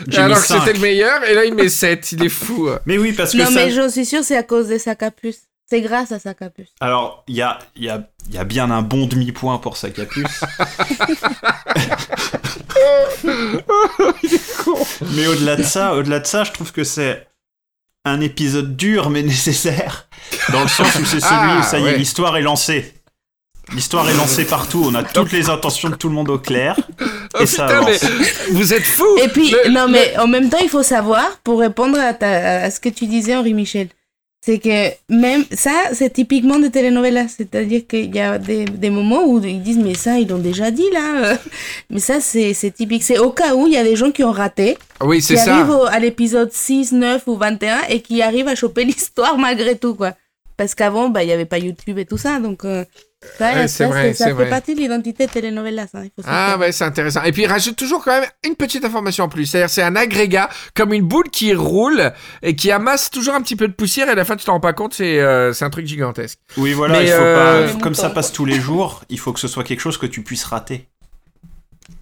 J'ai 0.08 0.18
alors 0.18 0.36
mis 0.36 0.42
que 0.42 0.48
c'était 0.48 0.72
le 0.72 0.80
meilleur, 0.80 1.22
et 1.24 1.34
là 1.34 1.44
il 1.44 1.54
met 1.54 1.68
7. 1.68 2.12
Il 2.12 2.24
est 2.24 2.28
fou. 2.28 2.68
Mais 2.86 2.98
oui, 2.98 3.12
parce 3.12 3.32
que 3.32 3.38
Non, 3.38 3.44
ça... 3.44 3.50
mais 3.52 3.70
je 3.70 3.88
suis 3.88 4.06
sûre 4.06 4.24
c'est 4.24 4.36
à 4.36 4.42
cause 4.42 4.68
de 4.68 4.78
sa 4.78 4.96
capuce. 4.96 5.42
C'est 5.70 5.82
grâce 5.82 6.10
à 6.10 6.18
sa 6.18 6.34
capuce. 6.34 6.70
Alors, 6.80 7.22
il 7.28 7.36
y 7.36 7.42
a, 7.42 7.60
il 7.76 7.84
y, 7.84 7.90
a, 7.90 8.02
il 8.28 8.34
y 8.34 8.38
a 8.38 8.44
bien 8.44 8.72
un 8.72 8.82
bon 8.82 9.06
demi-point 9.06 9.58
pour 9.58 9.76
mais 15.14 15.26
au-delà 15.26 15.56
de 15.56 15.62
ça, 15.62 15.94
au-delà 15.94 16.20
de 16.20 16.26
ça, 16.26 16.44
je 16.44 16.52
trouve 16.52 16.72
que 16.72 16.84
c'est 16.84 17.26
un 18.04 18.20
épisode 18.20 18.76
dur 18.76 19.10
mais 19.10 19.22
nécessaire. 19.34 20.08
Dans 20.52 20.62
le 20.62 20.68
sens 20.68 20.94
où 20.96 21.04
c'est 21.04 21.20
celui 21.20 21.26
Ah, 21.30 21.58
où 21.60 21.62
ça 21.62 21.78
y 21.78 21.82
ouais. 21.82 21.92
est, 21.94 21.98
l'histoire 21.98 22.36
est 22.36 22.42
lancée. 22.42 22.94
L'histoire 23.72 24.08
est 24.10 24.14
lancée 24.14 24.44
partout, 24.44 24.82
on 24.84 24.94
a 24.96 25.04
toutes 25.04 25.30
les 25.30 25.48
intentions 25.48 25.90
de 25.90 25.94
tout 25.94 26.08
le 26.08 26.14
monde 26.14 26.28
au 26.30 26.38
clair. 26.38 26.74
Oh 27.34 27.40
Et 27.42 27.46
ça 27.46 27.66
putain, 27.66 27.78
avance. 27.86 28.04
vous 28.50 28.72
êtes 28.74 28.82
fou 28.84 29.06
Et 29.22 29.28
puis, 29.28 29.50
Le- 29.52 29.70
non, 29.70 29.86
le- 29.86 29.92
mais 29.92 30.18
en 30.18 30.26
même 30.26 30.48
temps, 30.50 30.58
il 30.60 30.68
faut 30.68 30.82
savoir, 30.82 31.38
pour 31.44 31.60
répondre 31.60 31.96
à, 31.98 32.12
ta- 32.14 32.62
à 32.62 32.70
ce 32.72 32.80
que 32.80 32.88
tu 32.88 33.06
disais, 33.06 33.36
Henri 33.36 33.54
Michel, 33.54 33.88
c'est 34.42 34.58
que 34.58 34.88
même 35.10 35.44
ça, 35.52 35.72
c'est 35.92 36.10
typiquement 36.12 36.58
des 36.58 36.70
telenovelas. 36.70 37.28
C'est-à-dire 37.28 37.86
qu'il 37.86 38.14
y 38.14 38.20
a 38.20 38.38
des, 38.38 38.64
des 38.64 38.88
moments 38.90 39.24
où 39.26 39.38
ils 39.44 39.62
disent, 39.62 39.78
mais 39.78 39.94
ça, 39.94 40.18
ils 40.18 40.26
l'ont 40.28 40.38
déjà 40.38 40.70
dit 40.70 40.88
là. 40.92 41.36
Mais 41.90 41.98
ça, 42.00 42.20
c'est 42.20 42.54
typique. 42.74 43.02
C'est 43.02 43.18
au 43.18 43.30
cas 43.30 43.54
où 43.54 43.66
il 43.66 43.74
y 43.74 43.76
a 43.76 43.84
des 43.84 43.96
gens 43.96 44.10
qui 44.12 44.24
ont 44.24 44.30
raté, 44.32 44.78
Oui, 45.02 45.16
qui 45.18 45.22
c'est 45.24 45.36
ça. 45.36 45.56
arrivent 45.56 45.70
au- 45.70 45.84
à 45.84 45.98
l'épisode 45.98 46.52
6, 46.52 46.92
9 46.92 47.22
ou 47.26 47.36
21 47.36 47.80
et 47.90 48.00
qui 48.00 48.22
arrivent 48.22 48.48
à 48.48 48.54
choper 48.54 48.84
l'histoire 48.90 49.36
malgré 49.36 49.76
tout, 49.76 49.94
quoi. 49.94 50.14
Parce 50.56 50.74
qu'avant, 50.74 51.08
bah, 51.10 51.22
il 51.22 51.26
n'y 51.26 51.32
avait 51.32 51.44
pas 51.46 51.58
YouTube 51.58 51.98
et 51.98 52.04
tout 52.06 52.18
ça, 52.18 52.38
donc 52.38 52.64
euh, 52.64 52.84
ça, 53.38 53.52
Ouais, 53.52 53.62
ça, 53.62 53.68
c'est 53.68 53.84
vrai, 53.86 54.14
ça 54.14 54.24
c'est 54.24 54.30
fait 54.30 54.34
vrai. 54.34 54.48
partie 54.48 54.74
de 54.74 54.80
l'identité 54.80 55.26
telenovelas. 55.26 55.88
hein, 55.94 56.04
Ah 56.26 56.56
ouais, 56.58 56.72
c'est 56.72 56.84
intéressant. 56.84 57.22
Et 57.24 57.32
puis 57.32 57.42
il 57.42 57.46
rajoute 57.46 57.76
toujours 57.76 58.02
quand 58.02 58.18
même 58.18 58.28
une 58.46 58.56
petite 58.56 58.84
information 58.84 59.24
en 59.24 59.28
plus. 59.28 59.46
C'est-à-dire 59.46 59.68
c'est 59.70 59.82
un 59.82 59.94
agrégat 59.96 60.48
comme 60.74 60.92
une 60.94 61.02
boule 61.06 61.28
qui 61.30 61.52
roule 61.54 62.12
et 62.42 62.56
qui 62.56 62.70
amasse 62.70 63.10
toujours 63.10 63.34
un 63.34 63.42
petit 63.42 63.56
peu 63.56 63.68
de 63.68 63.72
poussière 63.74 64.08
et 64.08 64.12
à 64.12 64.14
la 64.14 64.24
fin 64.24 64.36
tu 64.36 64.44
t'en 64.46 64.52
rends 64.52 64.60
pas 64.60 64.72
compte, 64.72 64.94
c'est 64.94 65.20
euh, 65.20 65.52
c'est 65.52 65.64
un 65.66 65.70
truc 65.70 65.86
gigantesque. 65.86 66.38
Oui, 66.56 66.72
voilà, 66.72 66.98
Mais, 67.00 67.04
il 67.06 67.10
faut 67.12 67.18
euh, 67.20 67.68
pas. 67.72 67.78
Comme 67.80 67.94
ça 67.94 68.08
passe 68.10 68.32
tous 68.32 68.44
les 68.46 68.58
jours, 68.58 69.02
il 69.10 69.18
faut 69.18 69.32
que 69.34 69.40
ce 69.40 69.48
soit 69.48 69.64
quelque 69.64 69.80
chose 69.80 69.98
que 69.98 70.06
tu 70.06 70.22
puisses 70.22 70.44
rater. 70.44 70.88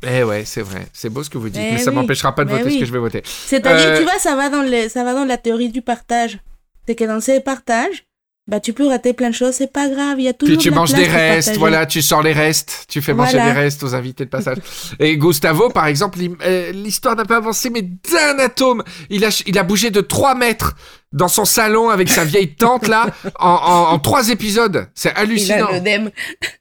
Eh 0.06 0.22
ouais, 0.22 0.44
c'est 0.44 0.62
vrai. 0.62 0.86
C'est 0.92 1.08
beau 1.08 1.24
ce 1.24 1.30
que 1.30 1.38
vous 1.38 1.48
dites, 1.48 1.62
Eh 1.66 1.72
mais 1.72 1.78
ça 1.78 1.90
oui. 1.90 1.96
m'empêchera 1.96 2.34
pas 2.34 2.44
de 2.44 2.52
Mais 2.52 2.58
voter 2.58 2.70
ce 2.74 2.78
que 2.78 2.84
je 2.84 2.92
vais 2.92 2.98
voter. 2.98 3.22
C'est-à-dire, 3.24 3.88
Euh, 3.88 3.96
tu 3.98 4.04
vois, 4.04 4.18
ça 4.18 4.36
va, 4.36 4.48
dans 4.48 4.62
les, 4.62 4.88
ça 4.88 5.02
va 5.02 5.14
dans 5.14 5.24
la 5.24 5.38
théorie 5.38 5.70
du 5.70 5.82
partage. 5.82 6.38
C'est 6.86 6.94
que 6.94 7.04
dans 7.04 7.20
ces 7.20 7.40
partages, 7.40 8.04
bah, 8.48 8.60
tu 8.60 8.72
peux 8.72 8.88
rater 8.88 9.12
plein 9.12 9.28
de 9.28 9.34
choses, 9.34 9.54
c'est 9.56 9.70
pas 9.72 9.88
grave, 9.90 10.18
il 10.18 10.24
y 10.24 10.28
a 10.28 10.32
toujours 10.32 10.56
Puis 10.56 10.62
tu 10.62 10.70
de 10.70 10.74
la 10.74 10.80
manges 10.80 10.90
place 10.92 11.02
des 11.02 11.06
restes, 11.06 11.56
voilà, 11.58 11.84
tu 11.84 12.00
sors 12.00 12.22
les 12.22 12.32
restes, 12.32 12.86
tu 12.88 13.02
fais 13.02 13.12
manger 13.12 13.32
Voilà. 13.32 13.52
des 13.52 13.60
restes 13.60 13.82
aux 13.82 13.94
invités 13.94 14.24
de 14.24 14.30
passage. 14.30 14.56
Et 14.98 15.18
Gustavo, 15.18 15.68
par 15.68 15.86
exemple, 15.86 16.18
euh, 16.44 16.72
l'histoire 16.72 17.14
n'a 17.14 17.26
pas 17.26 17.36
avancé, 17.36 17.68
mais 17.68 17.82
d'un 17.82 18.38
atome. 18.38 18.82
Il 19.10 19.24
a, 19.26 19.42
il 19.46 19.58
a 19.58 19.62
bougé 19.62 19.90
de 19.90 20.00
3 20.00 20.34
mètres 20.34 20.74
dans 21.12 21.28
son 21.28 21.44
salon 21.46 21.88
avec 21.88 22.08
sa 22.10 22.24
vieille 22.24 22.54
tante 22.54 22.86
là, 22.86 23.06
en, 23.38 23.48
en, 23.48 23.92
en 23.94 23.98
3 23.98 24.28
épisodes. 24.30 24.88
C'est 24.94 25.10
Il 25.10 25.16
a 25.16 25.18
hallucinant. 25.20 25.68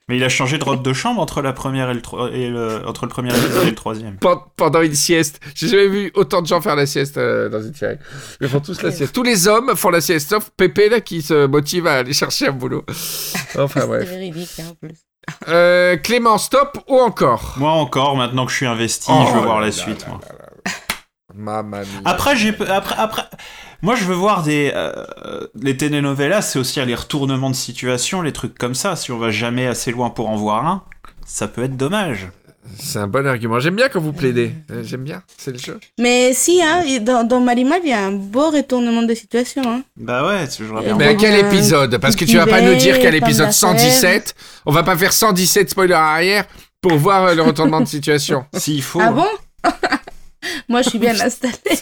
Mais 0.09 0.15
il 0.17 0.23
a 0.23 0.29
changé 0.29 0.57
de 0.57 0.63
robe 0.63 0.81
de 0.83 0.93
chambre 0.93 1.19
entre 1.21 1.41
la 1.41 1.51
première 1.51 1.89
et 1.89 1.93
le, 1.93 2.01
tro- 2.01 2.27
et 2.29 2.47
le- 2.47 2.81
entre 2.87 3.05
le 3.05 3.09
premier 3.09 3.29
épisode 3.37 3.63
et 3.67 3.69
le 3.71 3.75
troisième. 3.75 4.17
Pen- 4.21 4.37
pendant 4.55 4.81
une 4.81 4.95
sieste. 4.95 5.41
J'ai 5.53 5.67
jamais 5.67 5.87
vu 5.89 6.11
autant 6.15 6.41
de 6.41 6.47
gens 6.47 6.61
faire 6.61 6.77
la 6.77 6.85
sieste 6.85 7.17
euh, 7.17 7.49
dans 7.49 7.61
une 7.61 7.73
série. 7.73 7.97
Ils 8.39 8.47
font 8.47 8.61
tous 8.61 8.81
la 8.81 8.91
sieste. 8.91 9.13
Tous 9.13 9.23
les 9.23 9.49
hommes 9.49 9.75
font 9.75 9.89
la 9.89 9.99
sieste, 10.01 10.29
sauf 10.29 10.49
Pépé 10.55 10.87
là 10.87 11.01
qui 11.01 11.21
se 11.21 11.45
motive 11.45 11.85
à 11.87 11.95
aller 11.95 12.13
chercher 12.13 12.47
un 12.47 12.51
boulot. 12.53 12.85
Enfin 13.57 13.85
bref. 13.85 14.07
véridique, 14.07 14.49
hein, 14.59 14.65
en 14.71 14.75
plus. 14.75 14.95
Euh, 15.49 15.97
Clément, 15.97 16.37
stop 16.37 16.77
ou 16.87 16.97
encore? 16.99 17.55
Moi 17.57 17.71
encore, 17.71 18.15
maintenant 18.15 18.45
que 18.45 18.51
je 18.51 18.57
suis 18.57 18.65
investi, 18.65 19.11
Oh 19.13 19.25
je 19.27 19.33
veux 19.33 19.41
voir 19.41 19.55
là 19.59 19.61
la 19.61 19.65
là 19.67 19.71
suite. 19.73 20.01
là 20.03 20.07
moi. 20.09 20.19
Mamma 21.35 21.79
mia. 21.81 21.85
Après, 22.05 22.35
j'ai 22.35 22.49
après 22.69 22.95
après. 22.97 23.23
Moi, 23.81 23.95
je 23.95 24.05
veux 24.05 24.15
voir 24.15 24.43
des 24.43 24.71
euh, 24.75 24.91
les 25.61 25.77
telenovelas, 25.77 26.41
c'est 26.41 26.59
aussi 26.59 26.83
les 26.83 26.95
retournements 26.95 27.49
de 27.49 27.55
situation, 27.55 28.21
les 28.21 28.31
trucs 28.33 28.57
comme 28.57 28.75
ça. 28.75 28.95
Si 28.95 29.11
on 29.11 29.17
va 29.17 29.29
jamais 29.29 29.67
assez 29.67 29.91
loin 29.91 30.09
pour 30.09 30.29
en 30.29 30.35
voir 30.35 30.65
un, 30.65 30.83
ça 31.25 31.47
peut 31.47 31.63
être 31.63 31.77
dommage. 31.77 32.27
C'est 32.79 32.99
un 32.99 33.07
bon 33.07 33.25
argument. 33.25 33.59
J'aime 33.59 33.75
bien 33.75 33.89
quand 33.89 33.99
vous 33.99 34.13
plaidez. 34.13 34.51
Euh, 34.71 34.83
J'aime 34.83 35.03
bien. 35.03 35.21
C'est 35.37 35.51
le 35.51 35.57
jeu. 35.57 35.79
Mais 35.97 36.33
si, 36.33 36.61
hein, 36.61 36.83
dans, 37.01 37.23
dans 37.23 37.45
il 37.47 37.87
y 37.87 37.93
a 37.93 38.05
un 38.05 38.11
beau 38.11 38.49
retournement 38.51 39.03
de 39.03 39.13
situation. 39.13 39.61
Hein. 39.65 39.83
Bah 39.95 40.27
ouais, 40.27 40.45
c'est 40.49 40.57
toujours 40.57 40.81
bien. 40.81 40.95
Mais 40.95 41.07
à 41.07 41.15
quel 41.15 41.45
épisode? 41.45 41.97
Parce 41.97 42.15
que 42.15 42.25
tu 42.25 42.37
vas 42.37 42.45
pas 42.45 42.61
nous 42.61 42.75
dire 42.75 42.95
l'épisode 42.95 43.47
d'affaires. 43.47 43.53
117, 43.53 44.35
on 44.65 44.71
va 44.71 44.83
pas 44.83 44.97
faire 44.97 45.13
117 45.13 45.69
spoilers 45.69 45.93
arrière 45.93 46.45
pour 46.81 46.95
voir 46.97 47.25
euh, 47.25 47.35
le 47.35 47.41
retournement 47.41 47.81
de 47.81 47.87
situation. 47.87 48.45
S'il 48.53 48.83
faut. 48.83 49.01
Ah 49.01 49.11
bon? 49.11 49.27
Moi, 50.67 50.81
je 50.81 50.89
suis 50.89 50.99
bien 50.99 51.19
installée. 51.19 51.53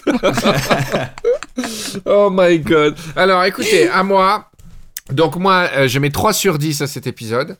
Oh 2.04 2.28
my 2.30 2.58
god. 2.58 2.94
Alors 3.16 3.42
écoutez, 3.44 3.88
à 3.88 4.02
moi. 4.02 4.50
Donc 5.10 5.36
moi, 5.36 5.68
euh, 5.74 5.88
je 5.88 5.98
mets 5.98 6.10
3 6.10 6.32
sur 6.32 6.58
10 6.58 6.82
à 6.82 6.86
cet 6.86 7.06
épisode. 7.06 7.56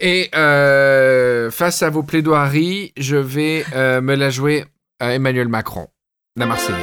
Et 0.00 0.28
euh, 0.34 1.50
face 1.50 1.82
à 1.82 1.90
vos 1.90 2.02
plaidoiries, 2.02 2.92
je 2.96 3.16
vais 3.16 3.64
euh, 3.74 4.00
me 4.00 4.16
la 4.16 4.30
jouer 4.30 4.64
à 4.98 5.14
Emmanuel 5.14 5.48
Macron, 5.48 5.88
la 6.36 6.46
Marseillaise. 6.46 6.82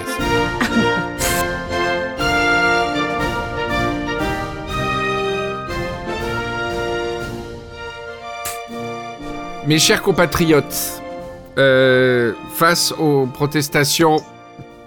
Mes 9.67 9.79
chers 9.79 10.03
compatriotes, 10.03 11.01
euh, 11.57 12.33
face 12.53 12.91
aux 12.97 13.25
protestations... 13.27 14.17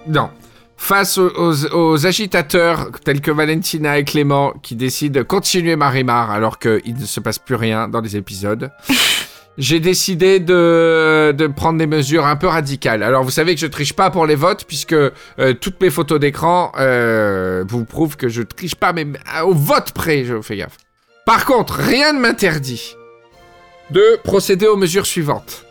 Non. 0.07 0.31
Face 0.77 1.19
aux, 1.19 1.29
aux- 1.37 1.75
aux 1.75 2.07
agitateurs 2.07 2.91
tels 3.05 3.21
que 3.21 3.31
Valentina 3.33 3.99
et 3.99 4.05
Clément 4.05 4.53
qui 4.63 4.77
décident 4.77 5.19
de 5.21 5.25
continuer 5.25 5.75
Marimar 5.77 6.31
alors 6.31 6.59
qu'il 6.59 6.95
ne 6.99 7.05
se 7.05 7.19
passe 7.21 7.39
plus 7.41 7.57
rien 7.57 7.89
dans 7.89 8.01
les 8.01 8.17
épisodes, 8.17 8.71
j'ai 9.59 9.81
décidé 9.81 10.39
de, 10.39 11.35
de 11.37 11.47
prendre 11.49 11.79
des 11.81 11.89
mesures 11.89 12.27
un 12.27 12.37
peu 12.37 12.47
radicales. 12.47 13.03
Alors 13.03 13.25
vous 13.25 13.33
savez 13.33 13.55
que 13.57 13.61
je 13.61 13.67
triche 13.67 13.93
pas 13.93 14.11
pour 14.11 14.25
les 14.25 14.37
votes 14.37 14.65
puisque 14.67 14.93
euh, 14.93 15.11
toutes 15.61 15.81
mes 15.83 15.91
photos 15.91 16.21
d'écran 16.21 16.71
euh, 16.79 17.65
vous 17.67 17.85
prouvent 17.85 18.17
que 18.17 18.29
je 18.29 18.43
triche 18.43 18.77
pas, 18.77 18.93
mais 18.93 19.05
au 19.45 19.53
vote 19.55 19.91
près, 19.91 20.25
je 20.25 20.41
fais 20.43 20.57
gaffe. 20.59 20.77
Par 21.27 21.45
contre, 21.45 21.75
rien 21.75 22.13
ne 22.13 22.21
m'interdit 22.21 22.95
de 23.91 24.17
procéder 24.23 24.67
aux 24.69 24.77
mesures 24.77 25.07
suivantes. 25.07 25.65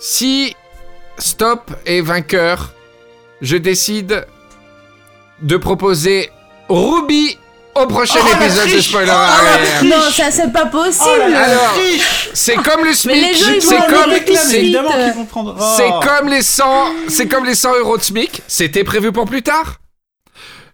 Si 0.00 0.56
Stop 1.18 1.70
est 1.84 2.00
vainqueur, 2.00 2.72
je 3.42 3.56
décide 3.56 4.26
de 5.42 5.56
proposer 5.58 6.30
Ruby 6.68 7.38
au 7.74 7.86
prochain 7.86 8.20
Oh, 8.22 8.34
épisode 8.42 8.70
de 8.70 8.80
Spoiler 8.80 9.12
Oh, 9.12 9.84
non, 9.84 10.00
ça, 10.10 10.30
c'est 10.30 10.50
pas 10.52 10.66
possible. 10.66 11.04
Oh 11.28 11.34
Alors, 11.36 11.74
C'est 12.32 12.56
comme 12.56 12.84
le 12.84 12.94
SMIC, 12.94 13.36
c'est 13.60 13.76
comme, 13.86 14.12
c'est-. 14.36 14.72
Oh. 16.24 16.28
les 16.28 16.42
100, 16.42 16.86
c'est 17.08 17.28
comme 17.28 17.44
les 17.44 17.54
100 17.54 17.76
euros 17.78 17.98
de 17.98 18.02
SMIC, 18.02 18.42
c'était 18.48 18.84
prévu 18.84 19.12
pour 19.12 19.26
plus 19.26 19.42
tard. 19.42 19.76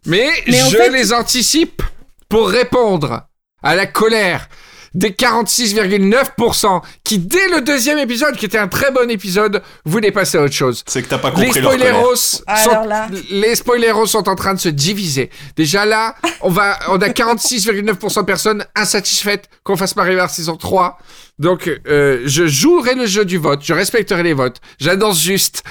Mais, 0.07 0.31
Mais 0.47 0.63
en 0.63 0.69
je 0.69 0.77
fait- 0.77 0.91
les 0.91 1.13
anticipe 1.13 1.83
pour 2.29 2.49
répondre 2.49 3.23
à 3.63 3.75
la 3.75 3.87
colère 3.87 4.49
des 4.97 5.11
46,9% 5.11 6.81
qui, 7.05 7.19
dès 7.19 7.49
le 7.51 7.61
deuxième 7.61 7.99
épisode, 7.99 8.35
qui 8.37 8.47
était 8.47 8.59
un 8.59 8.67
très 8.67 8.91
bon 8.91 9.09
épisode, 9.11 9.63
voulaient 9.85 10.11
passer 10.11 10.39
à 10.39 10.43
autre 10.43 10.55
chose. 10.55 10.83
C'est 10.89 11.03
que 11.03 11.09
t'as 11.09 11.19
pas 11.19 11.31
Les 11.37 11.47
compris 11.47 11.61
leur 11.61 11.71
colère. 11.73 11.89
spoileros, 11.95 12.17
sont, 12.17 12.43
Alors 12.47 12.85
là. 12.87 13.09
les 13.31 13.55
spoileros 13.55 14.07
sont 14.07 14.29
en 14.29 14.35
train 14.35 14.55
de 14.55 14.59
se 14.59 14.69
diviser. 14.71 15.31
Déjà 15.55 15.85
là, 15.85 16.15
on 16.41 16.49
va, 16.51 16.79
on 16.89 16.99
a 17.01 17.09
46,9% 17.09 18.21
de 18.21 18.25
personnes 18.25 18.65
insatisfaites 18.75 19.49
qu'on 19.63 19.77
fasse 19.77 19.95
Marimar 19.97 20.31
saison 20.31 20.57
3. 20.57 20.99
Donc, 21.39 21.71
euh, 21.87 22.23
je 22.25 22.47
jouerai 22.47 22.95
le 22.95 23.05
jeu 23.07 23.25
du 23.27 23.37
vote, 23.37 23.61
je 23.63 23.75
respecterai 23.75 24.23
les 24.23 24.33
votes. 24.33 24.57
J'annonce 24.81 25.21
juste 25.23 25.63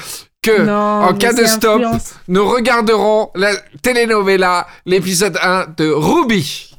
que, 0.43 0.61
Non, 0.61 1.01
en 1.07 1.13
cas 1.15 1.33
de 1.33 1.43
stop, 1.45 1.81
influence. 1.81 2.13
nous 2.27 2.47
regarderons 2.47 3.31
la 3.33 3.53
telenovela, 3.81 4.67
l'épisode 4.85 5.37
1 5.41 5.65
de 5.77 5.89
Ruby. 5.89 6.71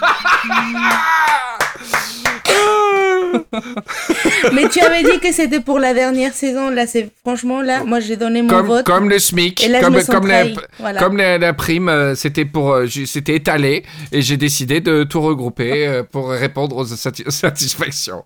Mais 4.52 4.68
tu 4.68 4.80
avais 4.80 5.02
dit 5.02 5.18
que 5.20 5.32
c'était 5.32 5.60
pour 5.60 5.78
la 5.78 5.94
dernière 5.94 6.32
saison. 6.32 6.70
Là, 6.70 6.86
c'est 6.86 7.10
franchement 7.20 7.62
là, 7.62 7.84
moi 7.84 8.00
j'ai 8.00 8.16
donné 8.16 8.42
mon 8.42 8.48
Comme, 8.48 8.66
vote. 8.66 8.86
comme 8.86 9.08
le 9.08 9.18
SMIC, 9.18 9.62
Et 9.64 9.68
là, 9.68 9.80
comme, 9.80 9.94
la. 10.26 10.44
Voilà. 10.78 11.00
comme 11.00 11.16
la, 11.16 11.38
la 11.38 11.52
prime, 11.54 11.88
euh, 11.88 12.14
c'était 12.14 12.44
pour, 12.44 12.72
euh, 12.72 12.86
c'était 13.06 13.36
étalé 13.36 13.84
et 14.12 14.22
j'ai 14.22 14.36
décidé 14.36 14.80
de 14.80 15.04
tout 15.04 15.20
regrouper 15.20 15.86
euh, 15.86 16.02
pour 16.02 16.30
répondre 16.30 16.76
aux 16.76 16.84
sati- 16.86 17.24
satisfactions. 17.30 18.24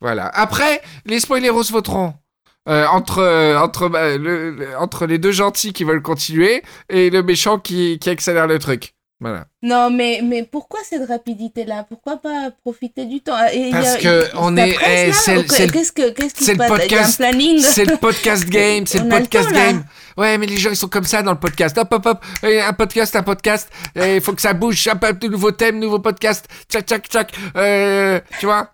Voilà. 0.00 0.26
Après, 0.34 0.80
les 1.06 1.20
spoileros 1.20 1.64
voteront. 1.70 2.14
Euh, 2.68 2.86
entre 2.86 3.56
entre 3.60 3.88
bah, 3.88 4.16
le- 4.16 4.56
entre 4.78 5.06
les 5.06 5.18
deux 5.18 5.32
gentils 5.32 5.72
qui 5.72 5.82
veulent 5.82 6.00
continuer 6.02 6.62
et 6.88 7.10
le 7.10 7.24
méchant 7.24 7.58
qui, 7.58 7.98
qui 7.98 8.08
accélère 8.08 8.46
le 8.46 8.60
truc. 8.60 8.94
Voilà. 9.22 9.44
Non, 9.62 9.88
mais, 9.90 10.20
mais 10.22 10.42
pourquoi 10.42 10.80
cette 10.82 11.08
rapidité-là? 11.08 11.86
Pourquoi 11.88 12.16
pas 12.16 12.50
profiter 12.62 13.06
du 13.06 13.20
temps? 13.20 13.36
Et 13.52 13.70
Parce 13.70 13.96
que 13.98 14.24
il- 14.26 14.30
on 14.36 14.50
la 14.50 14.66
est- 14.68 14.76
eh, 15.08 15.12
c'est 15.12 15.36
le- 15.36 15.42
que- 15.44 15.48
que 15.92 16.10
qu'est-ce 16.10 16.34
qui 16.34 16.44
se 16.44 16.50
le 16.50 16.58
passe? 16.58 16.68
Podcast- 16.70 17.16
planning? 17.18 17.58
C'est 17.60 17.84
le 17.84 17.96
podcast 17.96 18.44
game, 18.48 18.84
c'est 18.86 18.98
le 18.98 19.08
podcast 19.08 19.48
temps, 19.48 19.54
game. 19.54 19.84
Ouais, 20.16 20.36
mais 20.38 20.46
les 20.46 20.56
gens 20.58 20.70
ils 20.70 20.76
sont 20.76 20.88
comme 20.88 21.04
ça 21.04 21.22
dans 21.22 21.32
le 21.32 21.38
podcast. 21.38 21.78
Hop, 21.78 21.92
hop, 21.92 22.04
hop. 22.06 22.24
Un 22.42 22.72
podcast, 22.72 23.14
un 23.16 23.22
podcast. 23.22 23.70
Il 23.94 24.20
faut 24.20 24.32
que 24.32 24.42
ça 24.42 24.52
bouge. 24.52 24.86
Hop, 24.88 25.04
hop, 25.08 25.18
de 25.18 25.28
nouveaux 25.28 25.52
thèmes, 25.52 25.78
nouveaux 25.78 26.00
podcasts. 26.00 26.46
Tchac, 26.68 26.84
tchac, 26.86 27.06
tchac. 27.06 27.32
Euh, 27.56 28.20
tu 28.40 28.46
vois? 28.46 28.70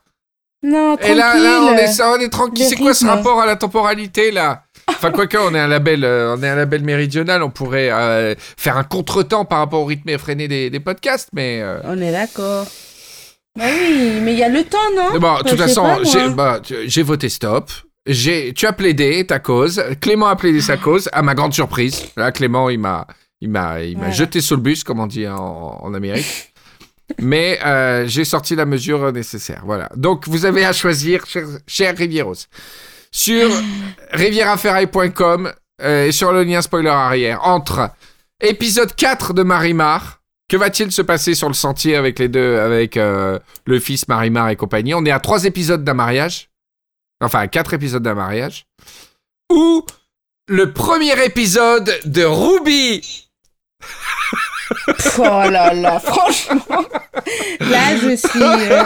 Non, 0.60 0.96
Et 0.98 1.14
là, 1.14 1.36
là, 1.38 1.60
on 1.62 1.72
est, 1.76 1.84
tranquille. 1.86 2.04
on 2.04 2.16
est 2.20 2.28
tranquille. 2.30 2.66
C'est 2.68 2.76
quoi 2.76 2.92
ce 2.92 3.06
rapport 3.06 3.40
à 3.40 3.46
la 3.46 3.54
temporalité 3.54 4.32
là? 4.32 4.64
Enfin, 4.88 5.10
quoique, 5.12 5.36
on 5.36 5.54
est 5.54 5.58
un 5.60 5.66
label, 5.68 6.02
euh, 6.04 6.34
on 6.36 6.42
est 6.42 6.48
un 6.48 6.56
label 6.56 6.82
méridional, 6.82 7.42
on 7.42 7.50
pourrait 7.50 7.90
euh, 7.92 8.34
faire 8.56 8.76
un 8.76 8.84
contretemps 8.84 9.44
par 9.44 9.58
rapport 9.60 9.82
au 9.82 9.84
rythme 9.84 10.08
effréné 10.08 10.48
des, 10.48 10.70
des 10.70 10.80
podcasts, 10.80 11.28
mais. 11.32 11.60
euh, 11.62 11.78
On 11.84 12.00
est 12.00 12.12
d'accord. 12.12 12.66
Bah 13.56 13.64
oui, 13.66 14.20
mais 14.22 14.32
il 14.34 14.38
y 14.38 14.42
a 14.44 14.48
le 14.48 14.64
temps, 14.64 14.78
non? 14.96 15.18
Bon, 15.18 15.38
de 15.38 15.48
toute 15.48 15.58
façon, 15.58 15.84
j'ai 16.04 16.28
bah, 16.30 16.60
tu- 16.62 16.88
j'ai 16.88 17.02
voté 17.02 17.28
stop. 17.28 17.70
J'ai, 18.06 18.54
tu 18.54 18.66
as 18.66 18.72
plaidé 18.72 19.26
ta 19.26 19.38
cause. 19.38 19.82
Clément 20.00 20.28
a 20.28 20.36
plaidé 20.36 20.60
sa 20.60 20.76
cause, 20.76 21.08
à 21.12 21.22
ma 21.22 21.34
grande 21.34 21.52
surprise. 21.52 22.04
Là, 22.16 22.32
Clément, 22.32 22.70
il 22.70 22.78
m'a, 22.78 23.06
il 23.40 23.50
m'a, 23.50 23.82
il 23.82 23.94
m'a 23.96 24.04
Voilà. 24.04 24.14
jeté 24.14 24.40
sur 24.40 24.56
le 24.56 24.62
bus, 24.62 24.82
comme 24.84 25.00
on 25.00 25.06
dit 25.06 25.26
en, 25.28 25.36
en 25.82 25.92
Amérique. 25.94 26.52
Mais 27.20 27.58
euh, 27.64 28.06
j'ai 28.06 28.24
sorti 28.24 28.54
la 28.54 28.64
mesure 28.64 29.12
nécessaire. 29.12 29.62
Voilà. 29.64 29.88
Donc, 29.96 30.26
vous 30.28 30.44
avez 30.44 30.64
à 30.64 30.72
choisir, 30.72 31.26
cher, 31.26 31.44
cher 31.66 31.96
Rivieros, 31.96 32.34
sur 33.10 33.50
rivieraferraille.com 34.12 35.52
euh, 35.82 36.06
et 36.06 36.12
sur 36.12 36.32
le 36.32 36.42
lien 36.44 36.62
spoiler 36.62 36.88
arrière, 36.88 37.46
entre 37.46 37.90
épisode 38.42 38.94
4 38.94 39.34
de 39.34 39.42
Marimar. 39.42 40.20
Que 40.48 40.56
va-t-il 40.56 40.90
se 40.90 41.02
passer 41.02 41.34
sur 41.34 41.48
le 41.48 41.54
sentier 41.54 41.94
avec 41.94 42.18
les 42.18 42.28
deux, 42.28 42.58
avec 42.58 42.96
euh, 42.96 43.38
le 43.66 43.78
fils 43.80 44.08
Marimar 44.08 44.48
et 44.48 44.56
compagnie? 44.56 44.94
On 44.94 45.04
est 45.04 45.10
à 45.10 45.20
trois 45.20 45.44
épisodes 45.44 45.84
d'un 45.84 45.94
mariage. 45.94 46.48
Enfin, 47.20 47.40
à 47.40 47.48
quatre 47.48 47.74
épisodes 47.74 48.02
d'un 48.02 48.14
mariage. 48.14 48.66
Ou 49.52 49.84
le 50.46 50.72
premier 50.72 51.22
épisode 51.24 51.92
de 52.06 52.24
Ruby. 52.24 53.28
Pff, 54.86 55.18
Oh 55.20 55.48
là 55.50 55.72
là, 55.74 55.98
franchement. 56.00 56.60
Là, 57.60 57.96
je 58.02 58.16
suis. 58.16 58.42
euh, 58.42 58.82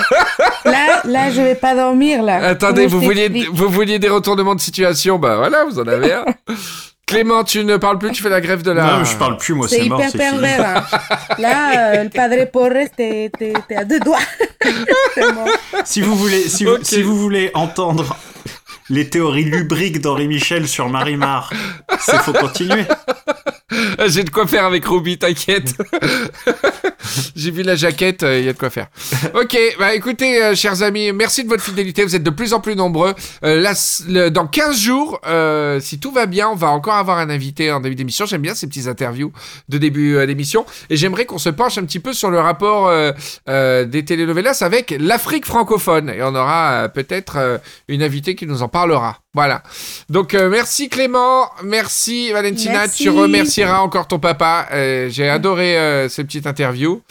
Là, 0.65 1.03
là, 1.05 1.31
je 1.31 1.41
vais 1.43 1.55
pas 1.55 1.75
dormir, 1.75 2.23
là. 2.23 2.37
Attendez, 2.49 2.85
Comment 2.87 2.99
vous 2.99 3.05
vouliez, 3.05 3.49
vous 3.53 3.69
vouliez 3.69 3.99
des 3.99 4.09
retournements 4.09 4.55
de 4.55 4.61
situation? 4.61 5.19
Bah 5.19 5.37
voilà, 5.37 5.65
vous 5.65 5.79
en 5.79 5.87
avez 5.87 6.13
un. 6.15 6.25
Clément, 7.07 7.45
tu 7.45 7.63
ne 7.65 7.77
parles 7.77 7.99
plus, 7.99 8.11
tu 8.13 8.23
fais 8.23 8.31
la 8.31 8.41
grève 8.41 8.63
de 8.63 8.71
la. 8.71 8.85
Non, 8.99 9.05
je 9.05 9.17
parle 9.17 9.37
plus, 9.37 9.53
moi, 9.55 9.67
C'est 9.69 9.81
c'est 9.83 9.89
mort, 9.89 9.99
hyper 10.01 10.11
c'est 10.13 10.19
fini. 10.29 10.41
pervers. 10.41 10.77
hein. 10.91 10.99
Là, 11.39 11.91
euh, 11.95 12.05
le 12.05 12.09
padre 12.11 12.45
Porres, 12.51 12.89
t'es 12.97 13.31
à 13.77 13.85
deux 13.85 14.01
doigts. 14.01 14.19
Si 15.85 16.01
vous 16.01 16.15
voulez, 16.15 16.49
si, 16.49 16.65
vous, 16.65 16.73
Ok. 16.75 16.81
si 16.85 17.03
vous 17.03 17.17
voulez 17.19 17.51
entendre 17.55 18.17
les 18.89 19.09
théories 19.09 19.45
lubriques 19.45 20.01
d'Henri 20.01 20.29
Michel 20.29 20.69
sur 20.69 20.89
Marimar, 20.89 21.53
c'est 22.01 22.19
faut 22.19 22.33
continuer. 22.33 22.85
J'ai 24.07 24.25
de 24.25 24.31
quoi 24.31 24.47
faire 24.47 24.65
avec 24.65 24.85
Ruby, 24.85 25.19
t'inquiète. 25.19 25.75
J'ai 27.37 27.51
vu 27.51 27.63
la 27.63 27.77
jaquette, 27.77 28.23
il 28.23 28.45
y 28.45 28.49
a 28.49 28.53
de 28.53 28.59
quoi 28.59 28.71
faire. 28.71 28.89
Ok, 29.35 29.57
bah 29.79 29.95
écoutez, 29.95 30.43
euh, 30.43 30.55
chers 30.55 30.83
amis, 30.83 31.13
merci 31.13 31.45
de 31.45 31.49
votre 31.49 31.63
fidélité. 31.63 32.05
Vous 32.05 32.15
êtes 32.17 32.23
de 32.23 32.31
plus 32.31 32.53
en 32.53 32.61
plus 32.61 32.77
nombreux. 32.77 33.15
Euh, 33.45 33.61
là, 33.61 34.31
dans 34.31 34.47
15 34.47 34.79
jours, 34.79 35.21
euh, 35.27 35.81
si 35.81 35.99
tout 35.99 36.13
va 36.13 36.27
bien, 36.27 36.49
on 36.49 36.55
va 36.55 36.69
encore 36.69 36.95
avoir 36.95 37.19
un 37.19 37.31
invité 37.31 37.73
en 37.73 37.81
début 37.81 37.95
d'émission. 37.95 38.27
J'aime 38.27 38.43
bien 38.43 38.55
ces 38.55 38.67
petites 38.67 38.87
interviews 38.87 39.33
de 39.69 39.79
début 39.79 40.17
euh, 40.17 40.27
d'émission. 40.27 40.65
Et 40.91 40.97
j'aimerais 40.97 41.25
qu'on 41.25 41.39
se 41.39 41.49
penche 41.49 41.79
un 41.79 41.85
petit 41.85 42.01
peu 42.01 42.13
sur 42.13 42.31
le 42.31 42.41
rapport 42.41 42.89
euh, 42.89 43.13
euh, 43.49 43.85
des 43.85 44.05
telenovelas 44.05 44.59
avec 44.61 44.95
l'Afrique 44.99 45.47
francophone. 45.47 46.11
Et 46.11 46.23
on 46.23 46.35
aura 46.35 46.73
euh, 46.73 46.89
peut-être 46.89 47.37
euh, 47.37 47.59
une 47.89 48.03
invitée 48.03 48.35
qui 48.35 48.47
nous 48.47 48.63
en 48.63 48.69
parlera. 48.69 49.22
Voilà. 49.35 49.63
Donc 50.11 50.35
euh, 50.35 50.51
merci 50.51 50.91
Clément, 50.91 51.49
merci 51.65 52.31
Valentina, 52.33 52.73
Merci. 52.81 53.05
tu 53.05 53.09
remercieras 53.11 53.79
encore 53.81 54.07
ton 54.07 54.19
papa. 54.19 54.67
Euh, 54.73 55.09
J'ai 55.09 55.29
adoré 55.29 55.79
euh, 55.79 56.09
ces 56.11 56.23
petites 56.25 56.47
interviews. 56.47 57.03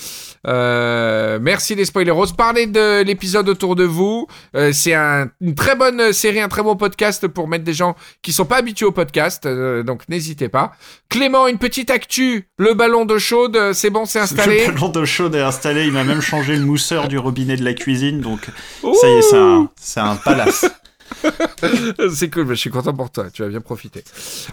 Euh, 0.47 1.39
merci 1.41 1.73
les 1.75 1.85
spoileros. 1.85 2.27
Parlez 2.37 2.67
de 2.67 3.01
l'épisode 3.03 3.47
autour 3.49 3.75
de 3.75 3.83
vous. 3.83 4.27
Euh, 4.55 4.71
c'est 4.73 4.93
un- 4.93 5.29
une 5.39 5.55
très 5.55 5.75
bonne 5.75 6.13
série, 6.13 6.39
un 6.41 6.47
très 6.47 6.61
bon 6.63 6.75
podcast 6.75 7.27
pour 7.27 7.47
mettre 7.47 7.63
des 7.63 7.73
gens 7.73 7.95
qui 8.21 8.33
sont 8.33 8.45
pas 8.45 8.57
habitués 8.57 8.85
au 8.85 8.91
podcast. 8.91 9.45
euh, 9.47 9.81
donc 9.83 10.01
n'hésitez 10.09 10.47
pas. 10.49 10.73
Clément, 11.09 11.47
une 11.47 11.57
petite 11.57 11.89
actu. 11.89 12.47
Le 12.57 12.73
ballon 12.75 13.05
d'eau 13.05 13.19
chaude, 13.19 13.71
c'est 13.73 13.89
bon, 13.89 14.05
c'est 14.05 14.19
installé? 14.19 14.67
Le 14.67 14.73
ballon 14.73 14.89
d'eau 14.89 15.05
chaude 15.05 15.33
est 15.35 15.41
installé, 15.41 15.85
il 15.85 15.91
m'a 15.91 16.03
même 16.03 16.21
changé 16.21 16.55
le 16.55 16.65
mousseur 16.65 17.07
du 17.07 17.17
robinet 17.17 17.55
de 17.55 17.63
la 17.65 17.73
cuisine, 17.73 18.21
donc 18.21 18.41
ça 18.81 19.07
y 19.09 19.11
est, 19.13 19.21
c'est 19.23 19.37
un, 19.37 19.69
c'est 19.79 19.99
un 19.99 20.15
palace. 20.15 20.65
c'est 22.15 22.29
cool, 22.29 22.45
mais 22.45 22.55
je 22.55 22.59
suis 22.61 22.69
content 22.69 22.93
pour 22.93 23.09
toi. 23.11 23.25
Tu 23.33 23.41
vas 23.43 23.49
bien 23.49 23.61
profiter. 23.61 24.03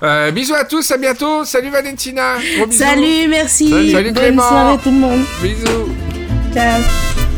Euh, 0.02 0.30
bisous 0.30 0.54
à 0.54 0.64
tous, 0.64 0.90
à 0.90 0.96
bientôt. 0.96 1.44
Salut 1.44 1.70
Valentina. 1.70 2.36
Gros 2.56 2.66
bisous. 2.66 2.78
Salut, 2.78 3.28
merci. 3.28 3.92
Salut, 3.92 4.12
Bonne 4.12 4.22
Clément. 4.22 4.48
soirée 4.48 4.78
tout 4.82 4.90
le 4.90 4.96
monde. 4.98 5.24
Bisous. 5.42 5.88
Ciao. 6.54 7.37